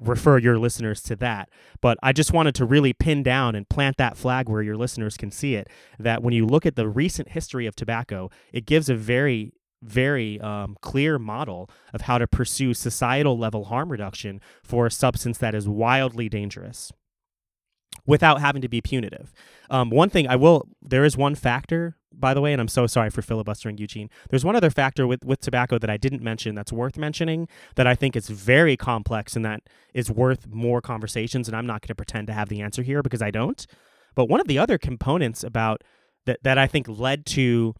refer 0.00 0.38
your 0.38 0.58
listeners 0.58 1.02
to 1.02 1.16
that. 1.16 1.48
But 1.80 1.98
I 2.02 2.12
just 2.12 2.32
wanted 2.32 2.54
to 2.56 2.64
really 2.64 2.92
pin 2.92 3.22
down 3.22 3.54
and 3.54 3.68
plant 3.68 3.96
that 3.98 4.16
flag 4.16 4.48
where 4.48 4.62
your 4.62 4.76
listeners 4.76 5.16
can 5.16 5.30
see 5.30 5.54
it 5.54 5.68
that 5.98 6.22
when 6.22 6.34
you 6.34 6.46
look 6.46 6.66
at 6.66 6.76
the 6.76 6.88
recent 6.88 7.30
history 7.30 7.66
of 7.66 7.76
tobacco, 7.76 8.30
it 8.52 8.66
gives 8.66 8.88
a 8.88 8.94
very 8.94 9.52
very 9.82 10.40
um, 10.40 10.76
clear 10.80 11.18
model 11.18 11.68
of 11.92 12.02
how 12.02 12.16
to 12.16 12.26
pursue 12.26 12.72
societal 12.72 13.36
level 13.36 13.66
harm 13.66 13.92
reduction 13.92 14.40
for 14.62 14.86
a 14.86 14.90
substance 14.90 15.36
that 15.36 15.54
is 15.54 15.68
wildly 15.68 16.26
dangerous 16.28 16.90
without 18.06 18.40
having 18.40 18.62
to 18.62 18.68
be 18.68 18.80
punitive. 18.80 19.32
Um, 19.70 19.90
one 19.90 20.10
thing 20.10 20.26
I 20.26 20.36
will, 20.36 20.68
there 20.82 21.04
is 21.04 21.16
one 21.16 21.34
factor, 21.34 21.96
by 22.18 22.34
the 22.34 22.40
way, 22.40 22.52
and 22.52 22.60
I'm 22.60 22.68
so 22.68 22.86
sorry 22.86 23.10
for 23.10 23.22
filibustering 23.22 23.78
Eugene. 23.78 24.10
There's 24.30 24.44
one 24.44 24.56
other 24.56 24.70
factor 24.70 25.06
with, 25.06 25.24
with 25.24 25.40
tobacco 25.40 25.78
that 25.78 25.90
I 25.90 25.96
didn't 25.96 26.22
mention 26.22 26.54
that's 26.54 26.72
worth 26.72 26.96
mentioning 26.96 27.48
that 27.76 27.86
I 27.86 27.94
think 27.94 28.16
is 28.16 28.28
very 28.28 28.76
complex 28.76 29.36
and 29.36 29.44
that 29.44 29.62
is 29.92 30.10
worth 30.10 30.46
more 30.46 30.80
conversations. 30.80 31.48
And 31.48 31.56
I'm 31.56 31.66
not 31.66 31.82
going 31.82 31.88
to 31.88 31.94
pretend 31.94 32.26
to 32.28 32.32
have 32.32 32.48
the 32.48 32.60
answer 32.60 32.82
here 32.82 33.02
because 33.02 33.22
I 33.22 33.30
don't. 33.30 33.66
But 34.14 34.26
one 34.26 34.40
of 34.40 34.46
the 34.46 34.58
other 34.58 34.78
components 34.78 35.42
about 35.42 35.82
that, 36.26 36.42
that 36.42 36.58
I 36.58 36.66
think 36.66 36.88
led 36.88 37.26
to 37.26 37.74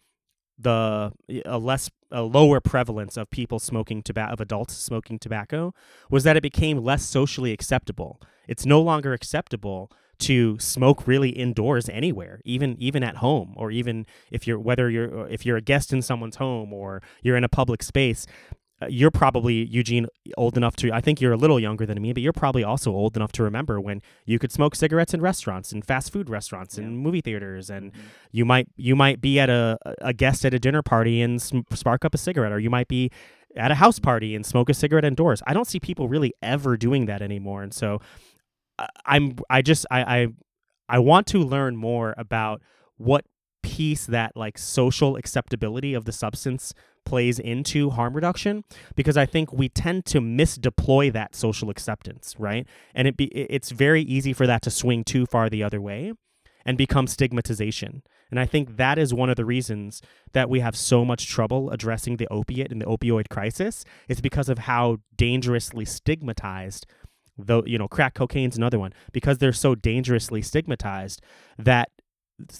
the 0.59 1.13
a 1.45 1.59
less 1.59 1.91
a 2.13 2.23
lower 2.23 2.61
prevalence 2.61 3.17
of 3.17 3.29
people 3.31 3.59
smoking 3.59 4.03
tobacco 4.03 4.33
of 4.33 4.41
adults 4.41 4.77
smoking 4.77 5.19
tobacco 5.19 5.75
was 6.11 6.23
that 6.23 6.37
it 6.37 6.43
became 6.43 6.79
less 6.79 7.05
socially 7.05 7.53
acceptable. 7.53 8.21
It's 8.47 8.65
no 8.65 8.81
longer 8.81 9.13
acceptable 9.13 9.91
to 10.19 10.59
smoke 10.59 11.07
really 11.07 11.31
indoors 11.31 11.89
anywhere 11.89 12.41
even 12.45 12.77
even 12.79 13.03
at 13.03 13.17
home 13.17 13.55
or 13.57 13.71
even 13.71 14.07
if 14.31 14.47
you're 14.47 14.59
whether 14.59 14.91
you're 14.91 15.27
if 15.29 15.45
you're 15.45 15.57
a 15.57 15.63
guest 15.63 15.93
in 15.93 16.03
someone's 16.03 16.37
home 16.37 16.73
or 16.73 17.03
you're 17.23 17.37
in 17.37 17.45
a 17.45 17.49
public 17.49 17.83
space 17.83 18.27
uh, 18.83 18.87
you're 18.89 19.11
probably 19.11 19.65
Eugene 19.67 20.07
old 20.37 20.57
enough 20.57 20.75
to 20.77 20.93
I 20.93 21.01
think 21.01 21.21
you're 21.21 21.33
a 21.33 21.37
little 21.37 21.61
younger 21.61 21.87
than 21.87 22.01
me 22.03 22.13
but 22.13 22.23
you're 22.23 22.33
probably 22.33 22.65
also 22.65 22.91
old 22.91 23.17
enough 23.17 23.33
to 23.33 23.43
remember 23.43 23.81
when 23.81 24.03
you 24.27 24.39
could 24.39 24.51
smoke 24.51 24.75
cigarettes 24.75 25.15
in 25.15 25.21
restaurants 25.21 25.71
and 25.71 25.85
fast 25.85 26.13
food 26.13 26.29
restaurants 26.29 26.77
yeah. 26.77 26.85
and 26.85 26.99
movie 26.99 27.21
theaters 27.21 27.71
and 27.71 27.93
mm-hmm. 27.93 28.01
you 28.33 28.45
might 28.45 28.69
you 28.77 28.97
might 28.97 29.21
be 29.21 29.39
at 29.39 29.49
a 29.49 29.79
a 30.01 30.13
guest 30.13 30.45
at 30.45 30.53
a 30.53 30.59
dinner 30.59 30.83
party 30.83 31.23
and 31.23 31.41
spark 31.41 32.05
up 32.05 32.15
a 32.15 32.19
cigarette 32.19 32.53
or 32.53 32.59
you 32.59 32.71
might 32.71 32.89
be 32.89 33.11
at 33.57 33.71
a 33.71 33.77
house 33.77 34.01
party 34.01 34.35
and 34.35 34.45
smoke 34.45 34.69
a 34.69 34.75
cigarette 34.75 35.05
indoors. 35.05 35.41
I 35.47 35.55
don't 35.55 35.67
see 35.67 35.79
people 35.79 36.09
really 36.09 36.35
ever 36.43 36.77
doing 36.77 37.07
that 37.07 37.23
anymore 37.23 37.63
and 37.63 37.73
so 37.73 38.01
I'm 39.05 39.37
I 39.49 39.63
just 39.63 39.87
I, 39.91 40.03
I 40.03 40.27
I 40.89 40.99
want 40.99 41.27
to 41.29 41.39
learn 41.39 41.77
more 41.77 42.15
about 42.17 42.63
what 42.97 43.25
piece 43.63 44.07
that 44.07 44.37
like 44.37 44.59
social 44.59 45.17
acceptability 45.17 45.95
of 45.95 46.05
the 46.05 46.13
substance 46.13 46.75
plays 47.05 47.39
into 47.39 47.91
harm 47.91 48.15
reduction 48.15 48.65
because 48.95 49.17
I 49.17 49.27
think 49.27 49.53
we 49.53 49.69
tend 49.69 50.05
to 50.07 50.21
misdeploy 50.21 51.13
that 51.13 51.35
social 51.35 51.71
acceptance, 51.71 52.35
right? 52.39 52.67
And 52.95 53.09
it 53.09 53.17
be 53.17 53.27
it's 53.27 53.71
very 53.71 54.03
easy 54.03 54.33
for 54.33 54.47
that 54.47 54.63
to 54.63 54.71
swing 54.71 55.05
too 55.05 55.27
far 55.27 55.49
the 55.49 55.63
other 55.63 55.81
way 55.81 56.13
and 56.65 56.79
become 56.79 57.07
stigmatization. 57.07 58.03
And 58.31 58.41
I 58.41 58.47
think 58.47 58.79
that 58.79 58.99
is 58.99 59.13
one 59.15 59.31
of 59.31 59.37
the 59.37 59.45
reasons 59.45 60.01
that 60.33 60.49
we 60.49 60.61
have 60.61 60.77
so 60.77 61.05
much 61.05 61.29
trouble 61.29 61.71
addressing 61.71 62.17
the 62.17 62.29
opiate 62.29 62.73
and 62.73 62.81
the 62.81 62.87
opioid 62.87 63.29
crisis. 63.29 63.85
It's 64.09 64.21
because 64.21 64.49
of 64.49 64.59
how 64.59 64.99
dangerously 65.15 65.85
stigmatized 65.85 66.87
though 67.37 67.63
you 67.67 67.79
know 67.79 67.89
crack 67.89 68.15
cocaine's 68.15 68.57
another 68.57 68.79
one 68.79 68.93
because 69.13 69.39
they're 69.39 69.53
so 69.53 69.75
dangerously 69.75 70.43
stigmatized 70.43 71.21
that 71.59 71.91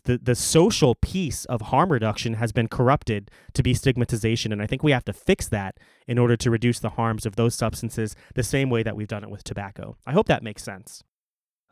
the 0.05 0.19
the 0.19 0.35
social 0.35 0.95
piece 0.95 1.45
of 1.47 1.61
harm 1.63 1.91
reduction 1.91 2.35
has 2.35 2.53
been 2.53 2.69
corrupted 2.69 3.31
to 3.53 3.63
be 3.63 3.75
stigmatization 3.75 4.53
and 4.53 4.63
I 4.63 4.67
think 4.67 4.83
we 4.83 4.93
have 4.93 5.05
to 5.07 5.13
fix 5.13 5.49
that 5.49 5.79
in 6.07 6.19
order 6.19 6.37
to 6.37 6.51
reduce 6.51 6.79
the 6.79 6.91
harms 6.91 7.27
of 7.27 7.37
those 7.37 7.55
substances 7.55 8.15
the 8.35 8.43
same 8.43 8.71
way 8.71 8.83
that 8.83 8.97
we've 8.97 9.09
done 9.09 9.25
it 9.25 9.31
with 9.31 9.43
tobacco. 9.43 9.97
I 10.07 10.13
hope 10.13 10.29
that 10.29 10.43
makes 10.43 10.63
sense. 10.63 11.03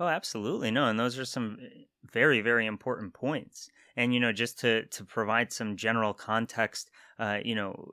Oh, 0.00 0.08
absolutely. 0.08 0.72
No, 0.72 0.86
and 0.86 0.98
those 0.98 1.16
are 1.18 1.24
some 1.24 1.58
very 2.10 2.40
very 2.40 2.66
important 2.66 3.14
points. 3.14 3.70
And 3.96 4.12
you 4.12 4.20
know, 4.20 4.32
just 4.32 4.58
to 4.60 4.86
to 4.86 5.04
provide 5.04 5.52
some 5.52 5.76
general 5.76 6.12
context, 6.12 6.90
uh, 7.18 7.38
you 7.44 7.54
know, 7.54 7.92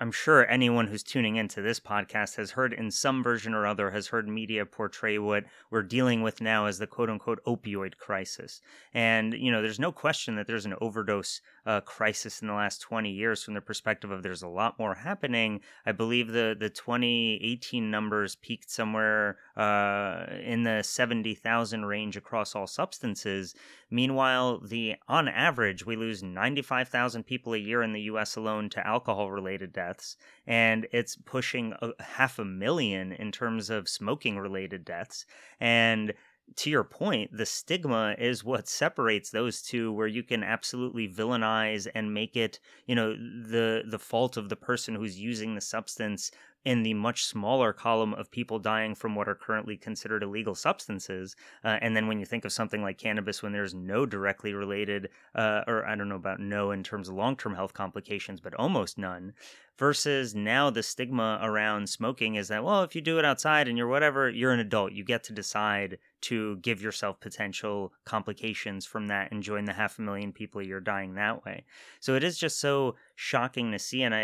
I'm 0.00 0.12
sure 0.12 0.50
anyone 0.50 0.86
who's 0.86 1.02
tuning 1.02 1.36
into 1.36 1.60
this 1.60 1.78
podcast 1.78 2.36
has 2.36 2.52
heard 2.52 2.72
in 2.72 2.90
some 2.90 3.22
version 3.22 3.52
or 3.52 3.66
other, 3.66 3.90
has 3.90 4.06
heard 4.06 4.26
media 4.26 4.64
portray 4.64 5.18
what 5.18 5.44
we're 5.70 5.82
dealing 5.82 6.22
with 6.22 6.40
now 6.40 6.64
as 6.64 6.78
the 6.78 6.86
quote 6.86 7.10
unquote 7.10 7.44
opioid 7.46 7.98
crisis. 7.98 8.62
And, 8.94 9.34
you 9.34 9.52
know, 9.52 9.60
there's 9.60 9.78
no 9.78 9.92
question 9.92 10.36
that 10.36 10.46
there's 10.46 10.64
an 10.64 10.74
overdose 10.80 11.42
uh, 11.66 11.80
crisis 11.80 12.40
in 12.42 12.48
the 12.48 12.54
last 12.54 12.80
20 12.80 13.10
years 13.10 13.42
from 13.42 13.54
the 13.54 13.60
perspective 13.60 14.10
of 14.10 14.22
there's 14.22 14.42
a 14.42 14.48
lot 14.48 14.78
more 14.78 14.94
happening. 14.94 15.60
I 15.86 15.92
believe 15.92 16.28
the, 16.28 16.56
the 16.58 16.70
2018 16.70 17.90
numbers 17.90 18.36
peaked 18.36 18.70
somewhere 18.70 19.38
uh, 19.56 20.26
in 20.42 20.62
the 20.62 20.82
70,000 20.82 21.84
range 21.84 22.16
across 22.16 22.54
all 22.54 22.66
substances. 22.66 23.54
Meanwhile, 23.90 24.60
the 24.60 24.96
on 25.08 25.28
average, 25.28 25.84
we 25.84 25.96
lose 25.96 26.22
95,000 26.22 27.24
people 27.24 27.54
a 27.54 27.58
year 27.58 27.82
in 27.82 27.92
the 27.92 28.02
US 28.02 28.36
alone 28.36 28.68
to 28.70 28.86
alcohol 28.86 29.30
related 29.30 29.72
deaths 29.72 30.16
and 30.46 30.88
it's 30.92 31.16
pushing 31.16 31.74
a, 31.80 31.90
half 32.02 32.38
a 32.38 32.44
million 32.44 33.12
in 33.12 33.30
terms 33.30 33.70
of 33.70 33.88
smoking 33.88 34.38
related 34.38 34.84
deaths. 34.84 35.26
And 35.60 36.12
to 36.56 36.70
your 36.70 36.84
point, 36.84 37.30
the 37.36 37.46
stigma 37.46 38.14
is 38.18 38.44
what 38.44 38.68
separates 38.68 39.30
those 39.30 39.62
two, 39.62 39.92
where 39.92 40.06
you 40.06 40.22
can 40.22 40.42
absolutely 40.42 41.08
villainize 41.08 41.86
and 41.94 42.12
make 42.14 42.36
it, 42.36 42.58
you 42.86 42.94
know, 42.94 43.12
the 43.14 43.82
the 43.86 43.98
fault 43.98 44.36
of 44.36 44.48
the 44.48 44.56
person 44.56 44.94
who's 44.94 45.18
using 45.18 45.54
the 45.54 45.60
substance 45.60 46.30
in 46.64 46.82
the 46.82 46.94
much 46.94 47.24
smaller 47.24 47.72
column 47.72 48.14
of 48.14 48.30
people 48.30 48.58
dying 48.58 48.94
from 48.94 49.14
what 49.14 49.28
are 49.28 49.34
currently 49.34 49.76
considered 49.76 50.22
illegal 50.22 50.54
substances. 50.54 51.34
Uh, 51.64 51.78
and 51.80 51.96
then 51.96 52.06
when 52.06 52.18
you 52.18 52.26
think 52.26 52.44
of 52.44 52.52
something 52.52 52.82
like 52.82 52.98
cannabis, 52.98 53.42
when 53.42 53.52
there's 53.52 53.74
no 53.74 54.04
directly 54.04 54.52
related, 54.52 55.08
uh, 55.34 55.62
or 55.66 55.86
I 55.86 55.96
don't 55.96 56.08
know 56.08 56.16
about 56.16 56.40
no 56.40 56.70
in 56.70 56.82
terms 56.82 57.08
of 57.08 57.14
long 57.14 57.36
term 57.36 57.54
health 57.54 57.72
complications, 57.72 58.40
but 58.40 58.54
almost 58.54 58.98
none, 58.98 59.32
versus 59.80 60.34
now 60.34 60.68
the 60.68 60.82
stigma 60.82 61.40
around 61.42 61.88
smoking 61.88 62.34
is 62.34 62.48
that, 62.48 62.62
well, 62.62 62.82
if 62.82 62.94
you 62.94 63.00
do 63.00 63.18
it 63.18 63.24
outside 63.24 63.66
and 63.66 63.78
you're 63.78 63.88
whatever, 63.88 64.28
you're 64.28 64.52
an 64.52 64.60
adult. 64.60 64.92
You 64.92 65.02
get 65.02 65.24
to 65.24 65.32
decide 65.32 65.96
to 66.20 66.58
give 66.58 66.82
yourself 66.82 67.18
potential 67.18 67.94
complications 68.04 68.84
from 68.84 69.06
that 69.06 69.32
and 69.32 69.42
join 69.42 69.64
the 69.64 69.72
half 69.72 69.98
a 69.98 70.02
million 70.02 70.32
people 70.32 70.60
you're 70.60 70.80
dying 70.80 71.14
that 71.14 71.46
way. 71.46 71.64
So 71.98 72.14
it 72.14 72.22
is 72.22 72.36
just 72.36 72.60
so 72.60 72.96
shocking 73.20 73.70
to 73.70 73.78
see. 73.78 74.02
And 74.02 74.14
I, 74.14 74.22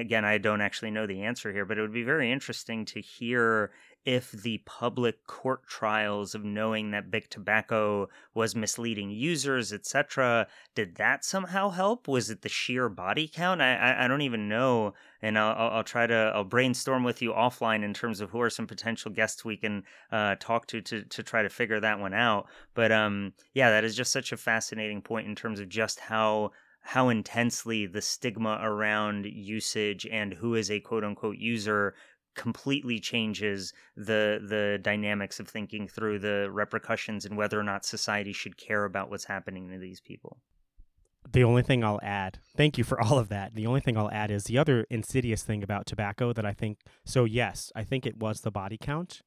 again, 0.00 0.26
I 0.26 0.36
don't 0.36 0.60
actually 0.60 0.90
know 0.90 1.06
the 1.06 1.22
answer 1.22 1.50
here, 1.50 1.64
but 1.64 1.78
it 1.78 1.80
would 1.80 1.94
be 1.94 2.02
very 2.02 2.30
interesting 2.30 2.84
to 2.86 3.00
hear 3.00 3.70
if 4.04 4.32
the 4.32 4.58
public 4.66 5.26
court 5.26 5.66
trials 5.66 6.34
of 6.34 6.44
knowing 6.44 6.90
that 6.90 7.10
big 7.10 7.30
tobacco 7.30 8.06
was 8.34 8.54
misleading 8.54 9.10
users 9.10 9.72
etc 9.72 10.46
did 10.74 10.96
that 10.96 11.24
somehow 11.24 11.70
help 11.70 12.06
was 12.06 12.28
it 12.28 12.42
the 12.42 12.48
sheer 12.50 12.90
body 12.90 13.26
count 13.26 13.62
i 13.62 13.74
i, 13.74 14.04
I 14.04 14.08
don't 14.08 14.20
even 14.20 14.46
know 14.46 14.92
and 15.22 15.38
I'll, 15.38 15.70
I'll 15.70 15.84
try 15.84 16.06
to 16.06 16.32
i'll 16.34 16.44
brainstorm 16.44 17.02
with 17.02 17.22
you 17.22 17.32
offline 17.32 17.82
in 17.82 17.94
terms 17.94 18.20
of 18.20 18.28
who 18.28 18.42
are 18.42 18.50
some 18.50 18.66
potential 18.66 19.10
guests 19.10 19.42
we 19.42 19.56
can 19.56 19.84
uh, 20.12 20.36
talk 20.38 20.66
to, 20.66 20.82
to 20.82 21.02
to 21.04 21.22
try 21.22 21.42
to 21.42 21.48
figure 21.48 21.80
that 21.80 21.98
one 21.98 22.12
out 22.12 22.46
but 22.74 22.92
um 22.92 23.32
yeah 23.54 23.70
that 23.70 23.84
is 23.84 23.96
just 23.96 24.12
such 24.12 24.32
a 24.32 24.36
fascinating 24.36 25.00
point 25.00 25.26
in 25.26 25.34
terms 25.34 25.60
of 25.60 25.68
just 25.70 25.98
how 25.98 26.50
how 26.84 27.08
intensely 27.08 27.86
the 27.86 28.02
stigma 28.02 28.58
around 28.62 29.24
usage 29.24 30.06
and 30.06 30.34
who 30.34 30.54
is 30.54 30.70
a 30.70 30.80
quote 30.80 31.02
unquote 31.02 31.38
user 31.38 31.94
completely 32.34 33.00
changes 33.00 33.72
the 33.96 34.38
the 34.46 34.78
dynamics 34.82 35.40
of 35.40 35.48
thinking 35.48 35.88
through 35.88 36.18
the 36.18 36.48
repercussions 36.50 37.24
and 37.24 37.36
whether 37.36 37.58
or 37.58 37.62
not 37.62 37.86
society 37.86 38.32
should 38.32 38.56
care 38.58 38.84
about 38.84 39.08
what's 39.08 39.24
happening 39.24 39.68
to 39.70 39.78
these 39.78 40.00
people. 40.00 40.36
The 41.32 41.42
only 41.42 41.62
thing 41.62 41.82
I'll 41.82 42.00
add, 42.02 42.38
thank 42.54 42.76
you 42.76 42.84
for 42.84 43.00
all 43.00 43.18
of 43.18 43.30
that. 43.30 43.54
The 43.54 43.66
only 43.66 43.80
thing 43.80 43.96
I'll 43.96 44.10
add 44.10 44.30
is 44.30 44.44
the 44.44 44.58
other 44.58 44.86
insidious 44.90 45.42
thing 45.42 45.62
about 45.62 45.86
tobacco 45.86 46.34
that 46.34 46.44
I 46.44 46.52
think 46.52 46.80
so 47.06 47.24
yes, 47.24 47.72
I 47.74 47.82
think 47.82 48.04
it 48.04 48.18
was 48.18 48.42
the 48.42 48.50
body 48.50 48.76
count, 48.76 49.22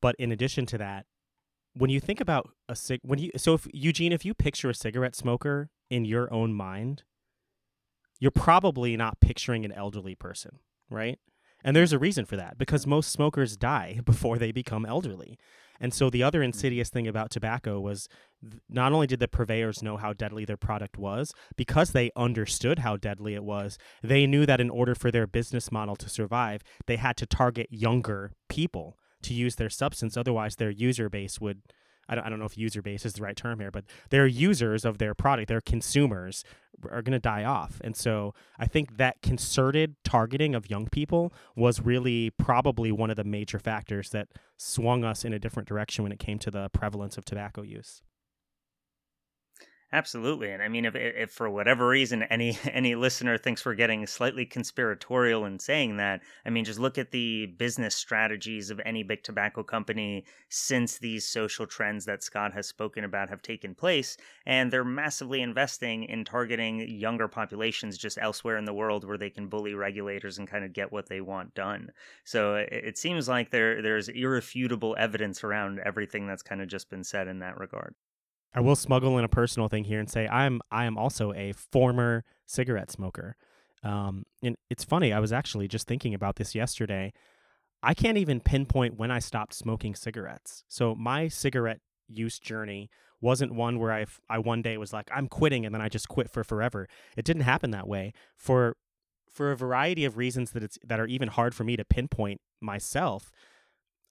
but 0.00 0.14
in 0.18 0.32
addition 0.32 0.64
to 0.66 0.78
that, 0.78 1.04
when 1.74 1.90
you 1.90 2.00
think 2.00 2.20
about 2.20 2.50
a 2.68 2.76
cig 2.76 3.00
when 3.02 3.18
you 3.18 3.30
so 3.36 3.54
if 3.54 3.66
Eugene 3.72 4.12
if 4.12 4.24
you 4.24 4.34
picture 4.34 4.70
a 4.70 4.74
cigarette 4.74 5.16
smoker 5.16 5.70
in 5.90 6.04
your 6.04 6.32
own 6.32 6.54
mind, 6.54 7.02
you're 8.18 8.30
probably 8.30 8.96
not 8.96 9.20
picturing 9.20 9.64
an 9.64 9.72
elderly 9.72 10.14
person, 10.14 10.58
right? 10.90 11.18
And 11.64 11.74
there's 11.74 11.92
a 11.92 11.98
reason 11.98 12.26
for 12.26 12.36
that 12.36 12.58
because 12.58 12.86
most 12.86 13.10
smokers 13.10 13.56
die 13.56 14.00
before 14.04 14.38
they 14.38 14.52
become 14.52 14.86
elderly. 14.86 15.38
And 15.80 15.92
so 15.92 16.08
the 16.08 16.22
other 16.22 16.40
mm. 16.40 16.44
insidious 16.44 16.88
thing 16.88 17.08
about 17.08 17.30
tobacco 17.30 17.80
was 17.80 18.08
th- 18.40 18.62
not 18.68 18.92
only 18.92 19.08
did 19.08 19.18
the 19.18 19.26
purveyors 19.26 19.82
know 19.82 19.96
how 19.96 20.12
deadly 20.12 20.44
their 20.44 20.56
product 20.56 20.96
was, 20.96 21.32
because 21.56 21.90
they 21.90 22.10
understood 22.14 22.80
how 22.80 22.96
deadly 22.96 23.34
it 23.34 23.42
was, 23.42 23.76
they 24.02 24.26
knew 24.26 24.46
that 24.46 24.60
in 24.60 24.70
order 24.70 24.94
for 24.94 25.10
their 25.10 25.26
business 25.26 25.72
model 25.72 25.96
to 25.96 26.08
survive, 26.08 26.62
they 26.86 26.96
had 26.96 27.16
to 27.16 27.26
target 27.26 27.66
younger 27.70 28.32
people 28.48 28.96
to 29.24 29.34
use 29.34 29.56
their 29.56 29.70
substance. 29.70 30.16
Otherwise, 30.16 30.56
their 30.56 30.70
user 30.70 31.08
base 31.08 31.40
would 31.40 31.62
I 32.08 32.14
don't, 32.14 32.26
I 32.26 32.28
don't 32.28 32.38
know 32.38 32.44
if 32.44 32.58
user 32.58 32.82
base 32.82 33.06
is 33.06 33.14
the 33.14 33.22
right 33.22 33.36
term 33.36 33.60
here, 33.60 33.70
but 33.70 33.84
their 34.10 34.26
users 34.26 34.84
of 34.84 34.98
their 34.98 35.14
product, 35.14 35.48
their 35.48 35.60
consumers, 35.60 36.44
are 36.90 37.02
going 37.02 37.12
to 37.12 37.18
die 37.18 37.44
off. 37.44 37.80
And 37.82 37.96
so 37.96 38.34
I 38.58 38.66
think 38.66 38.96
that 38.98 39.22
concerted 39.22 39.96
targeting 40.04 40.54
of 40.54 40.68
young 40.68 40.86
people 40.88 41.32
was 41.56 41.80
really 41.80 42.30
probably 42.30 42.92
one 42.92 43.10
of 43.10 43.16
the 43.16 43.24
major 43.24 43.58
factors 43.58 44.10
that 44.10 44.28
swung 44.56 45.04
us 45.04 45.24
in 45.24 45.32
a 45.32 45.38
different 45.38 45.68
direction 45.68 46.02
when 46.02 46.12
it 46.12 46.18
came 46.18 46.38
to 46.40 46.50
the 46.50 46.68
prevalence 46.70 47.16
of 47.16 47.24
tobacco 47.24 47.62
use. 47.62 48.02
Absolutely, 49.94 50.50
and 50.50 50.62
I 50.62 50.68
mean, 50.68 50.84
if, 50.84 50.94
if 50.96 51.30
for 51.30 51.48
whatever 51.48 51.86
reason 51.88 52.24
any 52.24 52.58
any 52.70 52.94
listener 52.96 53.38
thinks 53.38 53.64
we're 53.64 53.74
getting 53.74 54.06
slightly 54.06 54.44
conspiratorial 54.44 55.46
in 55.46 55.58
saying 55.58 55.96
that, 55.98 56.20
I 56.44 56.50
mean, 56.50 56.64
just 56.66 56.78
look 56.80 56.98
at 56.98 57.12
the 57.12 57.46
business 57.46 57.94
strategies 57.94 58.68
of 58.70 58.80
any 58.84 59.02
big 59.04 59.22
tobacco 59.22 59.62
company 59.62 60.24
since 60.50 60.98
these 60.98 61.26
social 61.26 61.66
trends 61.66 62.04
that 62.06 62.22
Scott 62.24 62.52
has 62.52 62.66
spoken 62.66 63.04
about 63.04 63.30
have 63.30 63.40
taken 63.40 63.74
place, 63.74 64.18
and 64.44 64.70
they're 64.70 64.84
massively 64.84 65.40
investing 65.40 66.04
in 66.04 66.24
targeting 66.26 66.80
younger 66.86 67.28
populations 67.28 67.96
just 67.96 68.18
elsewhere 68.20 68.58
in 68.58 68.66
the 68.66 68.74
world 68.74 69.06
where 69.06 69.16
they 69.16 69.30
can 69.30 69.46
bully 69.46 69.72
regulators 69.74 70.36
and 70.38 70.48
kind 70.48 70.64
of 70.66 70.74
get 70.74 70.92
what 70.92 71.08
they 71.08 71.22
want 71.22 71.54
done. 71.54 71.90
So 72.24 72.56
it, 72.56 72.68
it 72.70 72.98
seems 72.98 73.28
like 73.28 73.50
there 73.50 73.80
there's 73.80 74.08
irrefutable 74.08 74.94
evidence 74.98 75.42
around 75.44 75.78
everything 75.78 76.26
that's 76.26 76.42
kind 76.42 76.60
of 76.60 76.68
just 76.68 76.90
been 76.90 77.04
said 77.04 77.28
in 77.28 77.38
that 77.38 77.58
regard. 77.58 77.94
I 78.54 78.60
will 78.60 78.76
smuggle 78.76 79.18
in 79.18 79.24
a 79.24 79.28
personal 79.28 79.68
thing 79.68 79.84
here 79.84 79.98
and 79.98 80.08
say 80.08 80.28
I'm 80.28 80.60
I 80.70 80.84
am 80.84 80.96
also 80.96 81.32
a 81.32 81.52
former 81.52 82.24
cigarette 82.46 82.90
smoker. 82.90 83.36
Um, 83.82 84.24
and 84.42 84.56
it's 84.70 84.84
funny. 84.84 85.12
I 85.12 85.20
was 85.20 85.32
actually 85.32 85.68
just 85.68 85.86
thinking 85.86 86.14
about 86.14 86.36
this 86.36 86.54
yesterday. 86.54 87.12
I 87.82 87.92
can't 87.92 88.16
even 88.16 88.40
pinpoint 88.40 88.96
when 88.96 89.10
I 89.10 89.18
stopped 89.18 89.52
smoking 89.54 89.94
cigarettes. 89.94 90.64
So 90.68 90.94
my 90.94 91.28
cigarette 91.28 91.80
use 92.08 92.38
journey 92.38 92.88
wasn't 93.20 93.54
one 93.54 93.78
where 93.78 93.92
I 93.92 94.06
I 94.30 94.38
one 94.38 94.62
day 94.62 94.76
was 94.78 94.92
like 94.92 95.10
I'm 95.14 95.28
quitting 95.28 95.66
and 95.66 95.74
then 95.74 95.82
I 95.82 95.88
just 95.88 96.08
quit 96.08 96.30
for 96.30 96.44
forever. 96.44 96.88
It 97.16 97.24
didn't 97.24 97.42
happen 97.42 97.72
that 97.72 97.88
way 97.88 98.12
for 98.36 98.76
for 99.30 99.50
a 99.50 99.56
variety 99.56 100.04
of 100.04 100.16
reasons 100.16 100.52
that 100.52 100.62
it's 100.62 100.78
that 100.84 101.00
are 101.00 101.06
even 101.06 101.28
hard 101.28 101.54
for 101.54 101.64
me 101.64 101.76
to 101.76 101.84
pinpoint 101.84 102.40
myself. 102.60 103.30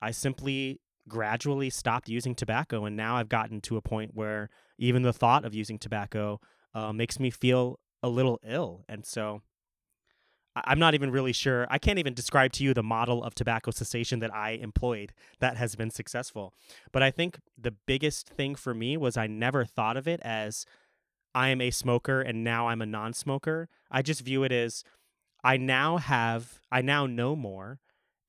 I 0.01 0.11
simply 0.11 0.81
gradually 1.07 1.69
stopped 1.69 2.07
using 2.07 2.33
tobacco 2.33 2.85
and 2.85 2.95
now 2.95 3.17
i've 3.17 3.29
gotten 3.29 3.59
to 3.59 3.75
a 3.77 3.81
point 3.81 4.11
where 4.13 4.49
even 4.77 5.01
the 5.03 5.13
thought 5.13 5.43
of 5.45 5.53
using 5.53 5.77
tobacco 5.77 6.39
uh, 6.73 6.91
makes 6.93 7.19
me 7.19 7.29
feel 7.29 7.79
a 8.01 8.09
little 8.09 8.39
ill. 8.45 8.83
And 8.89 9.05
so 9.05 9.41
I- 10.55 10.63
i'm 10.65 10.79
not 10.79 10.93
even 10.93 11.11
really 11.11 11.33
sure 11.33 11.67
i 11.69 11.77
can't 11.77 11.99
even 11.99 12.13
describe 12.13 12.51
to 12.53 12.63
you 12.63 12.73
the 12.73 12.83
model 12.83 13.23
of 13.23 13.33
tobacco 13.35 13.71
cessation 13.71 14.19
that 14.19 14.33
i 14.33 14.51
employed 14.51 15.13
that 15.39 15.57
has 15.57 15.75
been 15.75 15.89
successful. 15.91 16.53
But 16.91 17.03
i 17.03 17.11
think 17.11 17.39
the 17.57 17.71
biggest 17.71 18.29
thing 18.29 18.55
for 18.55 18.73
me 18.73 18.97
was 18.97 19.17
i 19.17 19.27
never 19.27 19.65
thought 19.65 19.97
of 19.97 20.07
it 20.07 20.19
as 20.21 20.65
i 21.35 21.49
am 21.49 21.61
a 21.61 21.71
smoker 21.71 22.21
and 22.21 22.43
now 22.43 22.67
i'm 22.67 22.81
a 22.81 22.85
non-smoker. 22.85 23.69
I 23.91 24.01
just 24.01 24.21
view 24.21 24.43
it 24.43 24.51
as 24.51 24.83
i 25.43 25.57
now 25.57 25.97
have 25.97 26.59
i 26.71 26.81
now 26.81 27.05
know 27.05 27.35
more 27.35 27.79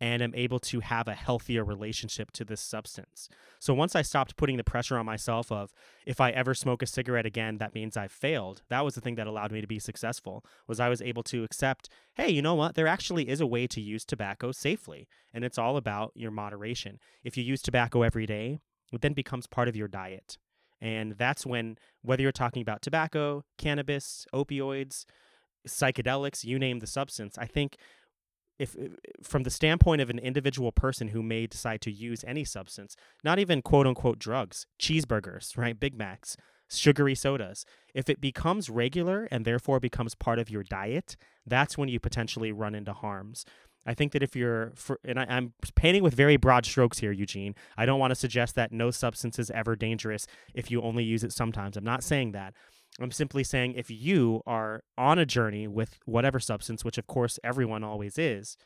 and 0.05 0.21
am 0.21 0.35
able 0.35 0.59
to 0.59 0.81
have 0.81 1.09
a 1.09 1.15
healthier 1.15 1.65
relationship 1.65 2.31
to 2.31 2.45
this 2.45 2.61
substance. 2.61 3.27
So 3.59 3.73
once 3.73 3.97
I 3.97 4.03
stopped 4.03 4.37
putting 4.37 4.59
the 4.59 4.63
pressure 4.63 4.99
on 4.99 5.07
myself 5.07 5.51
of 5.51 5.73
if 6.05 6.21
I 6.21 6.29
ever 6.29 6.53
smoke 6.53 6.83
a 6.83 6.87
cigarette 6.87 7.25
again 7.25 7.57
that 7.57 7.75
means 7.75 7.97
I've 7.97 8.13
failed. 8.13 8.61
That 8.69 8.85
was 8.85 8.95
the 8.97 9.01
thing 9.01 9.15
that 9.15 9.27
allowed 9.27 9.51
me 9.51 9.63
to 9.63 9.67
be 9.67 9.79
successful. 9.79 10.45
Was 10.69 10.79
I 10.79 10.91
was 10.91 11.01
able 11.01 11.23
to 11.23 11.43
accept, 11.43 11.89
hey, 12.17 12.29
you 12.29 12.43
know 12.43 12.55
what? 12.55 12.75
There 12.75 12.87
actually 12.87 13.31
is 13.31 13.41
a 13.41 13.47
way 13.47 13.67
to 13.69 13.81
use 13.81 14.05
tobacco 14.05 14.53
safely, 14.53 15.09
and 15.33 15.43
it's 15.43 15.57
all 15.57 15.79
about 15.79 16.13
your 16.15 16.31
moderation. 16.31 16.99
If 17.23 17.39
you 17.39 17.43
use 17.43 17.63
tobacco 17.63 18.03
every 18.03 18.27
day, 18.27 18.61
it 18.93 19.01
then 19.01 19.15
becomes 19.15 19.47
part 19.47 19.69
of 19.69 19.77
your 19.77 19.89
diet. 19.89 20.37
And 20.83 21.13
that's 21.13 21.47
when 21.47 21.79
whether 22.03 22.23
you're 22.23 22.31
talking 22.31 22.61
about 22.61 22.83
tobacco, 22.83 23.43
cannabis, 23.57 24.27
opioids, 24.35 25.07
psychedelics, 25.67 26.45
you 26.45 26.59
name 26.59 26.81
the 26.81 26.87
substance, 26.87 27.39
I 27.39 27.47
think 27.47 27.79
if, 28.59 28.77
from 29.23 29.43
the 29.43 29.51
standpoint 29.51 30.01
of 30.01 30.11
an 30.11 30.19
individual 30.19 30.73
person 30.73 31.09
who 31.09 31.23
may 31.23 31.47
decide 31.47 31.81
to 31.83 31.93
use 31.93 32.25
any 32.27 32.45
substance, 32.45 32.97
not 33.23 33.39
even 33.39 33.63
quote 33.63 33.87
unquote 33.87 34.19
drugs, 34.19 34.67
cheeseburgers, 34.81 35.57
right, 35.57 35.79
Big 35.79 35.97
Macs, 35.97 36.37
sugary 36.69 37.15
sodas, 37.15 37.65
if 37.95 38.09
it 38.09 38.21
becomes 38.21 38.71
regular 38.71 39.29
and 39.31 39.45
therefore 39.45 39.81
becomes 39.81 40.15
part 40.15 40.39
of 40.39 40.51
your 40.51 40.63
diet, 40.63 41.17
that's 41.47 41.77
when 41.77 41.89
you 41.89 42.01
potentially 42.01 42.53
run 42.53 42.75
into 42.75 42.93
harms. 42.93 43.45
I 43.87 43.95
think 43.95 44.13
that 44.13 44.23
if 44.23 44.35
you're, 44.35 44.73
for, 44.75 44.99
and 45.05 45.19
I, 45.19 45.25
am 45.29 45.53
painting 45.75 46.03
with 46.03 46.15
very 46.15 46.37
broad 46.37 46.65
strokes 46.65 46.99
here, 46.99 47.13
Eugene. 47.13 47.55
I 47.77 47.85
don't 47.85 47.99
want 47.99 48.13
to 48.13 48.15
suggest 48.15 48.55
that 48.55 48.73
no 48.73 48.91
substance 48.91 49.39
is 49.39 49.51
ever 49.51 49.77
dangerous 49.77 50.27
if 50.55 50.71
you 50.71 50.81
only 50.81 51.05
use 51.05 51.23
it 51.23 51.33
sometimes. 51.33 51.77
I'm 51.77 51.85
not 51.85 52.03
saying 52.03 52.33
that. 52.33 52.55
I'm 53.01 53.11
simply 53.11 53.43
saying 53.43 53.75
if 53.75 53.91
you 53.91 54.43
are 54.47 54.83
on 54.97 55.19
a 55.19 55.27
journey 55.27 55.67
with 55.67 55.99
whatever 56.05 56.39
substance, 56.39 56.85
which 56.85 56.99
of 56.99 57.07
course 57.07 57.39
everyone 57.43 57.83
always 57.83 58.19
is, 58.19 58.57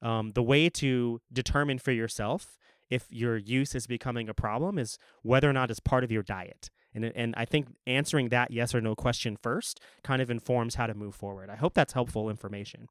um, 0.00 0.32
the 0.32 0.42
way 0.42 0.70
to 0.70 1.20
determine 1.32 1.78
for 1.78 1.92
yourself 1.92 2.58
if 2.90 3.06
your 3.10 3.36
use 3.36 3.74
is 3.74 3.86
becoming 3.86 4.28
a 4.28 4.34
problem 4.34 4.78
is 4.78 4.98
whether 5.22 5.48
or 5.48 5.52
not 5.52 5.70
it's 5.70 5.80
part 5.80 6.04
of 6.04 6.12
your 6.12 6.22
diet. 6.22 6.70
And, 6.94 7.04
and 7.04 7.34
I 7.36 7.44
think 7.44 7.68
answering 7.86 8.28
that 8.28 8.50
yes 8.50 8.74
or 8.74 8.80
no 8.80 8.94
question 8.94 9.36
first 9.42 9.80
kind 10.02 10.22
of 10.22 10.30
informs 10.30 10.76
how 10.76 10.86
to 10.86 10.94
move 10.94 11.14
forward. 11.14 11.50
I 11.50 11.56
hope 11.56 11.74
that's 11.74 11.92
helpful 11.92 12.30
information. 12.30 12.88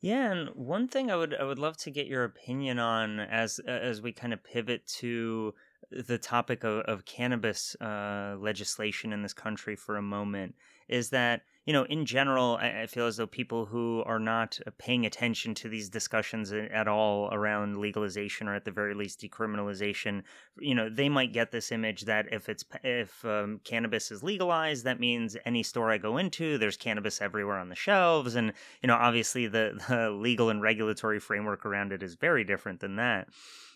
Yeah, 0.00 0.32
and 0.32 0.48
one 0.54 0.88
thing 0.88 1.10
I 1.10 1.16
would 1.16 1.34
I 1.34 1.44
would 1.44 1.58
love 1.58 1.76
to 1.78 1.90
get 1.90 2.06
your 2.06 2.24
opinion 2.24 2.78
on 2.78 3.20
as 3.20 3.58
as 3.58 4.00
we 4.00 4.12
kind 4.12 4.32
of 4.32 4.42
pivot 4.42 4.86
to 4.98 5.54
the 5.90 6.18
topic 6.18 6.64
of, 6.64 6.80
of 6.80 7.04
cannabis 7.04 7.74
uh, 7.80 8.36
legislation 8.38 9.12
in 9.12 9.22
this 9.22 9.32
country 9.32 9.76
for 9.76 9.96
a 9.96 10.02
moment 10.02 10.54
is 10.88 11.10
that 11.10 11.42
you 11.66 11.72
know 11.72 11.84
in 11.84 12.04
general 12.04 12.58
I, 12.60 12.82
I, 12.82 12.86
feel 12.86 13.06
as 13.06 13.16
though 13.16 13.26
people 13.26 13.66
who 13.66 14.02
are 14.06 14.18
not 14.18 14.58
paying 14.78 15.06
attention 15.06 15.54
to 15.56 15.68
these 15.68 15.88
discussions 15.88 16.52
at 16.52 16.88
all 16.88 17.28
around 17.32 17.78
legalization 17.78 18.48
or 18.48 18.54
at 18.54 18.64
the 18.64 18.70
very 18.70 18.94
least 18.94 19.20
decriminalization 19.20 20.22
you 20.58 20.74
know 20.74 20.88
they 20.88 21.08
might 21.08 21.32
get 21.32 21.50
this 21.50 21.72
image 21.72 22.02
that 22.02 22.26
if 22.32 22.48
it's 22.48 22.64
if 22.84 23.24
um, 23.24 23.60
cannabis 23.64 24.10
is 24.10 24.22
legalized 24.22 24.84
that 24.84 25.00
means 25.00 25.36
any 25.44 25.62
store 25.62 25.90
i 25.90 25.98
go 25.98 26.16
into 26.18 26.58
there's 26.58 26.76
cannabis 26.76 27.20
everywhere 27.20 27.58
on 27.58 27.68
the 27.68 27.74
shelves. 27.74 28.34
And 28.34 28.52
you 28.82 28.86
know 28.86 28.94
obviously 28.94 29.46
the, 29.46 29.80
the 29.88 30.10
legal 30.10 30.50
and 30.50 30.62
regulatory 30.62 31.18
framework 31.18 31.66
around 31.66 31.92
it 31.92 32.02
is 32.02 32.14
very 32.14 32.44
different 32.44 32.80
than 32.80 32.96
that. 32.96 33.28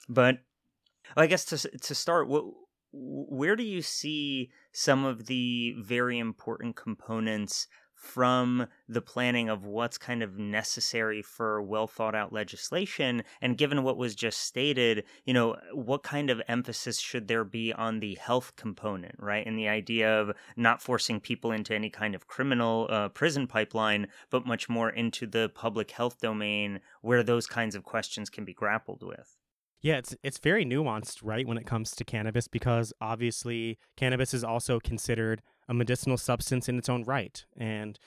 But 0.08 0.38
I 1.16 1.26
guess 1.26 1.44
to 1.46 1.78
to 1.78 1.94
start, 1.94 2.28
what 2.28 2.44
where 2.92 3.56
do 3.56 3.64
you 3.64 3.82
see 3.82 4.50
some 4.72 5.04
of 5.04 5.26
the 5.26 5.74
very 5.78 6.18
important 6.18 6.76
components 6.76 7.66
from 7.92 8.66
the 8.88 9.00
planning 9.00 9.48
of 9.48 9.64
what's 9.64 9.96
kind 9.96 10.22
of 10.22 10.38
necessary 10.38 11.22
for 11.22 11.62
well 11.62 11.86
thought 11.86 12.14
out 12.14 12.32
legislation? 12.32 13.22
And 13.40 13.56
given 13.56 13.82
what 13.82 13.96
was 13.96 14.14
just 14.14 14.40
stated 14.40 15.04
you 15.24 15.32
know 15.32 15.56
what 15.72 16.02
kind 16.02 16.30
of 16.30 16.42
emphasis 16.48 16.98
should 16.98 17.28
there 17.28 17.44
be 17.44 17.72
on 17.72 18.00
the 18.00 18.14
health 18.16 18.54
component 18.56 19.14
right? 19.18 19.46
And 19.46 19.58
the 19.58 19.68
idea 19.68 20.20
of 20.20 20.36
not 20.56 20.82
forcing 20.82 21.20
people 21.20 21.52
into 21.52 21.74
any 21.74 21.90
kind 21.90 22.14
of 22.14 22.26
criminal 22.26 22.88
uh, 22.90 23.08
prison 23.08 23.46
pipeline 23.46 24.08
but 24.30 24.46
much 24.46 24.68
more 24.68 24.90
into 24.90 25.26
the 25.26 25.50
public 25.54 25.92
health 25.92 26.20
domain 26.20 26.80
where 27.02 27.22
those 27.22 27.46
kinds 27.46 27.74
of 27.74 27.84
questions 27.84 28.30
can 28.30 28.44
be 28.44 28.54
grappled 28.54 29.02
with 29.02 29.36
yeah, 29.84 29.98
it's 29.98 30.16
it's 30.22 30.38
very 30.38 30.64
nuanced, 30.64 31.18
right, 31.22 31.46
when 31.46 31.58
it 31.58 31.66
comes 31.66 31.90
to 31.90 32.04
cannabis 32.04 32.48
because 32.48 32.94
obviously 33.02 33.78
cannabis 33.98 34.32
is 34.32 34.42
also 34.42 34.80
considered 34.80 35.42
a 35.68 35.74
medicinal 35.74 36.16
substance 36.16 36.70
in 36.70 36.78
its 36.78 36.88
own 36.88 37.04
right, 37.04 37.44
and 37.54 37.98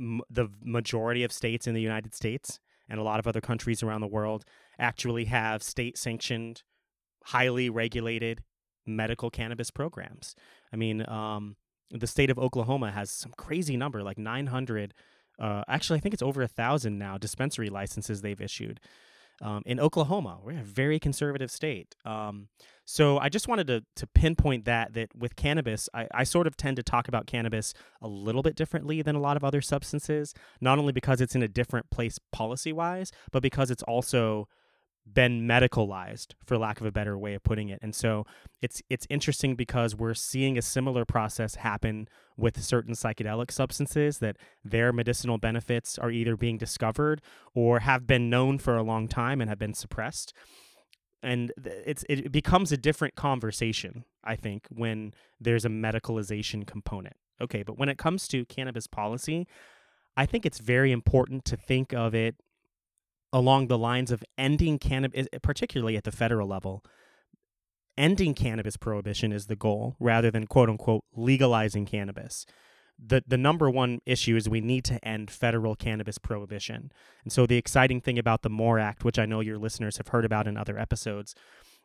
m- 0.00 0.22
the 0.30 0.48
majority 0.64 1.22
of 1.24 1.30
states 1.30 1.66
in 1.66 1.74
the 1.74 1.82
United 1.82 2.14
States 2.14 2.60
and 2.88 2.98
a 2.98 3.02
lot 3.02 3.20
of 3.20 3.26
other 3.26 3.42
countries 3.42 3.82
around 3.82 4.00
the 4.00 4.06
world 4.06 4.46
actually 4.78 5.26
have 5.26 5.62
state-sanctioned, 5.62 6.62
highly 7.24 7.68
regulated 7.68 8.42
medical 8.86 9.28
cannabis 9.28 9.70
programs. 9.70 10.34
I 10.72 10.76
mean, 10.76 11.06
um, 11.10 11.56
the 11.90 12.06
state 12.06 12.30
of 12.30 12.38
Oklahoma 12.38 12.90
has 12.90 13.10
some 13.10 13.34
crazy 13.36 13.76
number, 13.76 14.02
like 14.02 14.16
900. 14.16 14.94
Uh, 15.38 15.62
actually, 15.68 15.98
I 15.98 16.00
think 16.00 16.14
it's 16.14 16.22
over 16.22 16.40
a 16.40 16.48
thousand 16.48 16.96
now 16.96 17.18
dispensary 17.18 17.68
licenses 17.68 18.22
they've 18.22 18.40
issued 18.40 18.80
um, 19.42 19.62
in 19.66 19.80
Oklahoma. 19.80 20.38
We're 20.42 20.60
a 20.60 20.64
very 20.64 20.98
conservative 20.98 21.50
state. 21.50 21.94
Um, 22.04 22.48
so 22.84 23.18
I 23.18 23.28
just 23.28 23.48
wanted 23.48 23.66
to 23.66 23.84
to 23.96 24.06
pinpoint 24.06 24.64
that 24.64 24.94
that 24.94 25.14
with 25.14 25.36
cannabis, 25.36 25.88
I, 25.92 26.08
I 26.12 26.24
sort 26.24 26.46
of 26.46 26.56
tend 26.56 26.76
to 26.76 26.82
talk 26.82 27.06
about 27.06 27.26
cannabis 27.26 27.74
a 28.00 28.08
little 28.08 28.42
bit 28.42 28.56
differently 28.56 29.02
than 29.02 29.14
a 29.14 29.20
lot 29.20 29.36
of 29.36 29.44
other 29.44 29.60
substances, 29.60 30.34
not 30.60 30.78
only 30.78 30.92
because 30.92 31.20
it's 31.20 31.34
in 31.34 31.42
a 31.42 31.48
different 31.48 31.90
place 31.90 32.18
policy 32.32 32.72
wise, 32.72 33.12
but 33.30 33.42
because 33.42 33.70
it's 33.70 33.82
also 33.82 34.48
been 35.14 35.42
medicalized 35.42 36.34
for 36.44 36.58
lack 36.58 36.80
of 36.80 36.86
a 36.86 36.92
better 36.92 37.16
way 37.16 37.34
of 37.34 37.42
putting 37.42 37.68
it. 37.68 37.78
And 37.82 37.94
so 37.94 38.26
it's 38.60 38.82
it's 38.88 39.06
interesting 39.10 39.54
because 39.54 39.94
we're 39.94 40.14
seeing 40.14 40.58
a 40.58 40.62
similar 40.62 41.04
process 41.04 41.56
happen 41.56 42.08
with 42.36 42.62
certain 42.62 42.94
psychedelic 42.94 43.50
substances 43.50 44.18
that 44.18 44.36
their 44.64 44.92
medicinal 44.92 45.38
benefits 45.38 45.98
are 45.98 46.10
either 46.10 46.36
being 46.36 46.58
discovered 46.58 47.20
or 47.54 47.80
have 47.80 48.06
been 48.06 48.30
known 48.30 48.58
for 48.58 48.76
a 48.76 48.82
long 48.82 49.08
time 49.08 49.40
and 49.40 49.48
have 49.48 49.58
been 49.58 49.74
suppressed. 49.74 50.32
And 51.22 51.52
it's 51.64 52.04
it 52.08 52.30
becomes 52.30 52.70
a 52.70 52.76
different 52.76 53.16
conversation 53.16 54.04
i 54.22 54.36
think 54.36 54.66
when 54.70 55.12
there's 55.40 55.64
a 55.64 55.68
medicalization 55.68 56.66
component. 56.66 57.16
Okay 57.40 57.62
but 57.62 57.78
when 57.78 57.88
it 57.88 57.98
comes 57.98 58.28
to 58.28 58.44
cannabis 58.44 58.86
policy 58.86 59.46
i 60.16 60.26
think 60.26 60.46
it's 60.46 60.58
very 60.58 60.92
important 60.92 61.44
to 61.44 61.56
think 61.56 61.92
of 61.92 62.14
it 62.14 62.36
along 63.32 63.66
the 63.66 63.78
lines 63.78 64.10
of 64.10 64.24
ending 64.36 64.78
cannabis, 64.78 65.26
particularly 65.42 65.96
at 65.96 66.04
the 66.04 66.12
federal 66.12 66.48
level. 66.48 66.84
Ending 67.96 68.34
cannabis 68.34 68.76
prohibition 68.76 69.32
is 69.32 69.46
the 69.46 69.56
goal 69.56 69.96
rather 69.98 70.30
than 70.30 70.46
quote 70.46 70.68
unquote 70.68 71.04
legalizing 71.14 71.84
cannabis. 71.84 72.46
The, 73.00 73.22
the 73.26 73.36
number 73.36 73.70
one 73.70 74.00
issue 74.06 74.36
is 74.36 74.48
we 74.48 74.60
need 74.60 74.84
to 74.86 75.04
end 75.06 75.30
federal 75.30 75.76
cannabis 75.76 76.18
prohibition. 76.18 76.90
And 77.22 77.32
so, 77.32 77.46
the 77.46 77.56
exciting 77.56 78.00
thing 78.00 78.18
about 78.18 78.42
the 78.42 78.50
MORE 78.50 78.78
Act, 78.80 79.04
which 79.04 79.18
I 79.18 79.26
know 79.26 79.40
your 79.40 79.58
listeners 79.58 79.98
have 79.98 80.08
heard 80.08 80.24
about 80.24 80.48
in 80.48 80.56
other 80.56 80.78
episodes, 80.78 81.34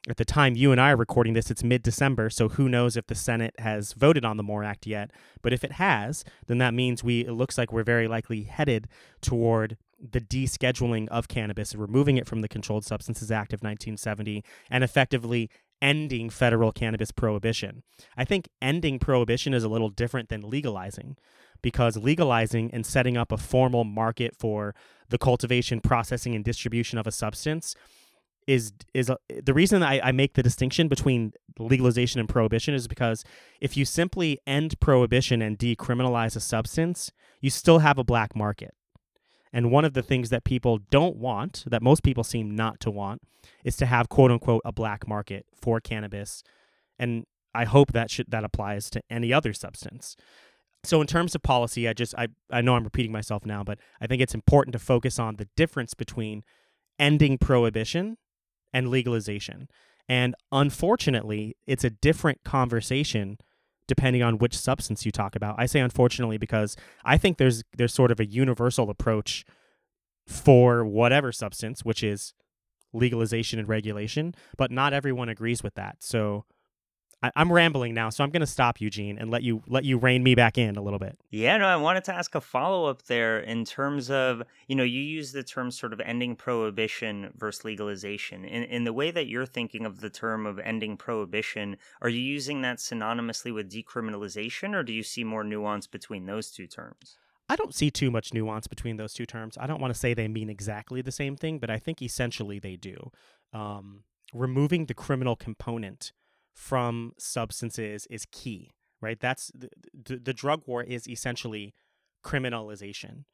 at 0.10 0.18
the 0.18 0.26
time 0.26 0.56
you 0.56 0.72
and 0.72 0.82
I 0.82 0.92
are 0.92 0.98
recording 0.98 1.34
this, 1.34 1.50
it's 1.50 1.64
mid 1.64 1.82
December, 1.82 2.30
so 2.30 2.50
who 2.50 2.68
knows 2.68 2.98
if 2.98 3.08
the 3.08 3.16
Senate 3.16 3.56
has 3.60 3.94
voted 3.94 4.26
on 4.26 4.38
the 4.38 4.44
MORE 4.44 4.64
Act 4.64 4.86
yet. 4.86 5.12
But 5.42 5.54
if 5.54 5.64
it 5.64 5.74
has, 5.74 6.26
then 6.48 6.58
that 6.58 6.74
means 6.74 7.04
we 7.04 7.22
it 7.22 7.32
looks 7.32 7.58
like 7.58 7.72
we're 7.72 7.84
very 7.84 8.08
likely 8.08 8.44
headed 8.44 8.90
toward 9.22 9.78
the 10.12 10.22
descheduling 10.22 11.08
of 11.08 11.28
cannabis, 11.28 11.76
removing 11.76 12.18
it 12.18 12.28
from 12.28 12.42
the 12.42 12.48
Controlled 12.48 12.86
Substances 12.86 13.32
Act 13.32 13.54
of 13.54 13.62
1970, 13.62 14.44
and 14.70 14.84
effectively 14.84 15.50
ending 15.82 16.30
federal 16.30 16.72
cannabis 16.72 17.12
prohibition. 17.12 17.84
I 18.16 18.26
think 18.26 18.48
ending 18.62 19.00
prohibition 19.00 19.54
is 19.54 19.64
a 19.64 19.70
little 19.70 19.90
different 19.90 20.30
than 20.30 20.50
legalizing 20.50 21.18
because 21.62 21.98
legalizing 21.98 22.70
and 22.74 22.86
setting 22.86 23.18
up 23.18 23.32
a 23.32 23.38
formal 23.38 23.84
market 23.84 24.36
for 24.38 24.76
the 25.10 25.18
cultivation, 25.18 25.82
processing, 25.82 26.36
and 26.36 26.44
distribution 26.44 26.98
of 26.98 27.08
a 27.08 27.12
substance 27.12 27.76
is 28.48 28.74
is 28.94 29.10
a, 29.10 29.18
the 29.42 29.54
reason 29.54 29.84
I, 29.84 30.00
I 30.02 30.12
make 30.12 30.34
the 30.34 30.44
distinction 30.44 30.88
between 30.88 31.34
legalization 31.58 32.20
and 32.20 32.28
prohibition 32.28 32.74
is 32.74 32.88
because 32.88 33.24
if 33.62 33.78
you 33.78 33.86
simply 33.86 34.40
end 34.46 34.80
prohibition 34.80 35.42
and 35.42 35.58
decriminalize 35.58 36.36
a 36.36 36.42
substance, 36.42 37.12
you 37.42 37.50
still 37.50 37.80
have 37.80 37.98
a 37.98 38.04
black 38.04 38.36
market. 38.36 38.74
And 39.54 39.70
one 39.70 39.86
of 39.86 39.94
the 39.94 40.02
things 40.02 40.30
that 40.32 40.44
people 40.44 40.80
don't 40.90 41.16
want, 41.16 41.64
that 41.68 41.84
most 41.84 42.04
people 42.04 42.24
seem 42.24 42.56
not 42.56 42.80
to 42.82 42.92
want, 42.92 43.22
is 43.64 43.78
to 43.78 43.86
have 43.86 44.10
quote 44.10 44.32
unquote 44.32 44.64
a 44.66 44.72
black 44.72 45.08
market 45.08 45.46
for 45.56 45.80
cannabis. 45.80 46.44
And 46.98 47.26
I 47.54 47.66
hope 47.66 47.92
that 47.92 48.10
should 48.10 48.32
that 48.32 48.44
applies 48.44 48.90
to 48.90 49.02
any 49.10 49.32
other 49.32 49.54
substance. 49.54 50.16
So 50.84 51.00
in 51.00 51.08
terms 51.08 51.34
of 51.36 51.44
policy, 51.44 51.88
I 51.88 51.94
just 51.94 52.16
I, 52.18 52.28
I 52.52 52.62
know 52.62 52.76
I'm 52.76 52.84
repeating 52.84 53.12
myself 53.12 53.46
now, 53.46 53.64
but 53.64 53.80
I 54.02 54.08
think 54.08 54.22
it's 54.22 54.34
important 54.34 54.74
to 54.74 54.80
focus 54.80 55.20
on 55.20 55.36
the 55.36 55.48
difference 55.56 55.94
between 55.94 56.44
ending 57.00 57.38
prohibition 57.38 58.18
and 58.74 58.90
legalization. 58.90 59.68
And 60.10 60.36
unfortunately, 60.52 61.56
it's 61.66 61.84
a 61.84 61.90
different 61.90 62.44
conversation 62.44 63.38
depending 63.88 64.24
on 64.24 64.38
which 64.38 64.58
substance 64.58 65.06
you 65.06 65.12
talk 65.12 65.36
about. 65.36 65.56
I 65.58 65.66
say 65.66 65.80
unfortunately 65.80 66.38
because 66.38 66.76
I 67.04 67.18
think 67.18 67.38
there's 67.38 67.64
there's 67.78 67.94
sort 67.94 68.12
of 68.12 68.20
a 68.20 68.26
universal 68.26 68.90
approach 68.90 69.46
for 70.28 70.86
whatever 70.86 71.32
substance, 71.32 71.84
which 71.84 72.04
is 72.04 72.34
legalization 72.94 73.60
and 73.60 73.68
regulation, 73.68 74.36
but 74.58 74.72
not 74.72 74.94
everyone 74.94 75.30
agrees 75.30 75.64
with 75.64 75.74
that. 75.76 75.98
So 76.00 76.46
I, 77.24 77.32
am 77.38 77.52
rambling 77.52 77.94
now, 77.94 78.10
so 78.10 78.22
I'm 78.24 78.32
going 78.32 78.42
to 78.42 78.48
stop 78.48 78.82
Eugene 78.82 79.18
and 79.18 79.32
let 79.32 79.44
you 79.44 79.64
let 79.66 79.86
you 79.86 79.98
rein 79.98 80.24
me 80.24 80.36
back 80.36 80.58
in 80.58 80.76
a 80.76 80.82
little 80.82 81.00
bit. 81.00 81.18
Yeah, 81.32 81.56
no, 81.58 81.66
I 81.66 81.78
wanted 81.78 82.04
to 82.06 82.14
ask 82.14 82.36
a 82.36 82.42
follow 82.42 82.86
up 82.86 83.04
there 83.04 83.40
in 83.40 83.64
terms 83.64 84.12
of 84.12 84.44
you 84.68 84.76
know 84.76 84.84
you 84.84 85.00
use 85.00 85.32
the 85.32 85.42
term 85.42 85.72
sort 85.72 85.94
of 85.94 86.02
ending 86.02 86.36
prohibition 86.36 87.32
versus 87.38 87.64
legalization. 87.64 88.44
In 88.44 88.64
in 88.64 88.84
the 88.84 88.92
way 88.92 89.10
that 89.10 89.28
you're 89.28 89.46
thinking 89.46 89.86
of 89.86 90.02
the 90.02 90.10
term 90.10 90.46
of 90.46 90.60
ending 90.60 90.98
prohibition, 90.98 91.78
are 92.02 92.10
you 92.10 92.20
using 92.20 92.62
that 92.64 92.80
synonymously 92.80 93.54
with 93.54 93.72
decriminalization, 93.72 94.76
or 94.76 94.84
do 94.84 94.92
you 94.92 95.04
see 95.04 95.24
more 95.24 95.46
nuance 95.46 95.88
between 95.88 96.26
those 96.26 96.52
two 96.52 96.68
terms? 96.68 97.18
I 97.48 97.56
don't 97.56 97.74
see 97.74 97.90
too 97.90 98.12
much 98.12 98.34
nuance 98.34 98.68
between 98.68 98.98
those 98.98 99.14
two 99.14 99.26
terms. 99.26 99.58
I 99.58 99.68
don't 99.68 99.80
want 99.80 99.94
to 99.94 100.00
say 100.00 100.14
they 100.14 100.28
mean 100.28 100.50
exactly 100.50 101.02
the 101.02 101.12
same 101.12 101.38
thing, 101.38 101.60
but 101.60 101.70
I 101.70 101.78
think 101.78 102.02
essentially 102.02 102.60
they 102.60 102.76
do. 102.76 103.12
Um, 103.54 104.04
removing 104.34 104.88
the 104.88 104.94
criminal 104.94 105.36
component 105.36 106.12
from 106.54 107.14
substances 107.18 108.08
is 108.10 108.26
key, 108.32 108.72
right? 109.02 109.20
That's 109.20 109.52
the, 109.54 109.70
the, 109.94 110.18
the 110.18 110.34
drug 110.34 110.64
war 110.66 110.84
is 110.84 111.08
essentially 111.08 111.74
criminalization. 112.24 113.26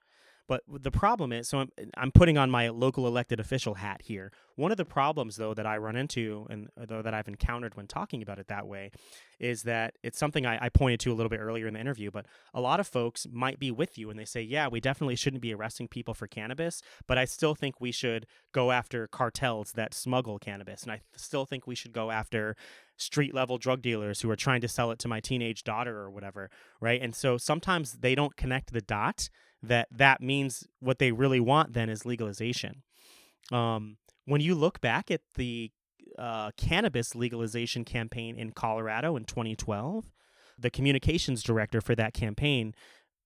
But 0.50 0.64
the 0.68 0.90
problem 0.90 1.32
is, 1.32 1.48
so 1.48 1.60
I'm, 1.60 1.70
I'm, 1.96 2.12
putting 2.12 2.36
on 2.36 2.50
my 2.50 2.70
local 2.70 3.06
elected 3.06 3.40
official 3.40 3.76
hat 3.76 4.02
here. 4.04 4.32
One 4.56 4.72
of 4.72 4.78
the 4.78 4.84
problems, 4.84 5.36
though, 5.36 5.54
that 5.54 5.68
I 5.68 5.78
run 5.78 5.96
into 5.96 6.48
and 6.50 6.70
uh, 6.76 6.88
though 6.88 7.04
that 7.04 7.14
I've 7.14 7.28
encountered 7.28 7.76
when 7.76 7.86
talking 7.86 8.24
about 8.24 8.40
it 8.40 8.48
that 8.48 8.66
way, 8.66 8.90
is 9.40 9.62
that 9.64 9.94
it's 10.02 10.18
something 10.18 10.48
I, 10.48 10.58
I 10.66 10.70
pointed 10.70 11.02
to 11.02 11.12
a 11.12 11.14
little 11.14 11.30
bit 11.30 11.40
earlier 11.40 11.68
in 11.68 11.76
the 11.76 11.80
interview. 11.80 12.10
But 12.10 12.26
a 12.52 12.62
lot 12.62 12.80
of 12.80 12.88
folks 12.88 13.28
might 13.32 13.60
be 13.60 13.70
with 13.70 13.96
you 14.00 14.10
and 14.10 14.18
they 14.18 14.26
say, 14.26 14.42
"Yeah, 14.42 14.68
we 14.68 14.80
definitely 14.80 15.16
shouldn't 15.16 15.44
be 15.44 15.54
arresting 15.54 15.88
people 15.88 16.16
for 16.16 16.26
cannabis, 16.26 16.82
but 17.08 17.20
I 17.20 17.26
still 17.26 17.54
think 17.54 17.80
we 17.80 17.92
should 17.92 18.26
go 18.52 18.72
after 18.72 19.06
cartels 19.06 19.74
that 19.74 19.94
smuggle 19.94 20.40
cannabis, 20.40 20.82
and 20.82 20.92
I 20.92 21.02
still 21.16 21.46
think 21.46 21.68
we 21.68 21.76
should 21.76 21.94
go 21.94 22.10
after 22.10 22.56
street 23.00 23.34
level 23.34 23.58
drug 23.58 23.82
dealers 23.82 24.22
who 24.22 24.30
are 24.30 24.36
trying 24.36 24.62
to 24.62 24.68
sell 24.68 24.92
it 24.92 25.00
to 25.00 25.08
my 25.08 25.20
teenage 25.20 25.64
daughter 25.64 25.98
or 25.98 26.12
whatever, 26.12 26.50
right? 26.80 27.02
And 27.02 27.16
so 27.16 27.38
sometimes 27.38 27.94
they 27.94 28.14
don't 28.14 28.36
connect 28.36 28.74
the 28.74 28.82
dot 28.82 29.30
that 29.64 29.88
that 29.92 30.22
means 30.22 30.68
what 30.80 31.00
they 31.00 31.12
really 31.12 31.40
want 31.40 31.74
then 31.74 31.90
is 31.90 32.06
legalization. 32.06 32.84
Um, 33.52 33.98
when 34.26 34.42
you 34.42 34.54
look 34.54 34.80
back 34.82 35.10
at 35.10 35.22
the 35.36 35.72
uh, 36.18 36.52
cannabis 36.58 37.16
legalization 37.16 37.84
campaign 37.84 38.38
in 38.38 38.52
Colorado 38.52 39.16
in 39.16 39.26
2012, 39.26 40.12
the 40.58 40.70
communications 40.70 41.42
director 41.42 41.82
for 41.82 41.96
that 41.96 42.14
campaign 42.14 42.74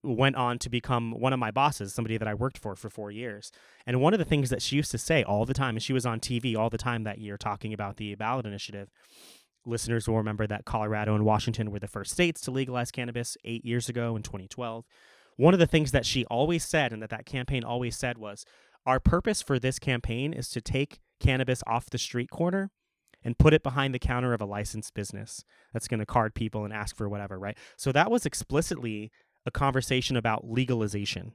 went 0.04 0.36
on 0.36 0.58
to 0.58 0.68
become 0.68 1.12
one 1.12 1.32
of 1.32 1.38
my 1.38 1.50
bosses, 1.50 1.94
somebody 1.94 2.16
that 2.18 2.28
I 2.28 2.34
worked 2.34 2.58
for 2.58 2.76
for 2.76 2.90
four 2.90 3.10
years. 3.10 3.50
And 3.86 4.00
one 4.00 4.12
of 4.12 4.18
the 4.18 4.24
things 4.24 4.50
that 4.50 4.62
she 4.62 4.76
used 4.76 4.90
to 4.90 4.98
say 4.98 5.22
all 5.22 5.46
the 5.46 5.54
time, 5.54 5.76
and 5.76 5.82
she 5.82 5.92
was 5.92 6.06
on 6.06 6.20
TV 6.20 6.56
all 6.56 6.70
the 6.70 6.78
time 6.78 7.04
that 7.04 7.18
year 7.18 7.36
talking 7.36 7.72
about 7.72 7.96
the 7.96 8.14
ballot 8.14 8.46
initiative. 8.46 8.90
Listeners 9.66 10.08
will 10.08 10.16
remember 10.16 10.46
that 10.46 10.64
Colorado 10.64 11.14
and 11.14 11.24
Washington 11.24 11.70
were 11.70 11.78
the 11.78 11.88
first 11.88 12.12
states 12.12 12.40
to 12.42 12.50
legalize 12.50 12.90
cannabis 12.90 13.36
eight 13.44 13.64
years 13.64 13.88
ago 13.88 14.16
in 14.16 14.22
2012. 14.22 14.84
One 15.36 15.54
of 15.54 15.60
the 15.60 15.66
things 15.66 15.90
that 15.92 16.06
she 16.06 16.24
always 16.26 16.64
said 16.64 16.92
and 16.92 17.02
that 17.02 17.10
that 17.10 17.26
campaign 17.26 17.64
always 17.64 17.96
said 17.96 18.18
was, 18.18 18.44
Our 18.86 19.00
purpose 19.00 19.42
for 19.42 19.58
this 19.58 19.78
campaign 19.78 20.32
is 20.32 20.48
to 20.50 20.60
take 20.60 21.00
cannabis 21.20 21.62
off 21.66 21.90
the 21.90 21.98
street 21.98 22.30
corner 22.30 22.70
and 23.24 23.38
put 23.38 23.54
it 23.54 23.62
behind 23.62 23.94
the 23.94 23.98
counter 23.98 24.34
of 24.34 24.40
a 24.40 24.46
licensed 24.46 24.94
business 24.94 25.44
that's 25.72 25.88
going 25.88 26.00
to 26.00 26.06
card 26.06 26.34
people 26.34 26.64
and 26.64 26.72
ask 26.72 26.94
for 26.94 27.08
whatever, 27.08 27.38
right? 27.38 27.56
So 27.76 27.90
that 27.92 28.10
was 28.10 28.26
explicitly 28.26 29.10
a 29.46 29.50
conversation 29.50 30.16
about 30.16 30.48
legalization, 30.48 31.32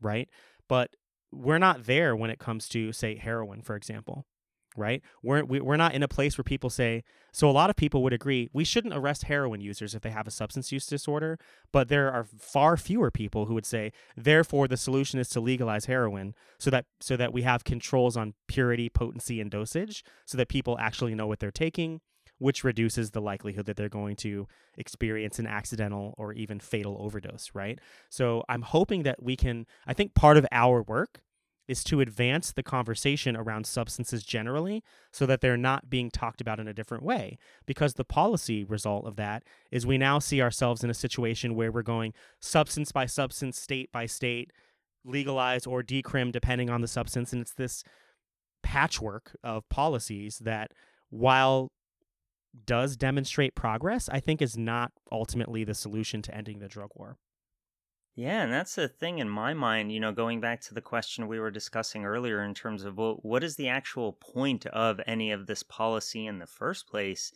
right? 0.00 0.28
But 0.68 0.90
we're 1.32 1.58
not 1.58 1.84
there 1.84 2.14
when 2.14 2.30
it 2.30 2.38
comes 2.38 2.68
to, 2.68 2.92
say, 2.92 3.16
heroin, 3.16 3.62
for 3.62 3.76
example, 3.76 4.26
right? 4.76 5.02
We're, 5.22 5.44
we, 5.44 5.60
we're 5.60 5.76
not 5.76 5.94
in 5.94 6.02
a 6.02 6.08
place 6.08 6.36
where 6.36 6.44
people 6.44 6.70
say, 6.70 7.04
so 7.32 7.48
a 7.48 7.52
lot 7.52 7.70
of 7.70 7.76
people 7.76 8.02
would 8.02 8.12
agree 8.12 8.48
we 8.52 8.64
shouldn't 8.64 8.94
arrest 8.94 9.24
heroin 9.24 9.60
users 9.60 9.94
if 9.94 10.02
they 10.02 10.10
have 10.10 10.26
a 10.26 10.30
substance 10.30 10.72
use 10.72 10.86
disorder, 10.86 11.38
but 11.72 11.88
there 11.88 12.12
are 12.12 12.24
far 12.38 12.76
fewer 12.76 13.10
people 13.10 13.46
who 13.46 13.54
would 13.54 13.66
say, 13.66 13.92
therefore, 14.16 14.68
the 14.68 14.76
solution 14.76 15.18
is 15.20 15.28
to 15.30 15.40
legalize 15.40 15.86
heroin 15.86 16.34
so 16.58 16.70
that 16.70 16.86
so 17.00 17.16
that 17.16 17.32
we 17.32 17.42
have 17.42 17.64
controls 17.64 18.16
on 18.16 18.34
purity, 18.48 18.88
potency, 18.88 19.40
and 19.40 19.50
dosage, 19.50 20.04
so 20.24 20.36
that 20.38 20.48
people 20.48 20.76
actually 20.78 21.14
know 21.14 21.26
what 21.26 21.40
they're 21.40 21.50
taking 21.50 22.00
which 22.38 22.64
reduces 22.64 23.10
the 23.10 23.20
likelihood 23.20 23.66
that 23.66 23.76
they're 23.76 23.88
going 23.88 24.16
to 24.16 24.46
experience 24.76 25.38
an 25.38 25.46
accidental 25.46 26.14
or 26.18 26.32
even 26.32 26.60
fatal 26.60 26.96
overdose, 27.00 27.50
right? 27.54 27.78
So 28.10 28.44
I'm 28.48 28.62
hoping 28.62 29.04
that 29.04 29.22
we 29.22 29.36
can, 29.36 29.66
I 29.86 29.94
think 29.94 30.14
part 30.14 30.36
of 30.36 30.46
our 30.52 30.82
work 30.82 31.20
is 31.68 31.82
to 31.84 32.00
advance 32.00 32.52
the 32.52 32.62
conversation 32.62 33.36
around 33.36 33.66
substances 33.66 34.22
generally 34.22 34.82
so 35.12 35.26
that 35.26 35.40
they're 35.40 35.56
not 35.56 35.90
being 35.90 36.10
talked 36.10 36.40
about 36.40 36.60
in 36.60 36.68
a 36.68 36.74
different 36.74 37.02
way. 37.02 37.38
Because 37.66 37.94
the 37.94 38.04
policy 38.04 38.64
result 38.64 39.06
of 39.06 39.16
that 39.16 39.42
is 39.70 39.86
we 39.86 39.98
now 39.98 40.18
see 40.18 40.40
ourselves 40.40 40.84
in 40.84 40.90
a 40.90 40.94
situation 40.94 41.54
where 41.54 41.72
we're 41.72 41.82
going 41.82 42.14
substance 42.40 42.92
by 42.92 43.06
substance, 43.06 43.58
state 43.58 43.90
by 43.90 44.06
state, 44.06 44.52
legalize 45.04 45.66
or 45.66 45.82
decrim 45.82 46.32
depending 46.32 46.70
on 46.70 46.80
the 46.80 46.88
substance. 46.88 47.32
And 47.32 47.42
it's 47.42 47.54
this 47.54 47.82
patchwork 48.62 49.36
of 49.42 49.68
policies 49.68 50.38
that, 50.38 50.72
while 51.10 51.68
does 52.64 52.96
demonstrate 52.96 53.54
progress, 53.54 54.08
I 54.08 54.20
think 54.20 54.40
is 54.40 54.56
not 54.56 54.92
ultimately 55.12 55.62
the 55.64 55.74
solution 55.74 56.22
to 56.22 56.34
ending 56.34 56.58
the 56.58 56.68
drug 56.68 56.90
war. 56.94 57.16
Yeah, 58.16 58.42
and 58.42 58.52
that's 58.52 58.74
the 58.74 58.88
thing 58.88 59.18
in 59.18 59.28
my 59.28 59.52
mind, 59.52 59.92
you 59.92 60.00
know, 60.00 60.10
going 60.10 60.40
back 60.40 60.62
to 60.62 60.74
the 60.74 60.80
question 60.80 61.28
we 61.28 61.38
were 61.38 61.50
discussing 61.50 62.06
earlier 62.06 62.42
in 62.42 62.54
terms 62.54 62.82
of 62.82 62.96
well, 62.96 63.18
what 63.22 63.44
is 63.44 63.56
the 63.56 63.68
actual 63.68 64.14
point 64.14 64.64
of 64.66 65.00
any 65.06 65.30
of 65.32 65.46
this 65.46 65.62
policy 65.62 66.26
in 66.26 66.38
the 66.38 66.46
first 66.46 66.88
place? 66.88 67.30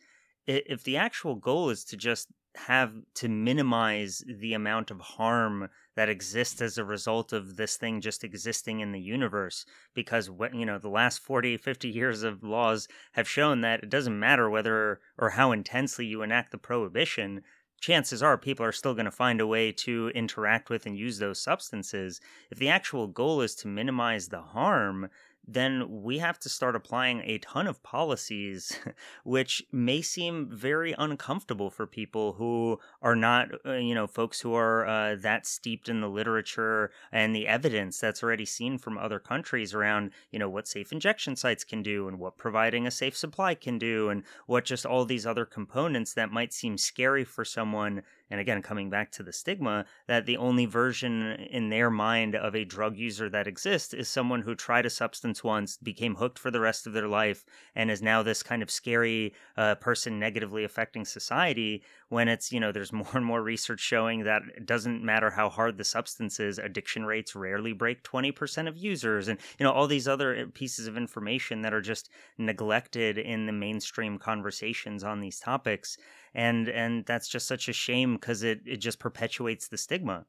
If 0.47 0.83
the 0.83 0.97
actual 0.97 1.35
goal 1.35 1.69
is 1.69 1.85
to 1.85 1.99
just 1.99 2.33
have 2.57 2.95
to 3.15 3.29
minimize 3.29 4.25
the 4.27 4.55
amount 4.55 4.91
of 4.91 5.01
harm 5.01 5.69
that 5.97 6.09
exists 6.09 6.61
as 6.63 6.79
a 6.79 6.85
result 6.85 7.33
of 7.33 7.57
this 7.57 7.77
thing 7.77 8.01
just 8.01 8.25
existing 8.25 8.81
in 8.81 8.91
the 8.91 9.01
universe 9.01 9.65
because 9.95 10.29
what 10.29 10.53
you 10.53 10.67
know 10.67 10.77
the 10.79 10.89
last 10.89 11.21
40 11.21 11.57
50 11.59 11.89
years 11.89 12.25
of 12.25 12.43
laws 12.43 12.89
have 13.13 13.29
shown 13.29 13.61
that 13.61 13.85
it 13.85 13.89
doesn't 13.89 14.19
matter 14.19 14.51
whether 14.51 15.01
or 15.17 15.31
how 15.31 15.53
intensely 15.53 16.07
you 16.07 16.23
enact 16.23 16.51
the 16.51 16.59
prohibition 16.59 17.43
chances 17.81 18.23
are 18.23 18.39
people 18.39 18.65
are 18.65 18.73
still 18.73 18.95
going 18.95 19.07
to 19.07 19.11
find 19.11 19.41
a 19.41 19.47
way 19.47 19.73
to 19.73 20.11
interact 20.15 20.71
with 20.71 20.87
and 20.87 20.97
use 20.97 21.19
those 21.19 21.41
substances. 21.41 22.21
If 22.51 22.59
the 22.59 22.69
actual 22.69 23.07
goal 23.07 23.41
is 23.41 23.55
to 23.57 23.69
minimize 23.69 24.29
the 24.29 24.43
harm 24.43 25.09
then 25.53 26.03
we 26.03 26.19
have 26.19 26.39
to 26.39 26.49
start 26.49 26.77
applying 26.77 27.23
a 27.25 27.39
ton 27.39 27.67
of 27.67 27.83
policies 27.83 28.79
which 29.25 29.63
may 29.73 30.01
seem 30.01 30.49
very 30.49 30.95
uncomfortable 30.99 31.71
for 31.71 31.87
people 31.87 32.35
who 32.35 32.79
are 33.03 33.17
not 33.17 33.49
uh, 33.67 33.73
you 33.73 33.95
know 33.95 34.07
folks 34.07 34.41
who 34.41 34.55
are 34.55 34.87
uh, 34.87 35.17
that 35.17 35.47
steeped 35.47 35.89
in 35.89 36.01
the 36.01 36.09
literature 36.09 36.91
and 37.11 37.35
the 37.35 37.49
evidence 37.49 37.99
that's 37.99 38.23
already 38.23 38.45
seen 38.45 38.79
from 38.79 38.97
other 38.97 39.19
countries 39.19 39.75
around 39.75 40.11
you 40.31 40.39
know 40.39 40.49
what 40.49 40.69
safe 40.69 40.93
injection 40.93 41.35
sites 41.35 41.65
can 41.65 41.83
do 41.83 42.07
and 42.07 42.19
what 42.19 42.37
providing 42.37 42.87
a 42.87 42.91
safe 42.91 43.17
supply 43.17 43.55
can 43.55 43.79
do 43.79 44.09
and 44.09 44.23
what 44.47 44.65
just 44.65 44.87
all 44.87 45.05
these 45.05 45.27
other 45.27 45.45
components 45.45 46.15
that 46.15 46.31
might 46.31 46.53
seem 46.53 46.79
scary 46.79 47.25
for 47.25 47.45
someone 47.45 48.03
and 48.31 48.41
again 48.41 48.63
coming 48.63 48.89
back 48.89 49.11
to 49.11 49.23
the 49.23 49.33
stigma 49.33 49.85
that 50.07 50.27
the 50.27 50.37
only 50.37 50.67
version 50.67 51.33
in 51.51 51.69
their 51.69 51.91
mind 51.91 52.35
of 52.35 52.55
a 52.55 52.65
drug 52.65 52.97
user 52.97 53.29
that 53.29 53.47
exists 53.47 53.93
is 53.93 54.09
someone 54.09 54.43
who 54.43 54.55
tried 54.55 54.87
a 54.87 54.91
substance 54.91 55.43
once 55.43 55.77
became 55.77 56.15
hooked 56.15 56.39
for 56.39 56.51
the 56.51 56.61
rest 56.61 56.87
of 56.87 56.93
their 56.93 57.09
life 57.09 57.45
and 57.75 57.91
is 57.91 58.03
now 58.03 58.23
this 58.23 58.43
kind 58.43 58.63
of 58.63 58.71
scary 58.71 59.35
uh, 59.57 59.75
person 59.77 60.19
negatively 60.19 60.65
affecting 60.65 61.05
society 61.05 61.83
when 62.09 62.29
it's 62.29 62.53
you 62.53 62.61
know 62.61 62.73
there's 62.73 62.93
more 63.01 63.07
and 63.15 63.25
more 63.25 63.43
research 63.43 63.81
showing 63.81 64.25
that 64.25 64.43
it 64.57 64.67
doesn't 64.67 65.03
matter 65.03 65.31
how 65.31 65.49
hard 65.49 65.77
the 65.77 65.85
substance 65.85 66.39
is 66.39 66.59
addiction 66.59 67.05
rates 67.05 67.35
rarely 67.35 67.73
break 67.73 68.03
20% 68.05 68.69
of 68.69 68.77
users 68.77 69.29
and 69.29 69.39
you 69.59 69.65
know 69.65 69.73
all 69.73 69.87
these 69.87 70.09
other 70.09 70.37
uh, 70.37 70.45
pieces 70.55 70.87
of 70.87 70.97
information 70.97 71.63
that 71.63 71.75
are 71.75 71.81
just 71.81 72.11
neglected 72.39 73.19
in 73.19 73.47
the 73.47 73.53
mainstream 73.53 74.19
conversations 74.19 75.05
on 75.05 75.21
these 75.21 75.41
topics 75.41 75.97
and 76.35 76.69
and 76.69 77.05
that's 77.07 77.29
just 77.29 77.47
such 77.47 77.69
a 77.69 77.73
shame 77.73 78.15
because 78.15 78.43
it 78.43 78.61
it 78.67 78.79
just 78.79 78.99
perpetuates 78.99 79.69
the 79.69 79.79
stigma. 79.79 80.27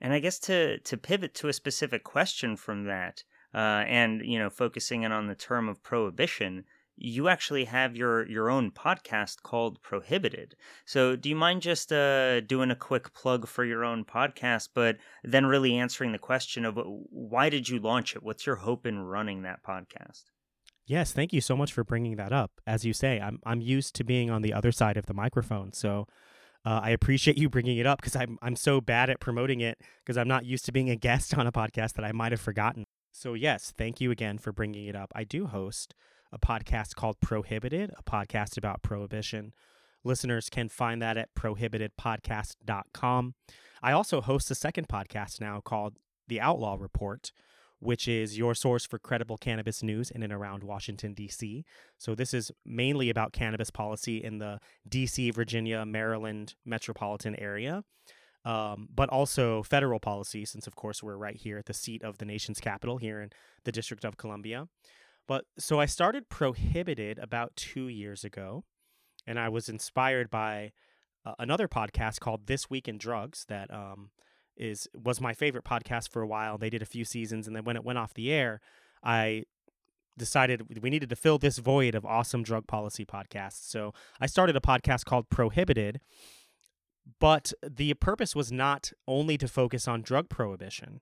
And 0.00 0.12
I 0.12 0.20
guess 0.20 0.38
to 0.40 0.78
to 0.78 0.96
pivot 0.96 1.34
to 1.34 1.48
a 1.48 1.52
specific 1.52 2.04
question 2.04 2.56
from 2.56 2.84
that, 2.84 3.24
uh, 3.54 3.84
and 3.86 4.22
you 4.24 4.38
know, 4.38 4.50
focusing 4.50 5.02
in 5.02 5.12
on 5.12 5.26
the 5.26 5.34
term 5.34 5.68
of 5.68 5.82
prohibition, 5.82 6.64
you 6.96 7.28
actually 7.28 7.64
have 7.64 7.96
your 7.96 8.28
your 8.28 8.50
own 8.50 8.70
podcast 8.70 9.42
called 9.42 9.80
Prohibited. 9.82 10.54
So, 10.84 11.16
do 11.16 11.28
you 11.28 11.36
mind 11.36 11.62
just 11.62 11.92
uh, 11.92 12.40
doing 12.40 12.70
a 12.70 12.76
quick 12.76 13.14
plug 13.14 13.46
for 13.46 13.64
your 13.64 13.84
own 13.84 14.04
podcast, 14.04 14.70
but 14.74 14.98
then 15.24 15.46
really 15.46 15.76
answering 15.76 16.12
the 16.12 16.18
question 16.18 16.64
of 16.64 16.78
why 16.84 17.48
did 17.48 17.68
you 17.68 17.78
launch 17.78 18.14
it? 18.14 18.22
What's 18.22 18.46
your 18.46 18.56
hope 18.56 18.86
in 18.86 18.98
running 18.98 19.42
that 19.42 19.62
podcast? 19.62 20.24
Yes, 20.88 21.12
thank 21.12 21.32
you 21.34 21.42
so 21.42 21.54
much 21.54 21.74
for 21.74 21.84
bringing 21.84 22.16
that 22.16 22.32
up. 22.32 22.50
As 22.66 22.86
you 22.86 22.94
say, 22.94 23.20
I'm 23.20 23.40
I'm 23.44 23.60
used 23.60 23.94
to 23.96 24.04
being 24.04 24.30
on 24.30 24.40
the 24.40 24.54
other 24.54 24.72
side 24.72 24.96
of 24.96 25.04
the 25.04 25.12
microphone, 25.12 25.74
so 25.74 26.06
uh, 26.64 26.80
I 26.82 26.88
appreciate 26.90 27.36
you 27.36 27.50
bringing 27.50 27.76
it 27.76 27.86
up 27.86 28.00
because 28.00 28.16
I'm 28.16 28.38
I'm 28.40 28.56
so 28.56 28.80
bad 28.80 29.10
at 29.10 29.20
promoting 29.20 29.60
it 29.60 29.78
because 30.02 30.16
I'm 30.16 30.28
not 30.28 30.46
used 30.46 30.64
to 30.64 30.72
being 30.72 30.88
a 30.88 30.96
guest 30.96 31.34
on 31.38 31.46
a 31.46 31.52
podcast 31.52 31.92
that 31.92 32.06
I 32.06 32.12
might 32.12 32.32
have 32.32 32.40
forgotten. 32.40 32.84
So 33.12 33.34
yes, 33.34 33.74
thank 33.76 34.00
you 34.00 34.10
again 34.10 34.38
for 34.38 34.50
bringing 34.50 34.86
it 34.86 34.96
up. 34.96 35.12
I 35.14 35.24
do 35.24 35.46
host 35.46 35.94
a 36.32 36.38
podcast 36.38 36.94
called 36.94 37.20
Prohibited, 37.20 37.90
a 37.98 38.02
podcast 38.02 38.56
about 38.56 38.82
prohibition. 38.82 39.52
Listeners 40.04 40.48
can 40.48 40.70
find 40.70 41.02
that 41.02 41.18
at 41.18 41.34
prohibitedpodcast.com. 41.34 43.34
I 43.82 43.92
also 43.92 44.22
host 44.22 44.50
a 44.50 44.54
second 44.54 44.88
podcast 44.88 45.38
now 45.40 45.60
called 45.60 45.98
The 46.28 46.40
Outlaw 46.40 46.76
Report, 46.78 47.30
which 47.80 48.08
is 48.08 48.36
your 48.36 48.54
source 48.54 48.84
for 48.84 48.98
credible 48.98 49.36
cannabis 49.36 49.82
news 49.82 50.10
in 50.10 50.22
and 50.22 50.32
around 50.32 50.64
Washington, 50.64 51.14
D.C. 51.14 51.64
So, 51.96 52.14
this 52.14 52.34
is 52.34 52.50
mainly 52.64 53.10
about 53.10 53.32
cannabis 53.32 53.70
policy 53.70 54.22
in 54.22 54.38
the 54.38 54.58
D.C., 54.88 55.30
Virginia, 55.30 55.84
Maryland 55.86 56.54
metropolitan 56.64 57.36
area, 57.36 57.84
um, 58.44 58.88
but 58.94 59.08
also 59.08 59.62
federal 59.62 60.00
policy, 60.00 60.44
since, 60.44 60.66
of 60.66 60.74
course, 60.74 61.02
we're 61.02 61.16
right 61.16 61.36
here 61.36 61.58
at 61.58 61.66
the 61.66 61.74
seat 61.74 62.02
of 62.02 62.18
the 62.18 62.24
nation's 62.24 62.60
capital 62.60 62.98
here 62.98 63.20
in 63.20 63.30
the 63.64 63.72
District 63.72 64.04
of 64.04 64.16
Columbia. 64.16 64.66
But 65.28 65.44
so 65.58 65.78
I 65.78 65.86
started 65.86 66.30
Prohibited 66.30 67.18
about 67.18 67.54
two 67.54 67.86
years 67.88 68.24
ago, 68.24 68.64
and 69.26 69.38
I 69.38 69.50
was 69.50 69.68
inspired 69.68 70.30
by 70.30 70.72
uh, 71.24 71.34
another 71.38 71.68
podcast 71.68 72.20
called 72.20 72.46
This 72.46 72.70
Week 72.70 72.88
in 72.88 72.96
Drugs 72.96 73.44
that 73.48 73.72
um, 73.72 74.10
is 74.58 74.88
was 74.94 75.20
my 75.20 75.32
favorite 75.32 75.64
podcast 75.64 76.10
for 76.10 76.22
a 76.22 76.26
while. 76.26 76.58
They 76.58 76.70
did 76.70 76.82
a 76.82 76.86
few 76.86 77.04
seasons, 77.04 77.46
and 77.46 77.56
then 77.56 77.64
when 77.64 77.76
it 77.76 77.84
went 77.84 77.98
off 77.98 78.14
the 78.14 78.32
air, 78.32 78.60
I 79.02 79.44
decided 80.18 80.82
we 80.82 80.90
needed 80.90 81.08
to 81.10 81.16
fill 81.16 81.38
this 81.38 81.58
void 81.58 81.94
of 81.94 82.04
awesome 82.04 82.42
drug 82.42 82.66
policy 82.66 83.04
podcasts. 83.04 83.70
So 83.70 83.94
I 84.20 84.26
started 84.26 84.56
a 84.56 84.60
podcast 84.60 85.04
called 85.04 85.30
Prohibited, 85.30 86.00
but 87.20 87.52
the 87.62 87.94
purpose 87.94 88.34
was 88.34 88.52
not 88.52 88.92
only 89.06 89.38
to 89.38 89.48
focus 89.48 89.88
on 89.88 90.02
drug 90.02 90.28
prohibition. 90.28 91.00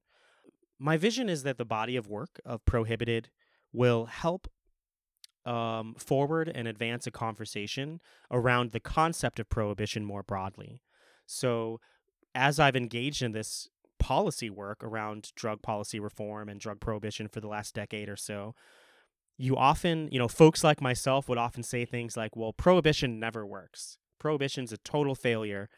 My 0.78 0.96
vision 0.96 1.28
is 1.28 1.42
that 1.42 1.56
the 1.56 1.64
body 1.64 1.96
of 1.96 2.06
work 2.06 2.38
of 2.44 2.64
Prohibited 2.66 3.30
will 3.72 4.06
help 4.06 4.48
um, 5.46 5.94
forward 5.94 6.50
and 6.52 6.68
advance 6.68 7.06
a 7.06 7.10
conversation 7.10 8.00
around 8.30 8.72
the 8.72 8.80
concept 8.80 9.40
of 9.40 9.48
prohibition 9.48 10.04
more 10.04 10.22
broadly. 10.22 10.82
So, 11.24 11.80
as 12.36 12.60
I've 12.60 12.76
engaged 12.76 13.22
in 13.22 13.32
this 13.32 13.68
policy 13.98 14.50
work 14.50 14.84
around 14.84 15.32
drug 15.34 15.62
policy 15.62 15.98
reform 15.98 16.48
and 16.48 16.60
drug 16.60 16.78
prohibition 16.80 17.26
for 17.28 17.40
the 17.40 17.48
last 17.48 17.74
decade 17.74 18.08
or 18.08 18.16
so, 18.16 18.54
you 19.38 19.56
often, 19.56 20.08
you 20.12 20.18
know, 20.18 20.28
folks 20.28 20.62
like 20.62 20.80
myself 20.80 21.28
would 21.28 21.38
often 21.38 21.62
say 21.62 21.84
things 21.84 22.16
like, 22.16 22.36
well, 22.36 22.52
prohibition 22.52 23.18
never 23.18 23.44
works. 23.44 23.98
Prohibition's 24.18 24.72
a 24.72 24.78
total 24.78 25.14
failure. 25.14 25.68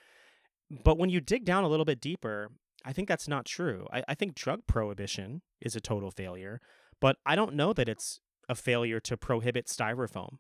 But 0.85 0.99
when 0.99 1.11
you 1.11 1.21
dig 1.21 1.45
down 1.45 1.65
a 1.65 1.69
little 1.69 1.85
bit 1.85 2.01
deeper, 2.01 2.51
I 2.85 2.93
think 2.93 3.09
that's 3.09 3.29
not 3.29 3.47
true. 3.47 3.87
I, 3.93 4.03
I 4.09 4.15
think 4.15 4.35
drug 4.35 4.67
prohibition 4.67 5.43
is 5.61 5.75
a 5.75 5.81
total 5.81 6.11
failure, 6.11 6.61
but 7.01 7.17
I 7.25 7.37
don't 7.37 7.55
know 7.55 7.73
that 7.73 7.89
it's 7.89 8.21
a 8.49 8.55
failure 8.55 9.01
to 9.01 9.17
prohibit 9.17 9.67
styrofoam 9.67 10.39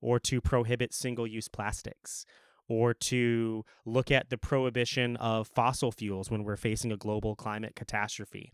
or 0.00 0.18
to 0.20 0.40
prohibit 0.40 0.94
single 0.94 1.26
use 1.26 1.48
plastics 1.48 2.24
or 2.70 2.94
to 2.94 3.64
look 3.84 4.12
at 4.12 4.30
the 4.30 4.38
prohibition 4.38 5.16
of 5.16 5.48
fossil 5.48 5.90
fuels 5.90 6.30
when 6.30 6.44
we're 6.44 6.56
facing 6.56 6.92
a 6.92 6.96
global 6.96 7.34
climate 7.34 7.74
catastrophe. 7.74 8.52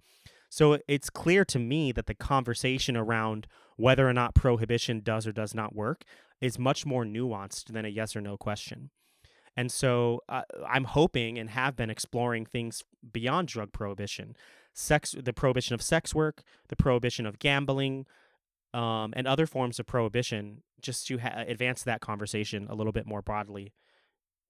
So 0.49 0.79
it's 0.89 1.11
clear 1.11 1.45
to 1.45 1.59
me 1.59 1.93
that 1.93 2.07
the 2.07 2.15
conversation 2.15 2.97
around 2.97 3.47
whether 3.77 4.09
or 4.09 4.15
not 4.15 4.35
prohibition 4.35 5.01
does 5.01 5.27
or 5.27 5.33
does 5.33 5.55
not 5.55 5.75
work 5.75 6.03
is 6.41 6.59
much 6.59 6.87
more 6.87 7.05
nuanced 7.05 7.73
than 7.75 7.85
a 7.85 7.89
yes 7.89 8.17
or 8.17 8.23
no 8.23 8.39
question. 8.39 8.89
And 9.55 9.71
so 9.71 10.23
uh, 10.31 10.43
I'm 10.67 10.85
hoping 10.85 11.39
and 11.39 11.51
have 11.51 11.77
been 11.77 11.91
exploring 11.91 12.47
things 12.47 12.83
beyond 13.13 13.49
drug 13.49 13.73
prohibition, 13.73 14.35
sex, 14.73 15.15
the 15.19 15.35
prohibition 15.35 15.75
of 15.75 15.83
sex 15.83 16.15
work, 16.15 16.43
the 16.69 16.77
prohibition 16.77 17.27
of 17.27 17.39
gambling, 17.39 18.07
um, 18.73 19.13
and 19.15 19.27
other 19.27 19.47
forms 19.47 19.79
of 19.79 19.87
prohibition, 19.87 20.63
just 20.81 21.07
to 21.09 21.19
ha- 21.19 21.45
advance 21.47 21.83
that 21.83 22.01
conversation 22.01 22.67
a 22.71 22.75
little 22.75 22.93
bit 22.93 23.07
more 23.07 23.21
broadly 23.21 23.75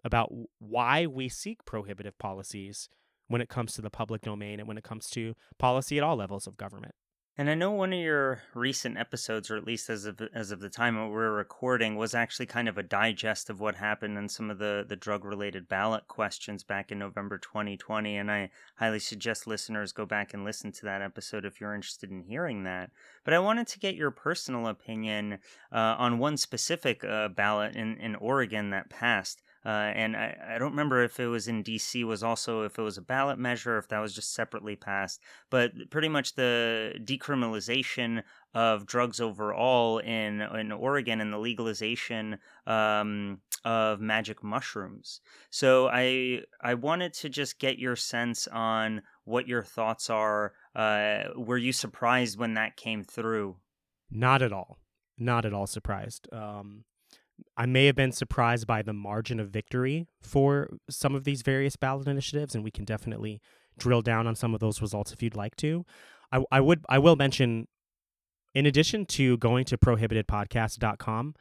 about 0.07 0.33
why 0.61 1.05
we 1.05 1.29
seek 1.29 1.65
prohibitive 1.65 2.17
policies 2.17 2.89
when 3.27 3.41
it 3.41 3.49
comes 3.49 3.73
to 3.75 3.83
the 3.83 3.91
public 3.91 4.23
domain 4.23 4.61
and 4.61 4.69
when 4.69 4.79
it 4.79 4.85
comes 4.85 5.11
to 5.11 5.35
policy 5.59 5.99
at 5.99 6.05
all 6.05 6.17
levels 6.17 6.47
of 6.47 6.57
government. 6.57 6.95
And 7.39 7.51
I 7.51 7.55
know 7.55 7.71
one 7.71 7.93
of 7.93 7.99
your 7.99 8.41
recent 8.55 8.97
episodes, 8.97 9.51
or 9.51 9.59
at 9.59 9.67
least 9.67 9.91
as 9.91 10.07
of 10.07 10.19
as 10.33 10.51
of 10.53 10.61
the 10.61 10.71
time 10.71 10.97
we 10.97 11.11
we're 11.11 11.33
recording, 11.33 11.97
was 11.97 12.15
actually 12.15 12.47
kind 12.47 12.67
of 12.67 12.79
a 12.79 12.83
digest 12.83 13.51
of 13.51 13.61
what 13.61 13.75
happened 13.75 14.17
and 14.17 14.31
some 14.31 14.51
of 14.51 14.57
the 14.57 14.87
the 14.89 14.97
drug 14.97 15.23
related 15.23 15.69
ballot 15.69 16.09
questions 16.09 16.65
back 16.65 16.91
in 16.91 16.99
November 16.99 17.37
2020. 17.37 18.17
And 18.17 18.31
I 18.31 18.49
highly 18.77 19.01
suggest 19.01 19.47
listeners 19.47 19.93
go 19.93 20.07
back 20.07 20.33
and 20.33 20.45
listen 20.45 20.73
to 20.73 20.87
that 20.87 21.03
episode 21.03 21.45
if 21.45 21.61
you're 21.61 21.75
interested 21.75 22.11
in 22.11 22.23
hearing 22.23 22.65
that. 22.65 22.91
But 23.23 23.35
I 23.35 23.39
wanted 23.39 23.67
to 23.67 23.81
get 23.81 23.97
your 23.97 24.11
personal 24.11 24.67
opinion 24.67 25.41
uh, 25.71 25.97
on 25.99 26.19
one 26.19 26.39
specific 26.39 27.05
uh, 27.05 27.29
ballot 27.29 27.77
in 27.77 27.99
in 27.99 28.15
Oregon 28.15 28.71
that 28.71 28.89
passed. 28.89 29.43
Uh, 29.67 29.91
and 29.97 30.17
I, 30.17 30.37
I 30.51 30.59
don't 30.59 30.71
remember 30.71 31.03
if 31.03 31.19
it 31.19 31.27
was 31.27 31.49
in 31.49 31.65
DC 31.65 32.05
was 32.05 32.23
also 32.23 32.63
if 32.63 32.79
it 32.79 32.83
was 32.83 32.99
a 32.99 33.03
ballot 33.03 33.37
measure 33.37 33.79
if 33.79 33.89
that 33.89 33.99
was 33.99 34.15
just 34.15 34.33
separately 34.33 34.77
passed 34.77 35.21
but 35.51 35.73
pretty 35.91 36.09
much 36.09 36.37
the 36.37 36.95
decriminalization 37.05 38.23
of 38.55 38.87
drugs 38.87 39.21
overall 39.21 39.99
in 39.99 40.41
in 40.41 40.73
Oregon 40.73 41.21
and 41.21 41.31
the 41.31 41.39
legalization 41.39 42.39
um, 42.67 43.41
of 43.67 44.01
magic 44.01 44.43
mushrooms. 44.43 45.21
So 45.51 45.89
I 45.89 46.41
I 46.63 46.73
wanted 46.75 47.13
to 47.15 47.29
just 47.29 47.59
get 47.59 47.79
your 47.79 47.97
sense 47.97 48.49
on 48.49 49.03
what 49.25 49.47
your 49.47 49.63
thoughts 49.63 50.09
are. 50.09 50.55
Uh, 50.75 51.25
were 51.37 51.59
you 51.59 51.73
surprised 51.73 52.39
when 52.39 52.55
that 52.55 52.77
came 52.77 53.05
through? 53.05 53.57
Not 54.11 54.41
at 54.41 54.53
all. 54.53 54.79
Not 55.19 55.45
at 55.45 55.53
all 55.53 55.67
surprised. 55.67 56.27
Um, 56.33 56.85
I 57.57 57.67
may 57.67 57.87
have 57.87 57.97
been 57.97 58.13
surprised 58.13 58.67
by 58.67 58.83
the 58.83 58.93
margin 58.93 59.41
of 59.41 59.51
victory 59.51 60.07
for 60.21 60.69
some 60.89 61.15
of 61.15 61.25
these 61.25 61.43
various 61.43 61.77
ballot 61.77 62.09
initiatives, 62.09 62.55
and 62.55 62.65
we 62.65 62.71
can 62.71 62.85
definitely 62.85 63.41
drill 63.79 64.03
down 64.03 64.27
on 64.27 64.35
some 64.35 64.55
of 64.55 64.61
those 64.61 64.81
results 64.81 65.13
if 65.13 65.23
you'd 65.23 65.37
like 65.37 65.57
to. 65.57 65.85
I, 66.33 66.43
I 66.51 66.61
would 66.61 66.85
I 66.89 66.99
will 66.99 67.17
mention, 67.17 67.69
in 68.55 68.67
addition 68.67 69.07
to 69.07 69.37
going 69.39 69.65
to 69.67 69.79
prohibitedpodcast.com, 69.79 71.35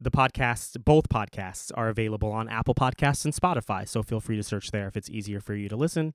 the 0.00 0.10
podcasts, 0.10 0.82
both 0.82 1.08
podcasts, 1.08 1.70
are 1.74 1.88
available 1.88 2.30
on 2.30 2.48
Apple 2.48 2.74
Podcasts 2.74 3.24
and 3.24 3.32
Spotify. 3.32 3.88
So 3.88 4.02
feel 4.02 4.20
free 4.20 4.36
to 4.36 4.42
search 4.42 4.70
there 4.70 4.88
if 4.88 4.96
it's 4.96 5.08
easier 5.08 5.40
for 5.40 5.54
you 5.54 5.68
to 5.68 5.76
listen. 5.76 6.12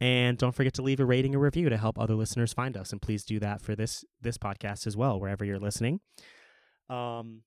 And 0.00 0.36
don't 0.36 0.54
forget 0.54 0.74
to 0.74 0.82
leave 0.82 0.98
a 0.98 1.04
rating 1.04 1.34
or 1.34 1.38
review 1.38 1.68
to 1.68 1.76
help 1.76 1.98
other 1.98 2.14
listeners 2.14 2.52
find 2.52 2.76
us. 2.76 2.90
And 2.90 3.00
please 3.00 3.24
do 3.24 3.38
that 3.40 3.60
for 3.60 3.76
this 3.76 4.04
this 4.20 4.38
podcast 4.38 4.86
as 4.86 4.96
well, 4.96 5.20
wherever 5.20 5.44
you're 5.44 5.60
listening. 5.60 6.00
Um, 6.88 7.42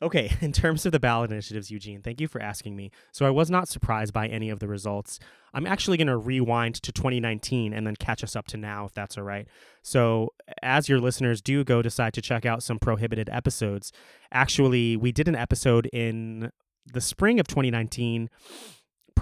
Okay, 0.00 0.32
in 0.40 0.52
terms 0.52 0.86
of 0.86 0.92
the 0.92 1.00
ballot 1.00 1.30
initiatives, 1.30 1.70
Eugene, 1.70 2.02
thank 2.02 2.20
you 2.20 2.28
for 2.28 2.40
asking 2.40 2.76
me. 2.76 2.90
So 3.12 3.26
I 3.26 3.30
was 3.30 3.50
not 3.50 3.68
surprised 3.68 4.12
by 4.12 4.26
any 4.28 4.50
of 4.50 4.58
the 4.58 4.68
results. 4.68 5.18
I'm 5.54 5.66
actually 5.66 5.96
going 5.96 6.08
to 6.08 6.16
rewind 6.16 6.76
to 6.76 6.92
2019 6.92 7.72
and 7.72 7.86
then 7.86 7.96
catch 7.96 8.24
us 8.24 8.34
up 8.34 8.46
to 8.48 8.56
now, 8.56 8.86
if 8.86 8.94
that's 8.94 9.18
all 9.18 9.24
right. 9.24 9.46
So, 9.82 10.32
as 10.62 10.88
your 10.88 11.00
listeners 11.00 11.42
do 11.42 11.62
go 11.62 11.82
decide 11.82 12.14
to 12.14 12.22
check 12.22 12.46
out 12.46 12.62
some 12.62 12.78
prohibited 12.78 13.28
episodes, 13.30 13.92
actually, 14.32 14.96
we 14.96 15.12
did 15.12 15.28
an 15.28 15.36
episode 15.36 15.86
in 15.92 16.50
the 16.90 17.00
spring 17.00 17.38
of 17.38 17.46
2019 17.46 18.30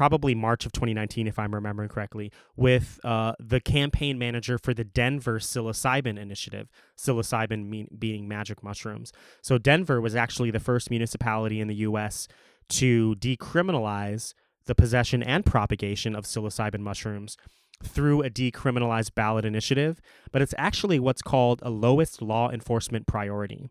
probably 0.00 0.34
March 0.34 0.64
of 0.64 0.72
2019, 0.72 1.26
if 1.26 1.38
I'm 1.38 1.54
remembering 1.54 1.90
correctly, 1.90 2.32
with 2.56 2.98
uh, 3.04 3.34
the 3.38 3.60
campaign 3.60 4.18
manager 4.18 4.56
for 4.56 4.72
the 4.72 4.82
Denver 4.82 5.38
psilocybin 5.38 6.18
initiative, 6.18 6.70
psilocybin 6.96 7.68
mean, 7.68 7.86
being 7.98 8.26
magic 8.26 8.62
mushrooms. 8.62 9.12
So, 9.42 9.58
Denver 9.58 10.00
was 10.00 10.16
actually 10.16 10.50
the 10.50 10.58
first 10.58 10.88
municipality 10.88 11.60
in 11.60 11.68
the 11.68 11.74
U.S. 11.74 12.28
to 12.70 13.14
decriminalize 13.16 14.32
the 14.64 14.74
possession 14.74 15.22
and 15.22 15.44
propagation 15.44 16.16
of 16.16 16.24
psilocybin 16.24 16.80
mushrooms 16.80 17.36
through 17.84 18.22
a 18.22 18.30
decriminalized 18.30 19.14
ballot 19.14 19.44
initiative, 19.44 20.00
but 20.32 20.40
it's 20.40 20.54
actually 20.56 20.98
what's 20.98 21.20
called 21.20 21.60
a 21.62 21.68
lowest 21.68 22.22
law 22.22 22.50
enforcement 22.50 23.06
priority 23.06 23.68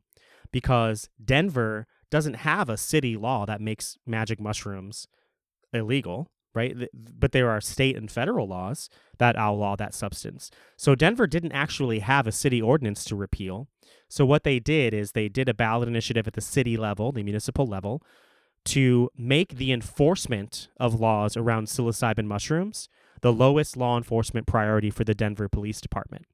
because 0.51 1.09
Denver 1.25 1.87
doesn't 2.11 2.35
have 2.35 2.69
a 2.69 2.77
city 2.77 3.17
law 3.17 3.47
that 3.47 3.61
makes 3.61 3.97
magic 4.05 4.39
mushrooms 4.39 5.07
illegal, 5.73 6.29
right? 6.53 6.75
But 6.93 7.31
there 7.31 7.49
are 7.49 7.61
state 7.61 7.95
and 7.95 8.09
federal 8.09 8.47
laws 8.47 8.89
that 9.17 9.35
outlaw 9.35 9.75
that 9.75 9.93
substance. 9.93 10.51
So 10.77 10.95
Denver 10.95 11.27
didn't 11.27 11.51
actually 11.51 11.99
have 11.99 12.27
a 12.27 12.31
city 12.31 12.61
ordinance 12.61 13.03
to 13.05 13.15
repeal. 13.15 13.67
So 14.07 14.25
what 14.25 14.43
they 14.43 14.59
did 14.59 14.93
is 14.93 15.11
they 15.11 15.29
did 15.29 15.49
a 15.49 15.53
ballot 15.53 15.87
initiative 15.87 16.27
at 16.27 16.33
the 16.33 16.41
city 16.41 16.77
level, 16.77 17.11
the 17.11 17.23
municipal 17.23 17.67
level, 17.67 18.01
to 18.65 19.09
make 19.17 19.55
the 19.55 19.71
enforcement 19.71 20.69
of 20.77 20.99
laws 20.99 21.37
around 21.37 21.67
psilocybin 21.67 22.25
mushrooms 22.25 22.89
the 23.21 23.33
lowest 23.33 23.75
law 23.75 23.97
enforcement 23.97 24.47
priority 24.47 24.89
for 24.89 25.03
the 25.03 25.13
Denver 25.13 25.49
Police 25.49 25.81
Department. 25.81 26.25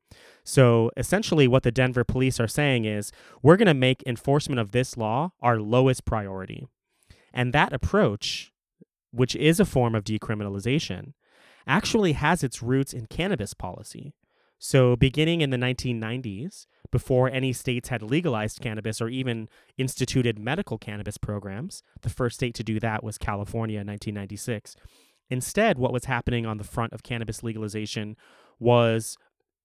So 0.44 0.92
essentially, 0.96 1.48
what 1.48 1.64
the 1.64 1.72
Denver 1.72 2.04
police 2.04 2.40
are 2.40 2.48
saying 2.48 2.86
is 2.86 3.12
we're 3.42 3.58
going 3.58 3.68
to 3.68 3.74
make 3.74 4.04
enforcement 4.06 4.60
of 4.60 4.72
this 4.72 4.98
law 4.98 5.32
our 5.42 5.60
lowest 5.60 6.06
priority. 6.06 6.68
And 7.34 7.54
that 7.54 7.74
approach 7.74 8.52
which 9.16 9.36
is 9.36 9.60
a 9.60 9.66
form 9.66 9.96
of 9.96 10.04
decriminalization, 10.04 11.14
actually 11.68 12.14
has 12.14 12.44
its 12.44 12.62
roots 12.62 12.94
in 12.94 13.08
cannabis 13.08 13.54
policy. 13.54 14.14
So, 14.58 14.96
beginning 14.96 15.42
in 15.42 15.50
the 15.50 15.58
1990s, 15.58 16.66
before 16.92 17.30
any 17.30 17.52
states 17.52 17.90
had 17.90 18.02
legalized 18.02 18.62
cannabis 18.62 19.02
or 19.02 19.10
even 19.10 19.50
instituted 19.78 20.40
medical 20.40 20.78
cannabis 20.78 21.18
programs, 21.18 21.84
the 22.02 22.10
first 22.10 22.38
state 22.38 22.56
to 22.56 22.64
do 22.64 22.80
that 22.80 23.04
was 23.04 23.18
California 23.18 23.80
in 23.82 23.88
1996. 23.88 24.76
Instead, 25.30 25.78
what 25.78 25.92
was 25.92 26.06
happening 26.06 26.46
on 26.46 26.58
the 26.58 26.64
front 26.64 26.94
of 26.94 27.04
cannabis 27.04 27.44
legalization 27.44 28.16
was 28.60 29.18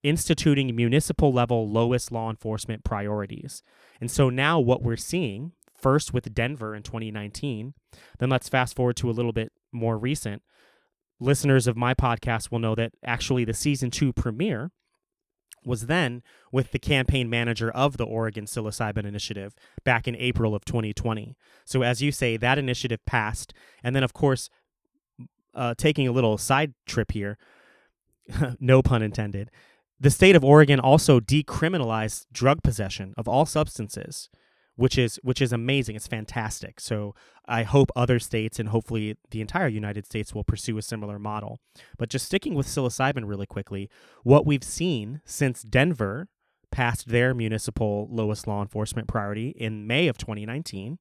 instituting 0.03 0.75
municipal 0.75 1.31
level 1.31 1.69
lowest 1.69 2.11
law 2.11 2.29
enforcement 2.29 2.83
priorities. 2.83 3.63
And 3.99 4.09
so 4.09 4.29
now 4.29 4.59
what 4.59 4.81
we're 4.81 4.95
seeing 4.95 5.53
first 5.81 6.13
with 6.13 6.33
Denver 6.33 6.75
in 6.75 6.83
2019. 6.83 7.73
Then 8.19 8.29
let's 8.29 8.49
fast 8.49 8.75
forward 8.75 8.95
to 8.97 9.09
a 9.09 9.11
little 9.11 9.33
bit 9.33 9.51
more 9.71 9.97
recent. 9.97 10.41
Listeners 11.19 11.67
of 11.67 11.77
my 11.77 11.93
podcast 11.93 12.51
will 12.51 12.59
know 12.59 12.75
that 12.75 12.93
actually 13.03 13.45
the 13.45 13.53
season 13.53 13.91
two 13.91 14.11
premiere 14.11 14.71
was 15.63 15.85
then 15.85 16.23
with 16.51 16.71
the 16.71 16.79
campaign 16.79 17.29
manager 17.29 17.69
of 17.69 17.97
the 17.97 18.05
Oregon 18.05 18.45
Psilocybin 18.45 19.05
Initiative 19.05 19.53
back 19.83 20.07
in 20.07 20.15
April 20.15 20.55
of 20.55 20.65
2020. 20.65 21.35
So, 21.65 21.83
as 21.83 22.01
you 22.01 22.11
say, 22.11 22.37
that 22.37 22.57
initiative 22.57 23.05
passed. 23.05 23.53
And 23.83 23.95
then, 23.95 24.03
of 24.03 24.13
course, 24.13 24.49
uh, 25.53 25.75
taking 25.77 26.07
a 26.07 26.11
little 26.11 26.37
side 26.37 26.73
trip 26.87 27.11
here, 27.11 27.37
no 28.59 28.81
pun 28.81 29.03
intended, 29.03 29.51
the 29.99 30.09
state 30.09 30.35
of 30.35 30.43
Oregon 30.43 30.79
also 30.79 31.19
decriminalized 31.19 32.25
drug 32.31 32.63
possession 32.63 33.13
of 33.17 33.27
all 33.27 33.45
substances 33.45 34.29
which 34.75 34.97
is 34.97 35.19
which 35.23 35.41
is 35.41 35.53
amazing. 35.53 35.95
It's 35.95 36.07
fantastic. 36.07 36.79
So 36.79 37.13
I 37.45 37.63
hope 37.63 37.91
other 37.95 38.19
states 38.19 38.59
and 38.59 38.69
hopefully 38.69 39.17
the 39.29 39.41
entire 39.41 39.67
United 39.67 40.05
States 40.05 40.33
will 40.33 40.43
pursue 40.43 40.77
a 40.77 40.81
similar 40.81 41.19
model. 41.19 41.59
But 41.97 42.09
just 42.09 42.25
sticking 42.25 42.55
with 42.55 42.67
psilocybin 42.67 43.27
really 43.27 43.45
quickly, 43.45 43.89
what 44.23 44.45
we've 44.45 44.63
seen 44.63 45.21
since 45.25 45.61
Denver 45.61 46.27
passed 46.71 47.09
their 47.09 47.33
municipal 47.33 48.07
lowest 48.09 48.47
law 48.47 48.61
enforcement 48.61 49.07
priority 49.07 49.49
in 49.49 49.85
May 49.85 50.07
of 50.07 50.17
2019 50.17 50.99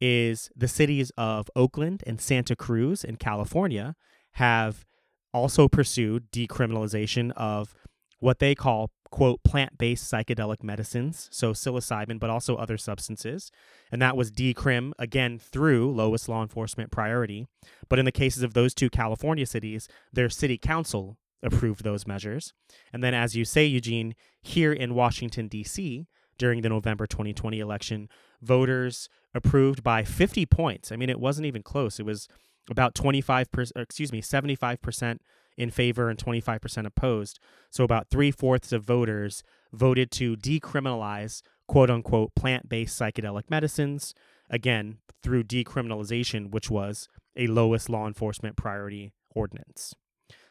is 0.00 0.50
the 0.56 0.68
cities 0.68 1.12
of 1.16 1.50
Oakland 1.54 2.02
and 2.06 2.20
Santa 2.20 2.56
Cruz 2.56 3.04
in 3.04 3.16
California 3.16 3.94
have 4.32 4.84
also 5.32 5.68
pursued 5.68 6.30
decriminalization 6.32 7.32
of 7.32 7.74
what 8.18 8.38
they 8.38 8.54
call 8.54 8.90
quote 9.12 9.44
plant-based 9.44 10.10
psychedelic 10.10 10.62
medicines 10.62 11.28
so 11.30 11.52
psilocybin 11.52 12.18
but 12.18 12.30
also 12.30 12.56
other 12.56 12.78
substances. 12.78 13.52
And 13.92 14.00
that 14.00 14.16
was 14.16 14.32
decrim 14.32 14.92
again 14.98 15.38
through 15.38 15.94
lowest 15.94 16.30
law 16.30 16.42
enforcement 16.42 16.90
priority. 16.90 17.46
But 17.90 17.98
in 17.98 18.06
the 18.06 18.10
cases 18.10 18.42
of 18.42 18.54
those 18.54 18.74
two 18.74 18.90
california 18.90 19.46
cities 19.46 19.86
their 20.12 20.30
city 20.30 20.56
council 20.58 21.18
approved 21.42 21.84
those 21.84 22.06
measures. 22.06 22.54
And 22.92 23.04
then 23.04 23.12
as 23.12 23.36
you 23.36 23.44
say 23.44 23.66
eugene 23.66 24.14
here 24.40 24.72
in 24.72 24.94
washington 24.94 25.46
d.c 25.46 26.06
during 26.38 26.62
the 26.62 26.70
november 26.70 27.06
2020 27.06 27.60
election 27.60 28.08
voters 28.40 29.10
approved 29.34 29.82
by 29.82 30.04
50 30.04 30.46
points. 30.46 30.90
I 30.90 30.96
mean 30.96 31.10
it 31.10 31.20
wasn't 31.20 31.46
even 31.46 31.62
close. 31.62 32.00
It 32.00 32.06
was 32.06 32.28
about 32.70 32.94
25% 32.94 33.72
excuse 33.76 34.10
me 34.10 34.22
75% 34.22 35.18
in 35.56 35.70
favor 35.70 36.08
and 36.08 36.18
25% 36.18 36.86
opposed. 36.86 37.38
So 37.70 37.84
about 37.84 38.08
three 38.08 38.30
fourths 38.30 38.72
of 38.72 38.84
voters 38.84 39.42
voted 39.72 40.10
to 40.12 40.36
decriminalize 40.36 41.42
quote 41.68 41.90
unquote 41.90 42.34
plant 42.34 42.68
based 42.68 42.98
psychedelic 42.98 43.44
medicines, 43.48 44.14
again, 44.50 44.98
through 45.22 45.44
decriminalization, 45.44 46.50
which 46.50 46.70
was 46.70 47.08
a 47.36 47.46
lowest 47.46 47.88
law 47.88 48.06
enforcement 48.06 48.56
priority 48.56 49.12
ordinance. 49.34 49.94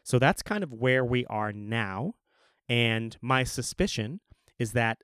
So 0.03 0.17
that's 0.17 0.41
kind 0.41 0.63
of 0.63 0.73
where 0.73 1.05
we 1.05 1.25
are 1.27 1.53
now. 1.53 2.13
And 2.67 3.17
my 3.21 3.43
suspicion 3.43 4.21
is 4.57 4.71
that 4.73 4.99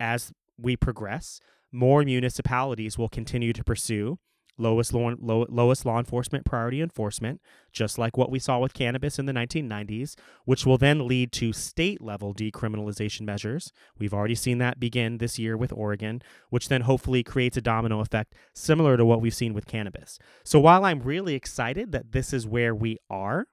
as 0.00 0.32
we 0.56 0.76
progress, 0.76 1.40
more 1.72 2.02
municipalities 2.02 2.96
will 2.96 3.08
continue 3.08 3.52
to 3.52 3.64
pursue 3.64 4.18
lowest 4.58 4.92
law, 4.92 5.12
low, 5.20 5.46
lowest 5.48 5.86
law 5.86 5.98
enforcement 5.98 6.44
priority 6.44 6.82
enforcement, 6.82 7.40
just 7.72 7.98
like 7.98 8.16
what 8.16 8.30
we 8.30 8.38
saw 8.38 8.58
with 8.58 8.74
cannabis 8.74 9.18
in 9.18 9.26
the 9.26 9.32
1990s, 9.32 10.14
which 10.44 10.66
will 10.66 10.78
then 10.78 11.06
lead 11.06 11.32
to 11.32 11.52
state 11.52 12.00
level 12.02 12.34
decriminalization 12.34 13.22
measures. 13.22 13.72
We've 13.98 14.14
already 14.14 14.34
seen 14.34 14.58
that 14.58 14.80
begin 14.80 15.18
this 15.18 15.38
year 15.38 15.56
with 15.56 15.72
Oregon, 15.72 16.22
which 16.50 16.68
then 16.68 16.82
hopefully 16.82 17.22
creates 17.22 17.56
a 17.56 17.62
domino 17.62 18.00
effect 18.00 18.34
similar 18.54 18.96
to 18.96 19.04
what 19.04 19.20
we've 19.20 19.34
seen 19.34 19.54
with 19.54 19.66
cannabis. 19.66 20.18
So 20.44 20.58
while 20.58 20.84
I'm 20.84 21.00
really 21.00 21.34
excited 21.34 21.92
that 21.92 22.12
this 22.12 22.32
is 22.32 22.46
where 22.46 22.74
we 22.74 22.98
are, 23.08 23.46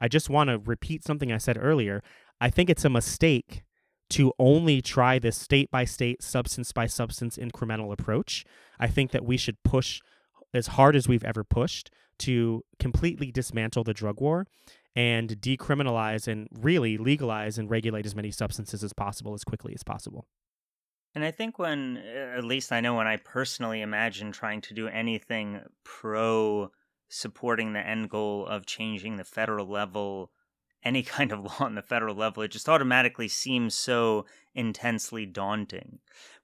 I 0.00 0.08
just 0.08 0.28
want 0.30 0.50
to 0.50 0.58
repeat 0.58 1.04
something 1.04 1.32
I 1.32 1.38
said 1.38 1.58
earlier. 1.60 2.02
I 2.40 2.50
think 2.50 2.68
it's 2.68 2.84
a 2.84 2.90
mistake 2.90 3.62
to 4.10 4.32
only 4.38 4.80
try 4.80 5.18
this 5.18 5.36
state 5.36 5.70
by 5.70 5.84
state, 5.84 6.22
substance 6.22 6.72
by 6.72 6.86
substance 6.86 7.36
incremental 7.36 7.92
approach. 7.92 8.44
I 8.78 8.86
think 8.86 9.10
that 9.10 9.24
we 9.24 9.36
should 9.36 9.62
push 9.64 10.00
as 10.56 10.68
hard 10.68 10.96
as 10.96 11.08
we've 11.08 11.24
ever 11.24 11.44
pushed 11.44 11.90
to 12.20 12.64
completely 12.78 13.30
dismantle 13.30 13.84
the 13.84 13.94
drug 13.94 14.20
war 14.20 14.46
and 14.94 15.30
decriminalize 15.40 16.26
and 16.26 16.48
really 16.52 16.96
legalize 16.96 17.58
and 17.58 17.70
regulate 17.70 18.06
as 18.06 18.14
many 18.14 18.30
substances 18.30 18.82
as 18.82 18.92
possible 18.92 19.34
as 19.34 19.44
quickly 19.44 19.74
as 19.74 19.82
possible. 19.82 20.26
And 21.14 21.24
I 21.24 21.30
think 21.30 21.58
when, 21.58 21.98
at 21.98 22.44
least 22.44 22.72
I 22.72 22.80
know 22.80 22.94
when 22.94 23.06
I 23.06 23.16
personally 23.16 23.80
imagine 23.82 24.32
trying 24.32 24.60
to 24.62 24.74
do 24.74 24.88
anything 24.88 25.60
pro 25.84 26.70
supporting 27.08 27.72
the 27.72 27.86
end 27.86 28.10
goal 28.10 28.46
of 28.46 28.66
changing 28.66 29.16
the 29.16 29.24
federal 29.24 29.66
level, 29.66 30.30
any 30.82 31.02
kind 31.16 31.32
of 31.32 31.40
law 31.44 31.56
on 31.60 31.74
the 31.74 31.82
federal 31.82 32.14
level, 32.14 32.42
it 32.42 32.50
just 32.50 32.68
automatically 32.68 33.28
seems 33.28 33.74
so 33.74 34.26
intensely 34.54 35.26
daunting. 35.26 35.98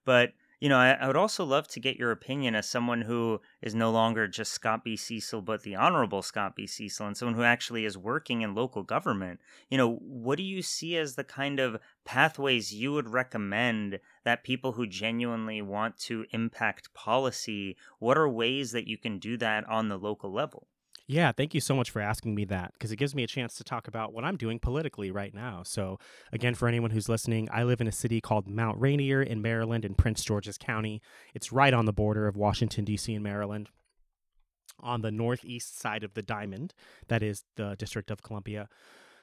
But 0.05 0.33
you 0.63 0.69
know, 0.69 0.77
I, 0.77 0.91
I, 0.91 1.07
would 1.07 1.17
also 1.17 1.43
love 1.43 1.67
to 1.67 1.81
get 1.81 1.97
your 1.97 2.11
opinion 2.11 2.55
as 2.55 2.69
someone 2.69 3.01
who 3.01 3.41
is 3.61 3.75
no 3.75 3.91
longer 3.91 4.29
just 4.29 4.53
Scott 4.53 4.85
B. 4.85 4.95
Cecil, 4.95 5.41
but 5.41 5.63
the 5.63 5.75
Honorable 5.75 6.21
Scott 6.21 6.55
B. 6.55 6.67
Cecil, 6.67 7.05
and 7.05 7.17
someone 7.17 7.35
who 7.35 7.43
actually 7.43 7.83
is 7.83 7.97
working 7.97 8.43
in 8.43 8.55
local 8.55 8.81
government. 8.81 9.41
You 9.69 9.77
know, 9.77 9.95
what 9.95 10.37
do 10.37 10.43
you 10.43 10.61
see 10.61 10.95
as 10.95 11.15
the 11.15 11.25
kind 11.25 11.59
of 11.59 11.81
pathways 12.05 12.73
you 12.73 12.93
would 12.93 13.09
recommend 13.09 13.99
that 14.23 14.45
people 14.45 14.71
who 14.71 14.87
genuinely 14.87 15.61
want 15.61 15.97
to 15.97 16.25
impact 16.31 16.93
policy, 16.93 17.75
what 17.99 18.17
are 18.17 18.29
ways 18.29 18.71
that 18.71 18.87
you 18.87 18.97
can 18.97 19.19
do 19.19 19.35
that 19.35 19.67
on 19.67 19.89
the 19.89 19.97
local 19.97 20.31
level? 20.31 20.69
Yeah, 21.05 21.33
thank 21.33 21.53
you 21.53 21.59
so 21.59 21.75
much 21.75 21.91
for 21.91 22.01
asking 22.01 22.33
me 22.33 22.45
that 22.45 22.71
because 22.73 22.93
it 22.93 22.95
gives 22.95 23.13
me 23.13 23.23
a 23.23 23.27
chance 23.27 23.55
to 23.55 23.63
talk 23.63 23.89
about 23.89 24.13
what 24.13 24.23
I'm 24.23 24.37
doing 24.37 24.57
politically 24.57 25.11
right 25.11 25.33
now. 25.33 25.61
So, 25.63 25.99
again, 26.31 26.55
for 26.55 26.67
anyone 26.69 26.91
who's 26.91 27.09
listening, 27.09 27.49
I 27.51 27.63
live 27.63 27.81
in 27.81 27.87
a 27.87 27.91
city 27.91 28.21
called 28.21 28.47
Mount 28.47 28.79
Rainier 28.79 29.21
in 29.21 29.41
Maryland 29.41 29.83
in 29.83 29.95
Prince 29.95 30.23
George's 30.23 30.57
County. 30.57 31.01
It's 31.33 31.51
right 31.51 31.73
on 31.73 31.85
the 31.85 31.91
border 31.91 32.27
of 32.27 32.37
Washington, 32.37 32.85
D.C. 32.85 33.13
and 33.13 33.23
Maryland 33.23 33.67
on 34.79 35.01
the 35.01 35.11
northeast 35.11 35.79
side 35.79 36.03
of 36.03 36.13
the 36.13 36.21
Diamond, 36.21 36.73
that 37.07 37.21
is 37.21 37.43
the 37.55 37.75
District 37.77 38.09
of 38.09 38.23
Columbia. 38.23 38.69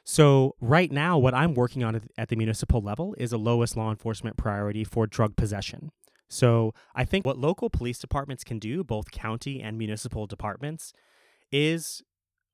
So, 0.05 0.57
right 0.61 0.91
now, 0.93 1.18
what 1.18 1.35
I'm 1.35 1.55
working 1.55 1.83
on 1.83 2.03
at 2.18 2.28
the 2.28 2.37
municipal 2.37 2.81
level 2.81 3.14
is 3.18 3.33
a 3.33 3.39
lowest 3.39 3.76
law 3.76 3.91
enforcement 3.91 4.37
priority 4.37 4.85
for 4.85 5.07
drug 5.07 5.37
possession. 5.37 5.93
So, 6.28 6.74
I 6.95 7.05
think 7.05 7.24
what 7.24 7.39
local 7.39 7.70
police 7.70 7.99
departments 7.99 8.45
can 8.45 8.59
do, 8.59 8.85
both 8.85 9.11
county 9.11 9.62
and 9.62 9.78
municipal 9.78 10.26
departments, 10.26 10.93
is 11.53 12.03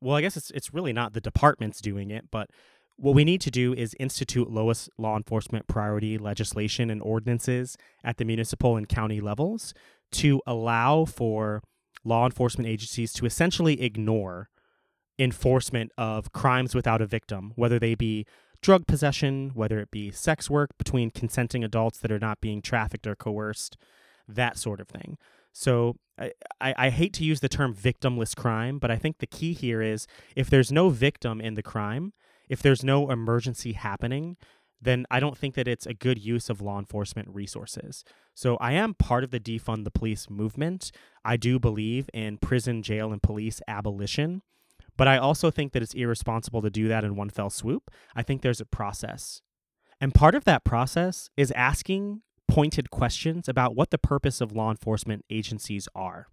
well, 0.01 0.17
I 0.17 0.21
guess 0.21 0.37
it's 0.37 0.51
it's 0.51 0.75
really 0.75 0.93
not 0.93 1.15
the 1.15 1.21
departments 1.21 1.81
doing 1.81 2.11
it, 2.11 2.27
but 2.31 2.51
what 2.97 3.15
we 3.15 3.25
need 3.25 3.41
to 3.43 3.51
do 3.51 3.75
is 3.75 3.95
institute 4.01 4.51
lowest 4.51 4.89
law 4.97 5.17
enforcement 5.17 5.67
priority 5.67 6.17
legislation 6.17 6.91
and 6.91 7.03
ordinances 7.03 7.77
at 8.03 8.17
the 8.17 8.25
municipal 8.25 8.77
and 8.77 8.89
county 8.89 9.21
levels 9.21 9.75
to 10.13 10.41
allow 10.47 11.05
for 11.05 11.63
law 12.05 12.25
enforcement 12.25 12.69
agencies 12.69 13.13
to 13.13 13.27
essentially 13.27 13.83
ignore 13.83 14.49
enforcement 15.19 15.91
of 15.99 16.33
crimes 16.33 16.75
without 16.75 17.03
a 17.03 17.07
victim, 17.07 17.53
whether 17.57 17.79
they 17.79 17.95
be 17.95 18.25
drug 18.63 18.87
possession, 18.87 19.51
whether 19.55 19.79
it 19.81 19.91
be 19.91 20.11
sex 20.11 20.49
work 20.49 20.71
between 20.79 21.11
consenting 21.11 21.65
adults 21.65 21.99
that 21.99 22.13
are 22.13 22.19
not 22.19 22.41
being 22.41 22.63
trafficked 22.63 23.07
or 23.07 23.15
coerced, 23.15 23.77
that 24.29 24.59
sort 24.59 24.81
of 24.81 24.89
thing. 24.89 25.19
So 25.59 25.97
I, 26.19 26.33
I, 26.61 26.91
hate 26.91 27.15
to 27.15 27.25
use 27.25 27.41
the 27.41 27.49
term 27.49 27.75
victimless 27.75 28.37
crime, 28.37 28.79
but 28.79 28.91
I 28.91 28.97
think 28.97 29.19
the 29.19 29.27
key 29.27 29.55
here 29.55 29.81
is 29.81 30.07
if 30.37 30.51
there's 30.51 30.71
no 30.71 30.91
victim 30.91 31.41
in 31.41 31.55
the 31.55 31.63
crime, 31.63 32.13
if 32.51 32.61
there's 32.61 32.85
no 32.85 33.11
emergency 33.11 33.73
happening, 33.73 34.37
then 34.83 35.07
I 35.11 35.19
don't 35.19 35.37
think 35.37 35.55
that 35.55 35.67
it's 35.67 35.87
a 35.87 35.95
good 35.95 36.19
use 36.19 36.51
of 36.51 36.61
law 36.61 36.79
enforcement 36.79 37.29
resources. 37.31 38.05
So 38.35 38.59
I 38.59 38.73
am 38.73 38.93
part 38.93 39.25
of 39.25 39.31
the 39.31 39.41
defund 39.41 39.85
the 39.85 39.91
police 39.91 40.29
movement. 40.29 40.93
I 41.25 41.39
do 41.39 41.59
believe 41.59 42.11
in 42.13 42.37
prison, 42.37 42.83
jail, 42.83 43.11
and 43.11 43.23
police 43.23 43.63
abolition. 43.67 44.43
But 44.99 45.09
I 45.09 45.17
also 45.17 45.51
think 45.51 45.73
that 45.73 45.83
it's 45.83 45.95
irresponsible 45.95 46.61
to 46.61 46.71
do 46.71 46.87
that 46.89 47.03
in 47.03 47.17
one 47.17 47.31
fell 47.31 47.49
swoop. 47.49 47.91
I 48.15 48.23
think 48.23 48.43
there's 48.43 48.61
a 48.61 48.67
process. 48.67 49.41
And 50.03 50.13
part 50.13 50.35
of 50.35 50.45
that 50.45 50.65
process 50.65 51.31
is 51.35 51.51
asking 51.53 52.21
pointed 52.49 52.91
questions 52.91 53.49
about 53.49 53.75
what 53.75 53.91
the 53.91 53.99
purpose 53.99 54.41
of 54.41 54.53
law 54.53 54.71
enforcement 54.71 55.25
agencies 55.31 55.89
are 55.95 56.29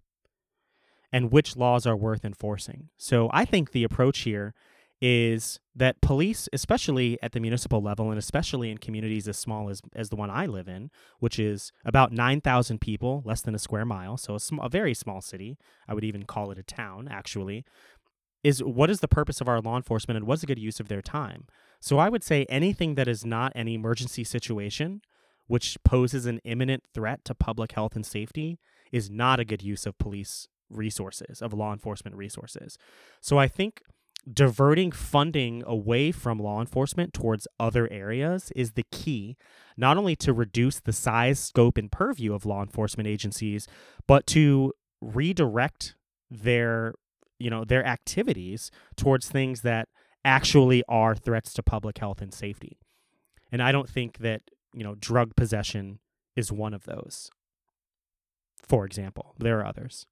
and 1.12 1.30
which 1.30 1.56
laws 1.56 1.86
are 1.86 1.96
worth 1.96 2.24
enforcing. 2.24 2.88
So 2.96 3.30
I 3.32 3.44
think 3.44 3.70
the 3.70 3.84
approach 3.84 4.20
here 4.20 4.54
is 5.00 5.60
that 5.76 6.00
police, 6.00 6.48
especially 6.52 7.18
at 7.22 7.32
the 7.32 7.40
municipal 7.40 7.82
level 7.82 8.10
and 8.10 8.18
especially 8.18 8.70
in 8.70 8.78
communities 8.78 9.28
as 9.28 9.36
small 9.36 9.68
as, 9.68 9.82
as 9.94 10.08
the 10.08 10.16
one 10.16 10.30
I 10.30 10.46
live 10.46 10.66
in, 10.66 10.90
which 11.18 11.38
is 11.38 11.72
about 11.84 12.10
9,000 12.10 12.80
people, 12.80 13.22
less 13.24 13.42
than 13.42 13.54
a 13.54 13.58
square 13.58 13.84
mile, 13.84 14.16
so 14.16 14.34
a, 14.34 14.40
sm- 14.40 14.60
a 14.60 14.68
very 14.68 14.94
small 14.94 15.20
city, 15.20 15.58
I 15.86 15.94
would 15.94 16.04
even 16.04 16.24
call 16.24 16.50
it 16.50 16.58
a 16.58 16.62
town 16.62 17.08
actually, 17.10 17.64
is 18.42 18.62
what 18.62 18.90
is 18.90 19.00
the 19.00 19.08
purpose 19.08 19.40
of 19.40 19.48
our 19.48 19.60
law 19.60 19.76
enforcement 19.76 20.16
and 20.16 20.26
what's 20.26 20.42
a 20.42 20.46
good 20.46 20.58
use 20.58 20.80
of 20.80 20.88
their 20.88 21.02
time? 21.02 21.46
So 21.80 21.98
I 21.98 22.08
would 22.08 22.24
say 22.24 22.46
anything 22.48 22.94
that 22.94 23.08
is 23.08 23.24
not 23.24 23.52
an 23.54 23.68
emergency 23.68 24.24
situation 24.24 25.02
which 25.46 25.76
poses 25.84 26.26
an 26.26 26.40
imminent 26.44 26.84
threat 26.92 27.24
to 27.24 27.34
public 27.34 27.72
health 27.72 27.94
and 27.94 28.06
safety, 28.06 28.58
is 28.92 29.10
not 29.10 29.40
a 29.40 29.44
good 29.44 29.62
use 29.62 29.86
of 29.86 29.98
police 29.98 30.48
resources, 30.70 31.42
of 31.42 31.52
law 31.52 31.72
enforcement 31.72 32.16
resources. 32.16 32.78
So 33.20 33.38
I 33.38 33.48
think 33.48 33.82
diverting 34.32 34.90
funding 34.90 35.62
away 35.66 36.10
from 36.10 36.38
law 36.38 36.60
enforcement 36.60 37.12
towards 37.12 37.46
other 37.60 37.90
areas 37.92 38.50
is 38.56 38.72
the 38.72 38.84
key, 38.90 39.36
not 39.76 39.96
only 39.96 40.16
to 40.16 40.32
reduce 40.32 40.80
the 40.80 40.92
size, 40.92 41.38
scope, 41.38 41.76
and 41.76 41.92
purview 41.92 42.32
of 42.32 42.46
law 42.46 42.62
enforcement 42.62 43.06
agencies, 43.06 43.66
but 44.06 44.26
to 44.28 44.72
redirect 45.00 45.94
their 46.30 46.94
you 47.38 47.50
know 47.50 47.64
their 47.64 47.84
activities 47.84 48.70
towards 48.96 49.28
things 49.28 49.60
that 49.60 49.88
actually 50.24 50.82
are 50.88 51.14
threats 51.14 51.52
to 51.52 51.62
public 51.62 51.98
health 51.98 52.22
and 52.22 52.32
safety. 52.32 52.78
And 53.52 53.62
I 53.62 53.72
don't 53.72 53.88
think 53.88 54.18
that 54.18 54.42
you 54.74 54.84
know, 54.84 54.94
drug 54.94 55.36
possession 55.36 56.00
is 56.36 56.50
one 56.50 56.74
of 56.74 56.84
those. 56.84 57.30
For 58.62 58.84
example, 58.84 59.34
there 59.38 59.60
are 59.60 59.66
others. 59.66 60.06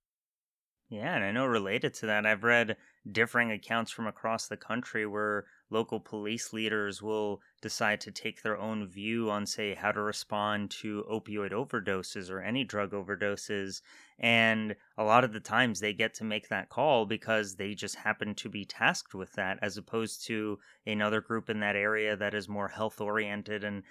Yeah, 0.92 1.14
and 1.14 1.24
I 1.24 1.32
know 1.32 1.46
related 1.46 1.94
to 1.94 2.06
that, 2.06 2.26
I've 2.26 2.44
read 2.44 2.76
differing 3.10 3.50
accounts 3.50 3.90
from 3.90 4.06
across 4.06 4.46
the 4.46 4.58
country 4.58 5.06
where 5.06 5.46
local 5.70 6.00
police 6.00 6.52
leaders 6.52 7.00
will 7.00 7.40
decide 7.62 7.98
to 8.02 8.10
take 8.10 8.42
their 8.42 8.58
own 8.58 8.86
view 8.86 9.30
on, 9.30 9.46
say, 9.46 9.74
how 9.74 9.90
to 9.90 10.02
respond 10.02 10.70
to 10.82 11.02
opioid 11.10 11.52
overdoses 11.52 12.30
or 12.30 12.42
any 12.42 12.62
drug 12.62 12.90
overdoses. 12.90 13.80
And 14.18 14.76
a 14.98 15.02
lot 15.02 15.24
of 15.24 15.32
the 15.32 15.40
times 15.40 15.80
they 15.80 15.94
get 15.94 16.12
to 16.16 16.24
make 16.24 16.50
that 16.50 16.68
call 16.68 17.06
because 17.06 17.56
they 17.56 17.74
just 17.74 17.96
happen 17.96 18.34
to 18.34 18.50
be 18.50 18.66
tasked 18.66 19.14
with 19.14 19.32
that, 19.32 19.58
as 19.62 19.78
opposed 19.78 20.26
to 20.26 20.58
another 20.86 21.22
group 21.22 21.48
in 21.48 21.60
that 21.60 21.74
area 21.74 22.16
that 22.16 22.34
is 22.34 22.50
more 22.50 22.68
health 22.68 23.00
oriented 23.00 23.64
and 23.64 23.82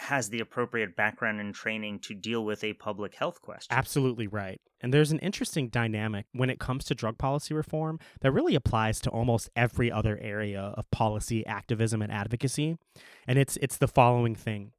has 0.00 0.30
the 0.30 0.40
appropriate 0.40 0.96
background 0.96 1.40
and 1.40 1.54
training 1.54 1.98
to 2.00 2.14
deal 2.14 2.44
with 2.44 2.64
a 2.64 2.72
public 2.72 3.14
health 3.14 3.42
question. 3.42 3.76
Absolutely 3.76 4.26
right. 4.26 4.60
And 4.80 4.94
there's 4.94 5.12
an 5.12 5.18
interesting 5.18 5.68
dynamic 5.68 6.26
when 6.32 6.48
it 6.48 6.58
comes 6.58 6.84
to 6.86 6.94
drug 6.94 7.18
policy 7.18 7.52
reform 7.52 7.98
that 8.22 8.32
really 8.32 8.54
applies 8.54 9.00
to 9.02 9.10
almost 9.10 9.50
every 9.54 9.92
other 9.92 10.18
area 10.22 10.72
of 10.76 10.90
policy 10.90 11.46
activism 11.46 12.00
and 12.00 12.10
advocacy. 12.10 12.78
And 13.26 13.38
it's 13.38 13.58
it's 13.58 13.76
the 13.76 13.88
following 13.88 14.34
thing. 14.34 14.72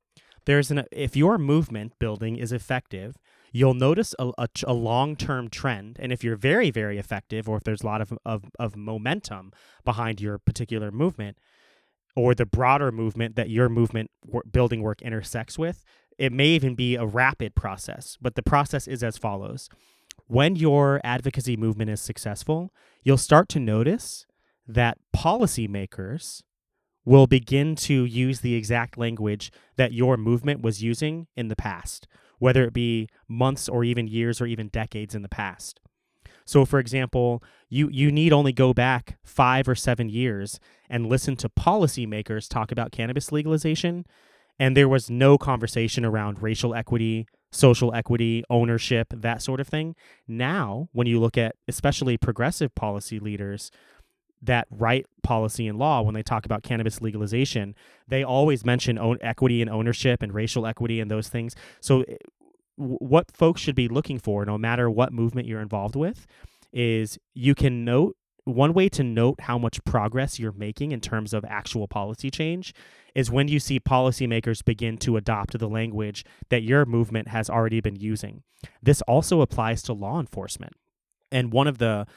There's 0.46 0.72
an 0.72 0.86
if 0.92 1.16
your 1.16 1.38
movement 1.38 1.94
building 2.00 2.36
is 2.36 2.52
effective, 2.52 3.16
you'll 3.52 3.76
notice 3.76 4.16
a, 4.18 4.32
a, 4.40 4.50
a 4.66 4.74
long-term 4.74 5.50
trend 5.50 5.98
and 6.00 6.12
if 6.12 6.24
you're 6.24 6.36
very 6.36 6.72
very 6.72 6.98
effective 6.98 7.48
or 7.48 7.58
if 7.58 7.64
there's 7.64 7.84
a 7.84 7.86
lot 7.86 8.02
of, 8.02 8.18
of, 8.26 8.46
of 8.58 8.76
momentum 8.76 9.52
behind 9.86 10.20
your 10.20 10.40
particular 10.40 10.90
movement 10.90 11.38
or 12.16 12.36
the 12.36 12.46
broader 12.46 12.92
movement 12.92 13.36
that 13.36 13.50
your 13.50 13.70
movement 13.70 14.12
building 14.52 14.82
work 14.82 15.02
intersects 15.02 15.58
with, 15.58 15.84
it 16.18 16.32
may 16.32 16.48
even 16.48 16.76
be 16.76 16.96
a 16.96 17.06
rapid 17.06 17.56
process. 17.56 18.18
But 18.22 18.36
the 18.36 18.44
process 18.44 18.88
is 18.88 19.04
as 19.04 19.18
follows 19.18 19.70
when 20.28 20.56
your 20.56 21.02
advocacy 21.04 21.58
movement 21.58 21.90
is 21.90 22.00
successful, 22.00 22.72
you'll 23.04 23.18
start 23.18 23.50
to 23.50 23.60
notice 23.60 24.26
that 24.66 24.98
policymakers 25.14 26.42
will 27.04 27.28
begin 27.28 27.76
to 27.76 28.06
use 28.06 28.40
the 28.40 28.56
exact 28.56 28.98
language 28.98 29.52
that 29.76 29.92
your 29.92 30.18
movement 30.18 30.62
was 30.62 30.84
using 30.84 31.28
in 31.36 31.48
the 31.48 31.56
past, 31.56 32.08
whether 32.40 32.64
it 32.64 32.74
be 32.74 33.10
months 33.28 33.68
or 33.68 33.84
even 33.84 34.08
years 34.08 34.40
or 34.40 34.46
even 34.46 34.68
decades 34.70 35.16
in 35.16 35.22
the 35.22 35.30
past. 35.30 35.80
So, 36.46 36.66
for 36.66 36.80
example, 36.80 37.44
you, 37.70 37.90
you 37.92 38.12
need 38.12 38.34
only 38.34 38.54
go 38.54 38.74
back 38.74 39.18
five 39.24 39.68
or 39.68 39.76
seven 39.76 40.10
years 40.10 40.60
and 40.92 41.08
listen 41.08 41.36
to 41.38 41.50
policymakers 41.50 42.48
talk 42.48 42.72
about 42.72 42.92
cannabis 42.92 43.32
legalization, 43.32 44.06
and 44.60 44.78
there 44.78 44.90
was 44.90 45.10
no 45.10 45.38
conversation 45.38 46.06
around 46.06 46.44
racial 46.44 46.76
equity, 46.76 47.26
social 47.50 47.96
equity, 47.96 48.44
ownership, 48.50 49.08
that 49.16 49.42
sort 49.42 49.60
of 49.62 49.68
thing. 49.68 49.96
Now, 50.28 50.90
when 50.92 51.08
you 51.08 51.20
look 51.20 51.38
at 51.38 51.56
especially 51.68 52.18
progressive 52.18 52.76
policy 52.76 53.20
leaders 53.20 53.72
that 54.42 54.68
write 54.70 55.06
policy 55.24 55.66
and 55.68 55.80
law, 55.80 56.02
when 56.02 56.14
they 56.14 56.24
talk 56.24 56.46
about 56.46 56.62
cannabis 56.62 57.02
legalization, 57.02 57.74
they 58.08 58.24
always 58.24 58.66
mention 58.66 59.00
own 59.00 59.18
equity 59.22 59.62
and 59.62 59.70
ownership 59.70 60.22
and 60.22 60.34
racial 60.34 60.68
equity 60.68 61.00
and 61.00 61.10
those 61.10 61.30
things. 61.30 61.56
So 61.80 62.02
eh, 62.02 62.16
what 62.76 63.32
folks 63.32 63.62
should 63.62 63.76
be 63.76 63.88
looking 63.88 64.20
for, 64.20 64.44
no 64.46 64.58
matter 64.58 64.90
what 64.90 65.14
movement 65.14 65.48
you're 65.48 65.62
involved 65.62 65.96
with, 65.96 66.28
is 66.74 67.18
you 67.34 67.56
can 67.56 67.86
note 67.86 68.16
one 68.46 68.74
way 68.74 68.90
to 68.90 69.04
note 69.04 69.42
how 69.42 69.58
much 69.58 69.84
progress 69.84 70.40
you're 70.40 70.52
making 70.52 70.92
in 70.92 71.00
terms 71.00 71.34
of 71.34 71.46
actual 71.46 71.88
policy 71.88 72.32
change 72.32 72.74
is 73.14 73.30
when 73.30 73.48
you 73.48 73.60
see 73.60 73.80
policymakers 73.80 74.64
begin 74.66 74.98
to 74.98 75.18
adopt 75.18 75.58
the 75.58 75.70
language 75.70 76.26
that 76.50 76.64
your 76.64 76.86
movement 76.86 77.28
has 77.28 77.50
already 77.50 77.82
been 77.82 77.98
using. 77.98 78.44
This 78.82 79.02
also 79.04 79.42
applies 79.42 79.84
to 79.84 79.94
law 79.94 80.20
enforcement. 80.20 80.74
And 81.32 81.54
one 81.54 81.68
of 81.68 81.78
the 81.78 82.08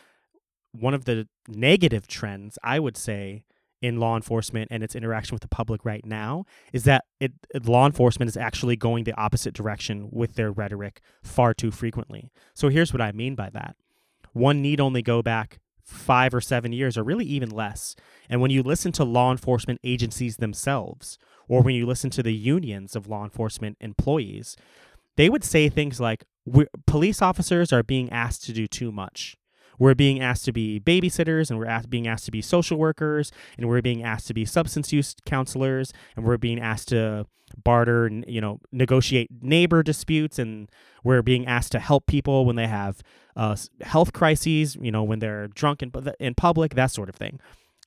one 0.73 0.95
of 0.95 1.05
the 1.05 1.29
negative 1.47 2.09
trends 2.09 2.59
I 2.63 2.81
would 2.81 2.97
say 2.97 3.45
in 3.81 4.01
law 4.01 4.17
enforcement 4.17 4.69
and 4.71 4.83
its 4.83 4.97
interaction 4.97 5.35
with 5.35 5.43
the 5.43 5.49
public 5.49 5.85
right 5.85 6.05
now 6.07 6.45
is 6.73 6.85
that 6.85 7.05
it, 7.21 7.33
law 7.65 7.87
enforcement 7.87 8.29
is 8.29 8.37
actually 8.37 8.77
going 8.77 9.05
the 9.05 9.15
opposite 9.15 9.55
direction 9.55 10.09
with 10.11 10.35
their 10.35 10.51
rhetoric 10.51 11.01
far 11.23 11.53
too 11.53 11.71
frequently. 11.71 12.33
So 12.55 12.71
here's 12.71 12.93
what 12.93 13.03
I 13.03 13.13
mean 13.13 13.35
by 13.35 13.51
that. 13.51 13.77
One 14.33 14.63
need 14.63 14.81
only 14.81 15.03
go 15.03 15.23
back 15.23 15.61
five 15.85 16.35
or 16.35 16.41
seven 16.41 16.73
years, 16.73 16.97
or 16.97 17.05
really 17.05 17.27
even 17.27 17.51
less. 17.51 17.95
And 18.29 18.41
when 18.41 18.51
you 18.51 18.63
listen 18.63 18.93
to 18.93 19.05
law 19.05 19.31
enforcement 19.31 19.81
agencies 19.85 20.39
themselves, 20.39 21.19
or 21.49 21.63
when 21.63 21.75
you 21.75 21.87
listen 21.87 22.11
to 22.11 22.23
the 22.23 22.35
unions 22.35 22.97
of 22.97 23.07
law 23.07 23.25
enforcement 23.25 23.77
employees, 23.81 24.57
they 25.17 25.29
would 25.29 25.45
say 25.45 25.69
things 25.69 26.01
like, 26.01 26.25
police 26.87 27.23
officers 27.23 27.73
are 27.73 27.83
being 27.83 28.11
asked 28.11 28.45
to 28.45 28.53
do 28.53 28.67
too 28.67 28.91
much. 28.91 29.37
We're 29.79 29.95
being 29.95 30.21
asked 30.21 30.45
to 30.47 30.53
be 30.53 30.81
babysitters, 30.81 31.51
and 31.51 31.59
we're 31.59 31.67
asked, 31.67 31.91
being 31.91 32.07
asked 32.07 32.25
to 32.27 32.31
be 32.31 32.43
social 32.43 32.79
workers, 32.79 33.33
and 33.57 33.69
we're 33.69 33.83
being 33.83 34.03
asked 34.03 34.27
to 34.29 34.35
be 34.35 34.45
substance 34.45 34.93
use 34.93 35.15
counselors, 35.27 35.93
and 36.17 36.25
we're 36.25 36.39
being 36.39 36.61
asked 36.61 36.89
to 36.89 37.27
barter 37.63 38.07
and 38.07 38.25
you 38.27 38.41
know 38.41 38.59
negotiate 38.73 39.29
neighbor 39.41 39.83
disputes, 39.83 40.39
and 40.39 40.71
we're 41.03 41.23
being 41.23 41.47
asked 41.47 41.73
to 41.73 41.81
help 41.81 42.07
people 42.07 42.45
when 42.45 42.57
they 42.57 42.67
have 42.67 43.03
uh, 43.37 43.57
health 43.83 44.13
crises, 44.13 44.77
you 44.81 44.91
know, 44.91 45.03
when 45.03 45.19
they're 45.19 45.49
drunk 45.49 45.83
in, 45.83 45.93
in 46.21 46.35
public, 46.35 46.75
that 46.75 46.91
sort 46.91 47.09
of 47.09 47.15
thing. 47.15 47.41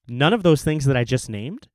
None 0.07 0.33
of 0.33 0.43
those 0.43 0.63
things 0.63 0.85
that 0.85 0.97
I 0.97 1.03
just 1.03 1.29
named 1.29 1.67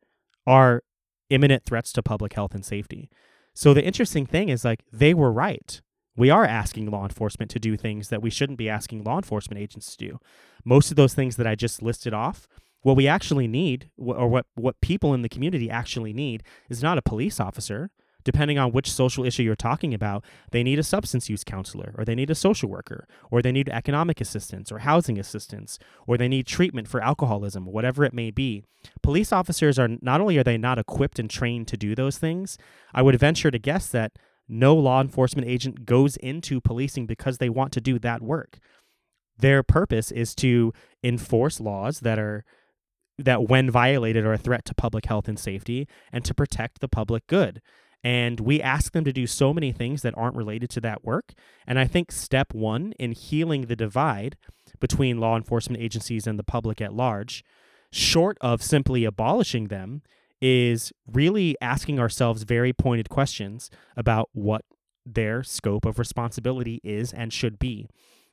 are 0.46 0.82
imminent 1.30 1.64
threats 1.64 1.92
to 1.92 2.02
public 2.02 2.34
health 2.34 2.54
and 2.54 2.64
safety. 2.64 3.10
So 3.54 3.74
the 3.74 3.84
interesting 3.84 4.26
thing 4.26 4.48
is 4.48 4.64
like 4.64 4.84
they 4.92 5.14
were 5.14 5.32
right 5.32 5.80
we 6.16 6.30
are 6.30 6.44
asking 6.44 6.90
law 6.90 7.04
enforcement 7.04 7.50
to 7.52 7.58
do 7.58 7.76
things 7.76 8.08
that 8.08 8.22
we 8.22 8.30
shouldn't 8.30 8.58
be 8.58 8.68
asking 8.68 9.04
law 9.04 9.16
enforcement 9.16 9.60
agents 9.60 9.96
to 9.96 10.08
do. 10.08 10.18
Most 10.64 10.90
of 10.90 10.96
those 10.96 11.14
things 11.14 11.36
that 11.36 11.46
I 11.46 11.54
just 11.54 11.82
listed 11.82 12.12
off, 12.12 12.46
what 12.82 12.96
we 12.96 13.08
actually 13.08 13.48
need, 13.48 13.90
or 13.96 14.28
what, 14.28 14.46
what 14.54 14.80
people 14.80 15.14
in 15.14 15.22
the 15.22 15.28
community 15.28 15.70
actually 15.70 16.12
need, 16.12 16.42
is 16.68 16.82
not 16.82 16.98
a 16.98 17.02
police 17.02 17.40
officer. 17.40 17.90
Depending 18.24 18.56
on 18.56 18.70
which 18.70 18.92
social 18.92 19.24
issue 19.24 19.42
you're 19.42 19.56
talking 19.56 19.92
about, 19.92 20.24
they 20.52 20.62
need 20.62 20.78
a 20.78 20.84
substance 20.84 21.28
use 21.28 21.42
counselor, 21.42 21.92
or 21.98 22.04
they 22.04 22.14
need 22.14 22.30
a 22.30 22.36
social 22.36 22.68
worker, 22.68 23.08
or 23.32 23.42
they 23.42 23.50
need 23.50 23.68
economic 23.68 24.20
assistance, 24.20 24.70
or 24.70 24.78
housing 24.78 25.18
assistance, 25.18 25.76
or 26.06 26.16
they 26.16 26.28
need 26.28 26.46
treatment 26.46 26.86
for 26.86 27.02
alcoholism, 27.02 27.66
whatever 27.66 28.04
it 28.04 28.14
may 28.14 28.30
be. 28.30 28.62
Police 29.02 29.32
officers 29.32 29.76
are 29.76 29.88
not 30.00 30.20
only 30.20 30.38
are 30.38 30.44
they 30.44 30.56
not 30.56 30.78
equipped 30.78 31.18
and 31.18 31.28
trained 31.28 31.66
to 31.66 31.76
do 31.76 31.96
those 31.96 32.16
things, 32.16 32.56
I 32.94 33.02
would 33.02 33.18
venture 33.18 33.50
to 33.50 33.58
guess 33.58 33.88
that 33.88 34.12
no 34.53 34.74
law 34.74 35.00
enforcement 35.00 35.48
agent 35.48 35.86
goes 35.86 36.16
into 36.18 36.61
policing 36.61 37.07
because 37.07 37.38
they 37.38 37.48
want 37.48 37.72
to 37.72 37.80
do 37.80 37.98
that 37.98 38.22
work. 38.22 38.59
Their 39.38 39.62
purpose 39.62 40.11
is 40.12 40.34
to 40.36 40.72
enforce 41.03 41.59
laws 41.59 42.00
that 42.00 42.18
are 42.18 42.44
that 43.18 43.48
when 43.48 43.70
violated 43.70 44.24
are 44.24 44.32
a 44.32 44.38
threat 44.38 44.64
to 44.64 44.74
public 44.74 45.07
health 45.07 45.28
and 45.28 45.38
safety 45.38 45.86
and 46.12 46.24
to 46.24 46.34
protect 46.34 46.80
the 46.80 46.88
public 46.88 47.26
good. 47.26 47.61
And 48.05 48.40
we 48.40 48.61
ask 48.61 48.92
them 48.92 49.05
to 49.05 49.12
do 49.12 49.26
so 49.26 49.55
many 49.55 49.70
things 49.70 50.03
that 50.03 50.16
aren't 50.16 50.36
related 50.36 50.70
to 50.70 50.80
that 50.80 51.05
work. 51.05 51.34
And 51.66 51.78
I 51.78 51.86
think 51.86 52.11
step 52.11 52.53
1 52.53 52.92
in 52.98 53.12
healing 53.12 53.66
the 53.66 53.76
divide 53.76 54.36
between 54.80 55.20
law 55.20 55.36
enforcement 55.36 55.82
agencies 55.82 56.26
and 56.26 56.38
the 56.38 56.44
public 56.44 56.80
at 56.80 56.94
large, 56.94 57.44
short 57.92 58.38
of 58.40 58.62
simply 58.62 59.05
abolishing 59.05 59.68
them, 59.68 60.03
is 60.43 60.93
really 61.07 61.57
asking 61.62 62.01
ourselves 62.01 62.43
very 62.43 62.72
pointed 62.72 63.09
questions 63.09 63.70
about 63.97 64.28
what 64.32 64.64
their 65.07 65.45
scope 65.45 65.86
of 65.86 66.01
responsibility 66.01 66.80
is 66.82 67.12
and 67.12 67.32
should 67.32 67.59
be. 67.61 67.88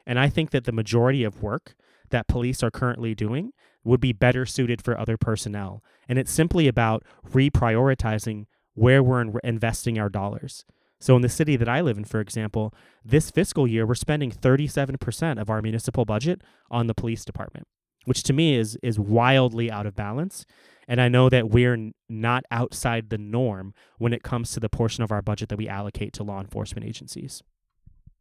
And 0.07 0.20
I 0.20 0.28
think 0.28 0.49
that 0.49 0.66
the 0.66 0.72
majority 0.72 1.24
of 1.24 1.43
work 1.43 1.76
that 2.10 2.28
police 2.28 2.64
are 2.64 2.72
currently 2.72 3.14
doing 3.14 3.51
would 3.84 3.99
be 3.99 4.12
better 4.12 4.45
suited 4.45 4.82
for 4.82 4.99
other 4.99 5.18
personnel. 5.18 5.84
And 6.07 6.18
it's 6.18 6.32
simply 6.32 6.68
about 6.68 7.03
reprioritizing 7.32 8.45
where 8.74 9.03
we're 9.03 9.22
in- 9.22 9.34
investing 9.43 9.99
our 9.99 10.10
dollars. 10.10 10.66
So, 10.99 11.16
in 11.16 11.22
the 11.22 11.30
city 11.30 11.55
that 11.55 11.70
I 11.70 11.80
live 11.80 11.97
in, 11.97 12.03
for 12.03 12.20
example, 12.20 12.74
this 13.05 13.32
fiscal 13.32 13.68
year, 13.68 13.86
we're 13.86 13.95
spending 13.95 14.32
37% 14.32 15.39
of 15.39 15.49
our 15.49 15.62
municipal 15.62 16.05
budget 16.05 16.41
on 16.70 16.88
the 16.88 16.93
police 16.93 17.24
department, 17.24 17.68
which 18.05 18.24
to 18.24 18.34
me 18.34 18.55
is, 18.55 18.78
is 18.84 18.99
wildly 18.99 19.72
out 19.72 19.86
of 19.86 19.95
balance. 19.95 20.45
And 20.89 20.99
I 20.99 21.07
know 21.07 21.29
that 21.29 21.51
we're 21.51 21.91
not 22.09 22.45
outside 22.49 23.11
the 23.11 23.19
norm 23.19 23.75
when 23.99 24.11
it 24.11 24.23
comes 24.23 24.51
to 24.53 24.59
the 24.59 24.69
portion 24.69 25.03
of 25.03 25.11
our 25.11 25.21
budget 25.21 25.49
that 25.49 25.57
we 25.57 25.69
allocate 25.69 26.13
to 26.13 26.23
law 26.23 26.41
enforcement 26.41 26.83
agencies. 26.83 27.43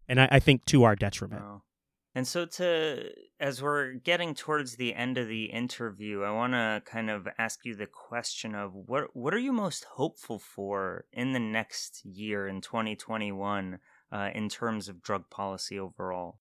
And 0.06 0.20
I, 0.20 0.28
I 0.32 0.38
think 0.38 0.66
to 0.66 0.84
our 0.84 0.94
detriment. 0.94 1.42
Oh. 1.42 1.62
And 2.14 2.26
so, 2.26 2.44
to 2.44 3.10
as 3.38 3.62
we're 3.62 3.92
getting 3.92 4.34
towards 4.34 4.76
the 4.76 4.94
end 4.94 5.18
of 5.18 5.28
the 5.28 5.44
interview, 5.44 6.22
I 6.22 6.30
want 6.30 6.52
to 6.52 6.82
kind 6.84 7.10
of 7.10 7.28
ask 7.38 7.64
you 7.64 7.74
the 7.74 7.86
question 7.86 8.54
of 8.54 8.74
what 8.74 9.14
what 9.14 9.32
are 9.32 9.38
you 9.38 9.52
most 9.52 9.84
hopeful 9.94 10.38
for 10.38 11.04
in 11.12 11.32
the 11.32 11.40
next 11.40 12.04
year 12.04 12.48
in 12.48 12.60
2021 12.60 13.78
uh, 14.10 14.30
in 14.34 14.48
terms 14.48 14.88
of 14.88 15.02
drug 15.02 15.30
policy 15.30 15.78
overall? 15.78 16.40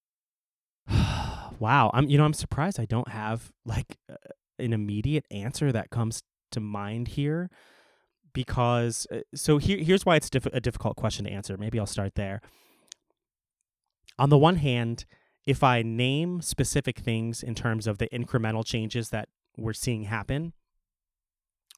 wow, 1.60 1.92
I'm 1.94 2.10
you 2.10 2.18
know 2.18 2.26
I'm 2.26 2.34
surprised 2.34 2.80
I 2.80 2.86
don't 2.86 3.10
have 3.10 3.52
like 3.64 3.98
an 4.60 4.74
immediate 4.74 5.26
answer 5.32 5.72
that 5.72 5.90
comes 5.90 6.24
to 6.52 6.60
mind 6.60 7.10
here 7.10 7.50
because 8.34 9.08
uh, 9.12 9.20
so 9.34 9.58
here 9.58 9.80
here's 9.80 10.06
why 10.06 10.16
it's 10.16 10.30
diff- 10.30 10.46
a 10.48 10.62
difficult 10.62 10.96
question 10.96 11.26
to 11.26 11.32
answer. 11.32 11.58
Maybe 11.58 11.80
I'll 11.80 11.86
start 11.86 12.16
there. 12.16 12.42
On 14.20 14.30
the 14.30 14.38
one 14.38 14.58
hand, 14.58 15.06
if 15.46 15.64
I 15.64 15.82
name 15.82 16.42
specific 16.42 17.00
things 17.00 17.42
in 17.42 17.56
terms 17.56 17.88
of 17.88 17.98
the 17.98 18.08
incremental 18.10 18.66
changes 18.66 19.10
that 19.10 19.30
we're 19.58 19.74
seeing 19.74 20.04
happen, 20.04 20.54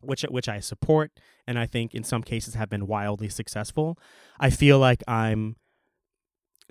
which 0.02 0.24
which 0.24 0.50
I 0.50 0.60
support 0.60 1.12
and 1.48 1.58
I 1.58 1.66
think 1.66 1.94
in 1.94 2.04
some 2.04 2.24
cases 2.24 2.56
have 2.56 2.70
been 2.70 2.88
wildly 2.88 3.30
successful, 3.30 3.98
I 4.40 4.50
feel 4.50 4.80
like 4.80 5.04
I'm 5.08 5.56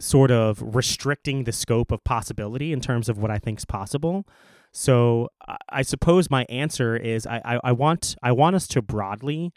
sort 0.00 0.30
of 0.30 0.62
restricting 0.62 1.44
the 1.44 1.52
scope 1.52 1.90
of 1.90 2.04
possibility 2.04 2.72
in 2.72 2.80
terms 2.80 3.09
of 3.09 3.18
what 3.18 3.30
I 3.30 3.38
think 3.38 3.59
is 3.59 3.64
possible. 3.64 4.26
So 4.72 5.28
I 5.68 5.82
suppose 5.82 6.30
my 6.30 6.44
answer 6.48 6.96
is 6.96 7.26
I, 7.26 7.40
I, 7.44 7.60
I 7.64 7.72
want 7.72 8.16
I 8.22 8.32
want 8.32 8.56
us 8.56 8.66
to 8.68 8.82
broadly 8.82 9.52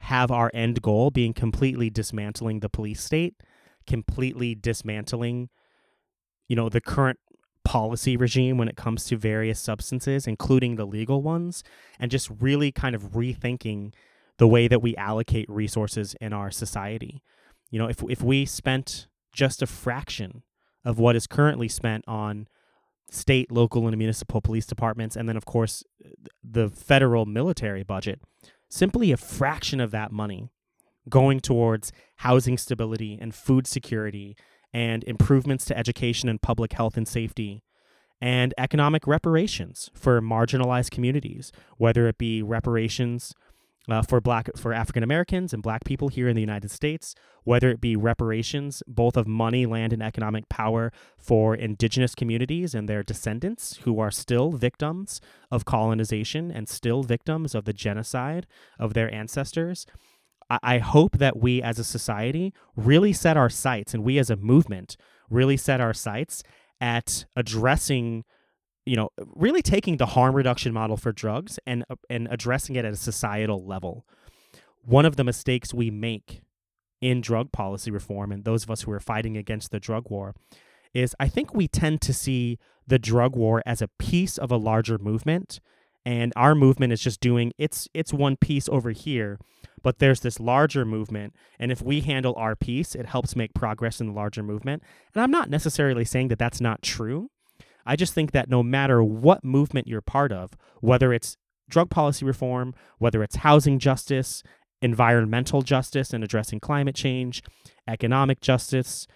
have 0.00 0.30
our 0.30 0.50
end 0.52 0.82
goal 0.82 1.10
being 1.10 1.32
completely 1.32 1.90
dismantling 1.90 2.60
the 2.60 2.68
police 2.68 3.02
state, 3.02 3.36
completely 3.86 4.54
dismantling, 4.54 5.48
you 6.48 6.56
know, 6.56 6.68
the 6.68 6.80
current 6.80 7.18
policy 7.64 8.16
regime 8.16 8.58
when 8.58 8.68
it 8.68 8.76
comes 8.76 9.04
to 9.04 9.16
various 9.16 9.60
substances, 9.60 10.26
including 10.26 10.74
the 10.76 10.84
legal 10.84 11.22
ones, 11.22 11.62
and 12.00 12.10
just 12.10 12.28
really 12.40 12.72
kind 12.72 12.94
of 12.94 13.12
rethinking 13.12 13.92
the 14.38 14.48
way 14.48 14.66
that 14.66 14.82
we 14.82 14.96
allocate 14.96 15.48
resources 15.48 16.16
in 16.20 16.32
our 16.32 16.50
society. 16.50 17.22
You 17.70 17.78
know, 17.78 17.86
if 17.86 18.02
if 18.08 18.22
we 18.22 18.44
spent 18.44 19.06
just 19.32 19.62
a 19.62 19.66
fraction 19.66 20.42
of 20.84 20.98
what 20.98 21.16
is 21.16 21.26
currently 21.26 21.68
spent 21.68 22.04
on 22.08 22.48
state, 23.12 23.52
local, 23.52 23.86
and 23.86 23.96
municipal 23.96 24.40
police 24.40 24.66
departments, 24.66 25.16
and 25.16 25.28
then, 25.28 25.36
of 25.36 25.44
course, 25.44 25.84
the 26.42 26.68
federal 26.70 27.26
military 27.26 27.82
budget, 27.82 28.20
simply 28.68 29.12
a 29.12 29.16
fraction 29.16 29.80
of 29.80 29.90
that 29.90 30.10
money 30.10 30.48
going 31.08 31.40
towards 31.40 31.92
housing 32.16 32.56
stability 32.56 33.18
and 33.20 33.34
food 33.34 33.66
security 33.66 34.36
and 34.72 35.04
improvements 35.04 35.64
to 35.66 35.76
education 35.76 36.28
and 36.28 36.40
public 36.40 36.72
health 36.72 36.96
and 36.96 37.06
safety 37.06 37.62
and 38.20 38.54
economic 38.56 39.06
reparations 39.06 39.90
for 39.94 40.20
marginalized 40.20 40.90
communities, 40.90 41.50
whether 41.76 42.06
it 42.06 42.18
be 42.18 42.40
reparations 42.40 43.34
uh, 43.88 44.02
for 44.02 44.20
black 44.20 44.48
for 44.56 44.72
African 44.72 45.02
Americans 45.02 45.52
and 45.52 45.62
black 45.62 45.84
people 45.84 46.08
here 46.08 46.28
in 46.28 46.36
the 46.36 46.40
United 46.40 46.70
States, 46.70 47.14
whether 47.44 47.70
it 47.70 47.80
be 47.80 47.96
reparations 47.96 48.82
both 48.86 49.16
of 49.16 49.26
money, 49.26 49.66
land, 49.66 49.92
and 49.92 50.02
economic 50.02 50.48
power 50.48 50.92
for 51.18 51.54
indigenous 51.54 52.14
communities 52.14 52.74
and 52.74 52.88
their 52.88 53.02
descendants 53.02 53.78
who 53.84 53.98
are 53.98 54.10
still 54.10 54.52
victims 54.52 55.20
of 55.50 55.64
colonization 55.64 56.50
and 56.50 56.68
still 56.68 57.02
victims 57.02 57.54
of 57.54 57.64
the 57.64 57.72
genocide 57.72 58.46
of 58.78 58.94
their 58.94 59.12
ancestors. 59.12 59.86
I, 60.48 60.58
I 60.62 60.78
hope 60.78 61.18
that 61.18 61.38
we 61.38 61.62
as 61.62 61.78
a 61.78 61.84
society 61.84 62.52
really 62.76 63.12
set 63.12 63.36
our 63.36 63.50
sights 63.50 63.94
and 63.94 64.04
we 64.04 64.18
as 64.18 64.30
a 64.30 64.36
movement 64.36 64.96
really 65.28 65.56
set 65.56 65.80
our 65.80 65.94
sights 65.94 66.42
at 66.80 67.24
addressing 67.36 68.24
you 68.84 68.96
know, 68.96 69.10
really 69.18 69.62
taking 69.62 69.96
the 69.96 70.06
harm 70.06 70.34
reduction 70.34 70.72
model 70.72 70.96
for 70.96 71.12
drugs 71.12 71.58
and 71.66 71.84
uh, 71.90 71.96
and 72.10 72.28
addressing 72.30 72.76
it 72.76 72.84
at 72.84 72.92
a 72.92 72.96
societal 72.96 73.64
level. 73.64 74.06
One 74.84 75.06
of 75.06 75.16
the 75.16 75.24
mistakes 75.24 75.72
we 75.72 75.90
make 75.90 76.42
in 77.00 77.20
drug 77.20 77.52
policy 77.52 77.90
reform 77.90 78.32
and 78.32 78.44
those 78.44 78.62
of 78.62 78.70
us 78.70 78.82
who 78.82 78.92
are 78.92 79.00
fighting 79.00 79.36
against 79.36 79.70
the 79.70 79.80
drug 79.80 80.10
war 80.10 80.34
is 80.94 81.14
I 81.18 81.28
think 81.28 81.54
we 81.54 81.68
tend 81.68 82.00
to 82.02 82.12
see 82.12 82.58
the 82.86 82.98
drug 82.98 83.36
war 83.36 83.62
as 83.66 83.82
a 83.82 83.88
piece 83.98 84.38
of 84.38 84.50
a 84.50 84.56
larger 84.56 84.98
movement 84.98 85.60
and 86.04 86.32
our 86.36 86.54
movement 86.54 86.92
is 86.92 87.00
just 87.00 87.20
doing 87.20 87.52
its 87.58 87.88
its 87.94 88.12
one 88.12 88.36
piece 88.36 88.68
over 88.68 88.90
here 88.90 89.38
but 89.82 89.98
there's 89.98 90.20
this 90.20 90.40
larger 90.40 90.84
movement 90.84 91.34
and 91.58 91.70
if 91.70 91.82
we 91.82 92.00
handle 92.00 92.34
our 92.36 92.56
piece 92.56 92.94
it 92.94 93.06
helps 93.06 93.36
make 93.36 93.54
progress 93.54 94.00
in 94.00 94.08
the 94.08 94.12
larger 94.12 94.42
movement 94.42 94.82
and 95.14 95.22
i'm 95.22 95.30
not 95.30 95.48
necessarily 95.48 96.04
saying 96.04 96.28
that 96.28 96.38
that's 96.38 96.60
not 96.60 96.82
true 96.82 97.30
I 97.86 97.96
just 97.96 98.14
think 98.14 98.32
that 98.32 98.48
no 98.48 98.62
matter 98.62 99.02
what 99.02 99.44
movement 99.44 99.88
you're 99.88 100.00
part 100.00 100.32
of, 100.32 100.52
whether 100.80 101.12
it's 101.12 101.36
drug 101.68 101.90
policy 101.90 102.24
reform, 102.24 102.74
whether 102.98 103.22
it's 103.22 103.36
housing 103.36 103.78
justice, 103.78 104.42
environmental 104.80 105.62
justice 105.62 106.12
and 106.12 106.22
addressing 106.22 106.60
climate 106.60 106.94
change, 106.94 107.42
economic 107.88 108.40
justice, 108.40 109.06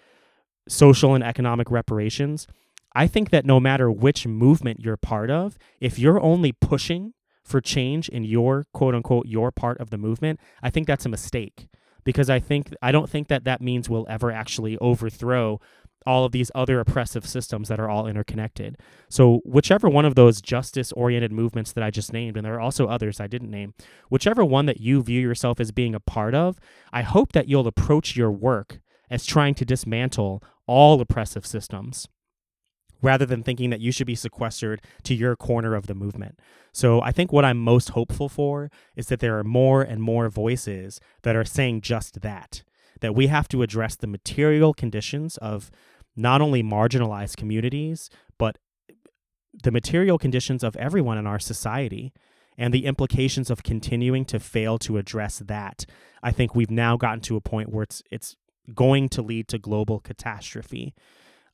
social 0.67 1.13
and 1.13 1.23
economic 1.23 1.69
reparations, 1.71 2.47
I 2.95 3.07
think 3.07 3.29
that 3.29 3.45
no 3.45 3.59
matter 3.59 3.91
which 3.91 4.25
movement 4.25 4.79
you're 4.79 4.97
part 4.97 5.29
of, 5.29 5.57
if 5.79 5.99
you're 5.99 6.21
only 6.21 6.51
pushing 6.51 7.13
for 7.43 7.61
change 7.61 8.09
in 8.09 8.23
your 8.23 8.65
quote 8.73 8.95
unquote 8.95 9.27
your 9.27 9.51
part 9.51 9.79
of 9.79 9.89
the 9.89 9.97
movement, 9.97 10.39
I 10.61 10.69
think 10.69 10.87
that's 10.87 11.05
a 11.05 11.09
mistake. 11.09 11.67
Because 12.03 12.29
I 12.29 12.39
think 12.39 12.73
I 12.81 12.91
don't 12.91 13.09
think 13.09 13.27
that 13.27 13.43
that 13.43 13.61
means 13.61 13.89
we'll 13.89 14.07
ever 14.09 14.31
actually 14.31 14.77
overthrow 14.77 15.59
all 16.05 16.23
of 16.23 16.31
these 16.31 16.51
other 16.55 16.79
oppressive 16.79 17.27
systems 17.27 17.67
that 17.67 17.79
are 17.79 17.89
all 17.89 18.07
interconnected. 18.07 18.77
So, 19.09 19.41
whichever 19.43 19.89
one 19.89 20.05
of 20.05 20.15
those 20.15 20.41
justice 20.41 20.91
oriented 20.93 21.31
movements 21.31 21.73
that 21.73 21.83
I 21.83 21.91
just 21.91 22.13
named, 22.13 22.37
and 22.37 22.45
there 22.45 22.55
are 22.55 22.61
also 22.61 22.87
others 22.87 23.19
I 23.19 23.27
didn't 23.27 23.51
name, 23.51 23.73
whichever 24.09 24.45
one 24.45 24.65
that 24.67 24.79
you 24.79 25.03
view 25.03 25.19
yourself 25.19 25.59
as 25.59 25.71
being 25.71 25.95
a 25.95 25.99
part 25.99 26.33
of, 26.33 26.59
I 26.93 27.01
hope 27.01 27.33
that 27.33 27.47
you'll 27.47 27.67
approach 27.67 28.15
your 28.15 28.31
work 28.31 28.79
as 29.09 29.25
trying 29.25 29.55
to 29.55 29.65
dismantle 29.65 30.43
all 30.65 30.99
oppressive 30.99 31.45
systems 31.45 32.07
rather 33.01 33.25
than 33.25 33.43
thinking 33.43 33.69
that 33.69 33.79
you 33.79 33.91
should 33.91 34.07
be 34.07 34.15
sequestered 34.15 34.81
to 35.03 35.13
your 35.13 35.35
corner 35.35 35.75
of 35.75 35.87
the 35.87 35.95
movement. 35.95 36.39
So 36.73 37.01
I 37.01 37.11
think 37.11 37.31
what 37.31 37.45
I'm 37.45 37.59
most 37.59 37.89
hopeful 37.89 38.29
for 38.29 38.69
is 38.95 39.07
that 39.07 39.19
there 39.19 39.37
are 39.37 39.43
more 39.43 39.81
and 39.81 40.01
more 40.01 40.29
voices 40.29 40.99
that 41.23 41.35
are 41.35 41.45
saying 41.45 41.81
just 41.81 42.21
that. 42.21 42.63
That 43.01 43.15
we 43.15 43.27
have 43.27 43.47
to 43.49 43.61
address 43.61 43.95
the 43.95 44.07
material 44.07 44.73
conditions 44.73 45.37
of 45.37 45.71
not 46.15 46.41
only 46.41 46.63
marginalized 46.63 47.37
communities, 47.37 48.09
but 48.37 48.57
the 49.63 49.71
material 49.71 50.17
conditions 50.17 50.63
of 50.63 50.75
everyone 50.77 51.17
in 51.17 51.27
our 51.27 51.39
society 51.39 52.13
and 52.57 52.73
the 52.73 52.85
implications 52.85 53.49
of 53.49 53.63
continuing 53.63 54.25
to 54.25 54.39
fail 54.39 54.77
to 54.79 54.97
address 54.97 55.39
that. 55.45 55.85
I 56.23 56.31
think 56.31 56.55
we've 56.55 56.71
now 56.71 56.97
gotten 56.97 57.21
to 57.21 57.35
a 57.35 57.41
point 57.41 57.71
where 57.71 57.83
it's 57.83 58.01
it's 58.11 58.35
going 58.73 59.09
to 59.09 59.21
lead 59.21 59.47
to 59.49 59.57
global 59.57 59.99
catastrophe. 59.99 60.93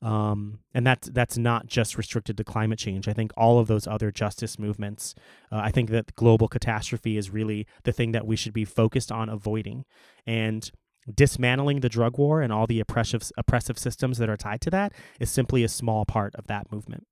Um, 0.02 0.58
and 0.74 0.86
that's 0.86 1.08
that's 1.08 1.38
not 1.38 1.66
just 1.66 1.96
restricted 1.96 2.36
to 2.36 2.44
climate 2.44 2.78
change. 2.78 3.08
I 3.08 3.12
think 3.12 3.32
all 3.36 3.58
of 3.58 3.68
those 3.68 3.86
other 3.86 4.10
justice 4.10 4.58
movements. 4.58 5.14
Uh, 5.50 5.60
I 5.64 5.70
think 5.70 5.90
that 5.90 6.14
global 6.14 6.48
catastrophe 6.48 7.16
is 7.16 7.30
really 7.30 7.66
the 7.84 7.92
thing 7.92 8.12
that 8.12 8.26
we 8.26 8.36
should 8.36 8.52
be 8.52 8.64
focused 8.64 9.10
on 9.12 9.28
avoiding. 9.28 9.84
And 10.26 10.70
dismantling 11.12 11.80
the 11.80 11.88
drug 11.88 12.18
war 12.18 12.40
and 12.40 12.52
all 12.52 12.66
the 12.66 12.80
oppressive 12.80 13.30
oppressive 13.36 13.78
systems 13.78 14.18
that 14.18 14.28
are 14.28 14.36
tied 14.36 14.60
to 14.62 14.70
that 14.70 14.92
is 15.20 15.30
simply 15.30 15.64
a 15.64 15.68
small 15.68 16.04
part 16.04 16.34
of 16.34 16.46
that 16.46 16.70
movement. 16.72 17.06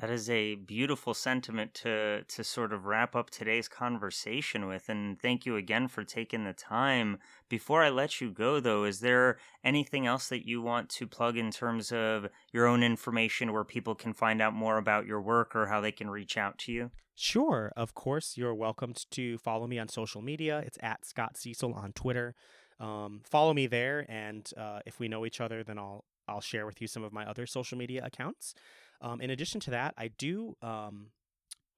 That 0.00 0.08
is 0.08 0.30
a 0.30 0.54
beautiful 0.54 1.12
sentiment 1.12 1.74
to 1.74 2.24
to 2.24 2.44
sort 2.44 2.72
of 2.72 2.86
wrap 2.86 3.14
up 3.14 3.28
today's 3.28 3.68
conversation 3.68 4.66
with 4.66 4.88
and 4.88 5.20
thank 5.20 5.44
you 5.44 5.56
again 5.56 5.86
for 5.86 6.02
taking 6.02 6.44
the 6.44 6.54
time. 6.54 7.18
Before 7.50 7.82
I 7.82 7.90
let 7.90 8.20
you 8.20 8.30
go 8.30 8.58
though, 8.58 8.84
is 8.84 9.00
there 9.00 9.38
anything 9.62 10.06
else 10.06 10.28
that 10.28 10.46
you 10.46 10.62
want 10.62 10.88
to 10.90 11.06
plug 11.06 11.36
in 11.36 11.50
terms 11.50 11.92
of 11.92 12.28
your 12.52 12.66
own 12.66 12.82
information 12.82 13.52
where 13.52 13.64
people 13.64 13.94
can 13.94 14.14
find 14.14 14.40
out 14.40 14.54
more 14.54 14.78
about 14.78 15.06
your 15.06 15.20
work 15.20 15.54
or 15.54 15.66
how 15.66 15.80
they 15.80 15.92
can 15.92 16.08
reach 16.08 16.38
out 16.38 16.56
to 16.60 16.72
you? 16.72 16.90
Sure, 17.14 17.70
of 17.76 17.94
course, 17.94 18.38
you're 18.38 18.54
welcome 18.54 18.94
to 19.10 19.36
follow 19.38 19.66
me 19.66 19.78
on 19.78 19.88
social 19.88 20.22
media. 20.22 20.62
It's 20.66 20.78
at 20.80 21.04
Scott 21.04 21.36
Cecil 21.36 21.74
on 21.74 21.92
Twitter. 21.92 22.34
Um, 22.82 23.20
follow 23.24 23.54
me 23.54 23.68
there, 23.68 24.04
and 24.08 24.50
uh, 24.56 24.80
if 24.84 24.98
we 24.98 25.06
know 25.06 25.24
each 25.24 25.40
other, 25.40 25.62
then 25.62 25.78
I'll 25.78 26.04
I'll 26.28 26.40
share 26.40 26.66
with 26.66 26.80
you 26.80 26.88
some 26.88 27.04
of 27.04 27.12
my 27.12 27.24
other 27.24 27.46
social 27.46 27.78
media 27.78 28.04
accounts. 28.04 28.54
Um, 29.00 29.20
in 29.20 29.30
addition 29.30 29.60
to 29.60 29.70
that, 29.70 29.94
I 29.96 30.08
do 30.08 30.56
um, 30.62 31.08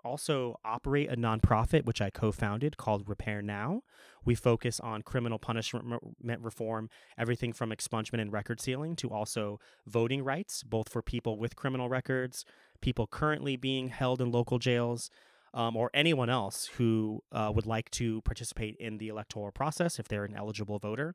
also 0.04 0.60
operate 0.64 1.10
a 1.10 1.16
nonprofit 1.16 1.84
which 1.84 2.00
I 2.00 2.10
co-founded 2.10 2.76
called 2.76 3.08
Repair 3.08 3.42
Now. 3.42 3.82
We 4.24 4.34
focus 4.34 4.80
on 4.80 5.02
criminal 5.02 5.38
punishment 5.38 6.02
reform, 6.42 6.90
everything 7.18 7.52
from 7.52 7.70
expungement 7.70 8.20
and 8.20 8.32
record 8.32 8.60
sealing 8.60 8.96
to 8.96 9.10
also 9.10 9.58
voting 9.86 10.22
rights, 10.22 10.62
both 10.62 10.88
for 10.88 11.02
people 11.02 11.38
with 11.38 11.56
criminal 11.56 11.88
records, 11.88 12.44
people 12.80 13.06
currently 13.06 13.56
being 13.56 13.88
held 13.88 14.20
in 14.20 14.30
local 14.30 14.58
jails, 14.58 15.10
um, 15.54 15.76
or 15.76 15.90
anyone 15.94 16.28
else 16.28 16.66
who 16.76 17.22
uh, 17.32 17.50
would 17.54 17.64
like 17.64 17.90
to 17.92 18.20
participate 18.22 18.76
in 18.78 18.98
the 18.98 19.08
electoral 19.08 19.52
process 19.52 19.98
if 19.98 20.08
they're 20.08 20.24
an 20.24 20.34
eligible 20.34 20.78
voter. 20.78 21.14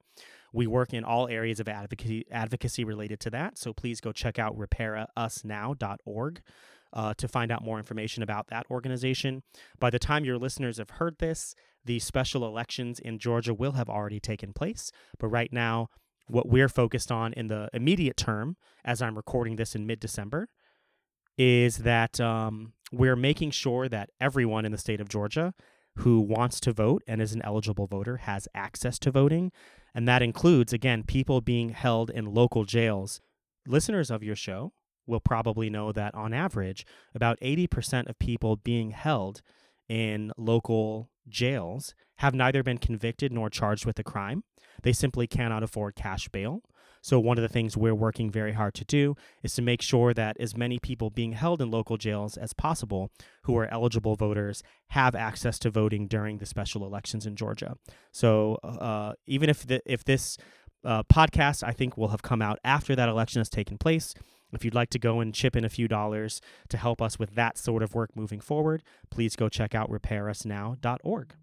We 0.53 0.65
work 0.65 0.93
in 0.93 1.03
all 1.03 1.27
areas 1.27 1.59
of 1.59 1.67
advocacy, 1.67 2.25
advocacy 2.31 2.83
related 2.83 3.19
to 3.21 3.29
that, 3.31 3.57
so 3.59 3.73
please 3.73 4.01
go 4.01 4.11
check 4.11 4.39
out 4.39 4.57
repairusnow.org. 4.57 6.41
Uh, 6.91 7.13
to 7.13 7.27
find 7.27 7.51
out 7.51 7.63
more 7.63 7.77
information 7.77 8.23
about 8.23 8.47
that 8.47 8.65
organization. 8.71 9.43
By 9.79 9.91
the 9.91 9.99
time 9.99 10.25
your 10.25 10.39
listeners 10.39 10.79
have 10.79 10.89
heard 10.89 11.19
this, 11.19 11.53
the 11.85 11.99
special 11.99 12.47
elections 12.47 12.97
in 12.97 13.19
Georgia 13.19 13.53
will 13.53 13.73
have 13.73 13.87
already 13.87 14.19
taken 14.19 14.53
place. 14.53 14.91
But 15.19 15.27
right 15.27 15.53
now, 15.53 15.89
what 16.25 16.49
we're 16.49 16.67
focused 16.67 17.11
on 17.11 17.33
in 17.33 17.47
the 17.47 17.69
immediate 17.73 18.17
term, 18.17 18.57
as 18.83 19.03
I'm 19.03 19.15
recording 19.15 19.55
this 19.55 19.75
in 19.75 19.85
mid 19.85 19.99
December, 19.99 20.49
is 21.37 21.77
that 21.77 22.19
um, 22.19 22.73
we're 22.91 23.15
making 23.15 23.51
sure 23.51 23.87
that 23.89 24.09
everyone 24.19 24.65
in 24.65 24.71
the 24.71 24.77
state 24.77 25.01
of 25.01 25.09
Georgia 25.09 25.53
who 25.97 26.21
wants 26.21 26.59
to 26.61 26.71
vote 26.71 27.03
and 27.07 27.21
is 27.21 27.33
an 27.33 27.41
eligible 27.43 27.87
voter 27.87 28.17
has 28.17 28.47
access 28.53 28.97
to 28.99 29.11
voting. 29.11 29.51
And 29.93 30.07
that 30.07 30.21
includes, 30.21 30.71
again, 30.71 31.03
people 31.03 31.41
being 31.41 31.69
held 31.69 32.09
in 32.09 32.33
local 32.33 32.63
jails. 32.63 33.21
Listeners 33.67 34.09
of 34.09 34.23
your 34.23 34.35
show 34.35 34.71
will 35.05 35.19
probably 35.19 35.69
know 35.69 35.91
that 35.91 36.13
on 36.15 36.33
average, 36.33 36.85
about 37.13 37.39
80% 37.41 38.07
of 38.07 38.19
people 38.19 38.55
being 38.55 38.91
held 38.91 39.41
in 39.89 40.31
local 40.37 41.09
jails 41.27 41.95
have 42.17 42.35
neither 42.35 42.63
been 42.63 42.77
convicted 42.77 43.31
nor 43.33 43.49
charged 43.49 43.85
with 43.85 43.97
a 43.99 44.03
crime. 44.03 44.43
They 44.83 44.93
simply 44.93 45.27
cannot 45.27 45.63
afford 45.63 45.95
cash 45.95 46.29
bail. 46.29 46.61
So, 47.01 47.19
one 47.19 47.37
of 47.37 47.41
the 47.41 47.49
things 47.49 47.77
we're 47.77 47.95
working 47.95 48.29
very 48.29 48.53
hard 48.53 48.73
to 48.75 48.85
do 48.85 49.15
is 49.43 49.53
to 49.55 49.61
make 49.61 49.81
sure 49.81 50.13
that 50.13 50.37
as 50.39 50.57
many 50.57 50.79
people 50.79 51.09
being 51.09 51.33
held 51.33 51.61
in 51.61 51.71
local 51.71 51.97
jails 51.97 52.37
as 52.37 52.53
possible 52.53 53.11
who 53.43 53.57
are 53.57 53.67
eligible 53.67 54.15
voters 54.15 54.61
have 54.89 55.15
access 55.15 55.57
to 55.59 55.69
voting 55.69 56.07
during 56.07 56.37
the 56.37 56.45
special 56.45 56.85
elections 56.85 57.25
in 57.25 57.35
Georgia. 57.35 57.75
So, 58.11 58.57
uh, 58.63 59.13
even 59.27 59.49
if 59.49 59.65
the, 59.65 59.81
if 59.85 60.03
this 60.03 60.37
uh, 60.83 61.03
podcast 61.03 61.63
I 61.63 61.71
think 61.71 61.97
will 61.97 62.09
have 62.09 62.21
come 62.21 62.41
out 62.41 62.59
after 62.63 62.95
that 62.95 63.09
election 63.09 63.39
has 63.39 63.49
taken 63.49 63.77
place, 63.77 64.13
if 64.51 64.65
you'd 64.65 64.75
like 64.75 64.89
to 64.91 64.99
go 64.99 65.19
and 65.19 65.33
chip 65.33 65.55
in 65.55 65.63
a 65.63 65.69
few 65.69 65.87
dollars 65.87 66.41
to 66.69 66.77
help 66.77 67.01
us 67.01 67.19
with 67.19 67.35
that 67.35 67.57
sort 67.57 67.83
of 67.83 67.93
work 67.93 68.15
moving 68.15 68.39
forward, 68.39 68.83
please 69.09 69.35
go 69.35 69.47
check 69.47 69.75
out 69.75 69.91
repairusnow.org. 69.91 71.35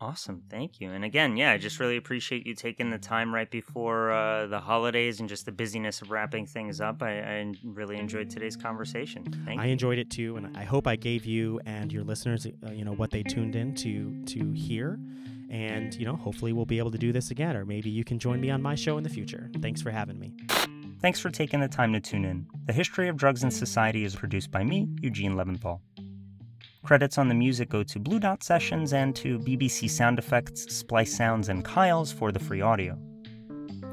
Awesome. 0.00 0.44
Thank 0.48 0.80
you. 0.80 0.92
And 0.92 1.04
again, 1.04 1.36
yeah, 1.36 1.50
I 1.50 1.58
just 1.58 1.80
really 1.80 1.96
appreciate 1.96 2.46
you 2.46 2.54
taking 2.54 2.90
the 2.90 2.98
time 2.98 3.34
right 3.34 3.50
before 3.50 4.12
uh, 4.12 4.46
the 4.46 4.60
holidays 4.60 5.18
and 5.18 5.28
just 5.28 5.44
the 5.44 5.50
busyness 5.50 6.02
of 6.02 6.12
wrapping 6.12 6.46
things 6.46 6.80
up. 6.80 7.02
I, 7.02 7.18
I 7.18 7.52
really 7.64 7.98
enjoyed 7.98 8.30
today's 8.30 8.56
conversation. 8.56 9.24
Thank 9.44 9.60
I 9.60 9.66
you. 9.66 9.72
enjoyed 9.72 9.98
it 9.98 10.08
too, 10.08 10.36
and 10.36 10.56
I 10.56 10.62
hope 10.62 10.86
I 10.86 10.94
gave 10.94 11.24
you 11.24 11.60
and 11.66 11.92
your 11.92 12.04
listeners, 12.04 12.46
uh, 12.46 12.70
you 12.70 12.84
know, 12.84 12.92
what 12.92 13.10
they 13.10 13.24
tuned 13.24 13.56
in 13.56 13.74
to 13.76 14.22
to 14.26 14.52
hear. 14.52 15.00
And 15.50 15.94
you 15.94 16.04
know, 16.04 16.14
hopefully, 16.14 16.52
we'll 16.52 16.66
be 16.66 16.78
able 16.78 16.92
to 16.92 16.98
do 16.98 17.12
this 17.12 17.32
again, 17.32 17.56
or 17.56 17.64
maybe 17.64 17.90
you 17.90 18.04
can 18.04 18.20
join 18.20 18.40
me 18.40 18.50
on 18.50 18.62
my 18.62 18.76
show 18.76 18.98
in 18.98 19.02
the 19.02 19.10
future. 19.10 19.50
Thanks 19.60 19.82
for 19.82 19.90
having 19.90 20.20
me. 20.20 20.34
Thanks 21.00 21.20
for 21.20 21.30
taking 21.30 21.60
the 21.60 21.68
time 21.68 21.92
to 21.92 22.00
tune 22.00 22.24
in. 22.24 22.46
The 22.66 22.72
History 22.72 23.08
of 23.08 23.16
Drugs 23.16 23.42
and 23.42 23.52
Society 23.52 24.04
is 24.04 24.14
produced 24.16 24.50
by 24.50 24.64
me, 24.64 24.88
Eugene 25.00 25.34
Leventhal. 25.34 25.80
Credits 26.84 27.18
on 27.18 27.28
the 27.28 27.34
music 27.34 27.68
go 27.68 27.82
to 27.82 27.98
Blue 27.98 28.18
Dot 28.18 28.42
Sessions 28.42 28.92
and 28.92 29.14
to 29.16 29.38
BBC 29.40 29.90
Sound 29.90 30.18
Effects, 30.18 30.74
Splice 30.74 31.14
Sounds, 31.14 31.48
and 31.48 31.64
Kyles 31.64 32.12
for 32.12 32.32
the 32.32 32.38
free 32.38 32.60
audio. 32.60 32.98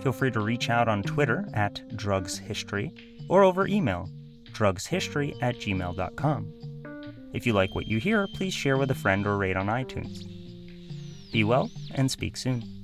Feel 0.02 0.12
free 0.12 0.32
to 0.32 0.40
reach 0.40 0.70
out 0.70 0.88
on 0.88 1.04
Twitter 1.04 1.48
at 1.54 1.82
drugshistory 1.96 2.92
or 3.30 3.44
over 3.44 3.68
email 3.68 4.10
drugshistory 4.52 5.36
at 5.42 5.56
gmail.com. 5.56 6.54
If 7.34 7.46
you 7.46 7.54
like 7.54 7.76
what 7.76 7.88
you 7.88 8.00
hear, 8.00 8.28
please 8.34 8.54
share 8.54 8.78
with 8.78 8.92
a 8.92 8.96
friend 8.96 9.28
or 9.28 9.38
rate 9.38 9.58
on 9.58 9.68
iTunes. 9.68 10.24
Be 11.34 11.44
well 11.44 11.70
and 11.96 12.10
speak 12.10 12.38
soon. 12.38 12.74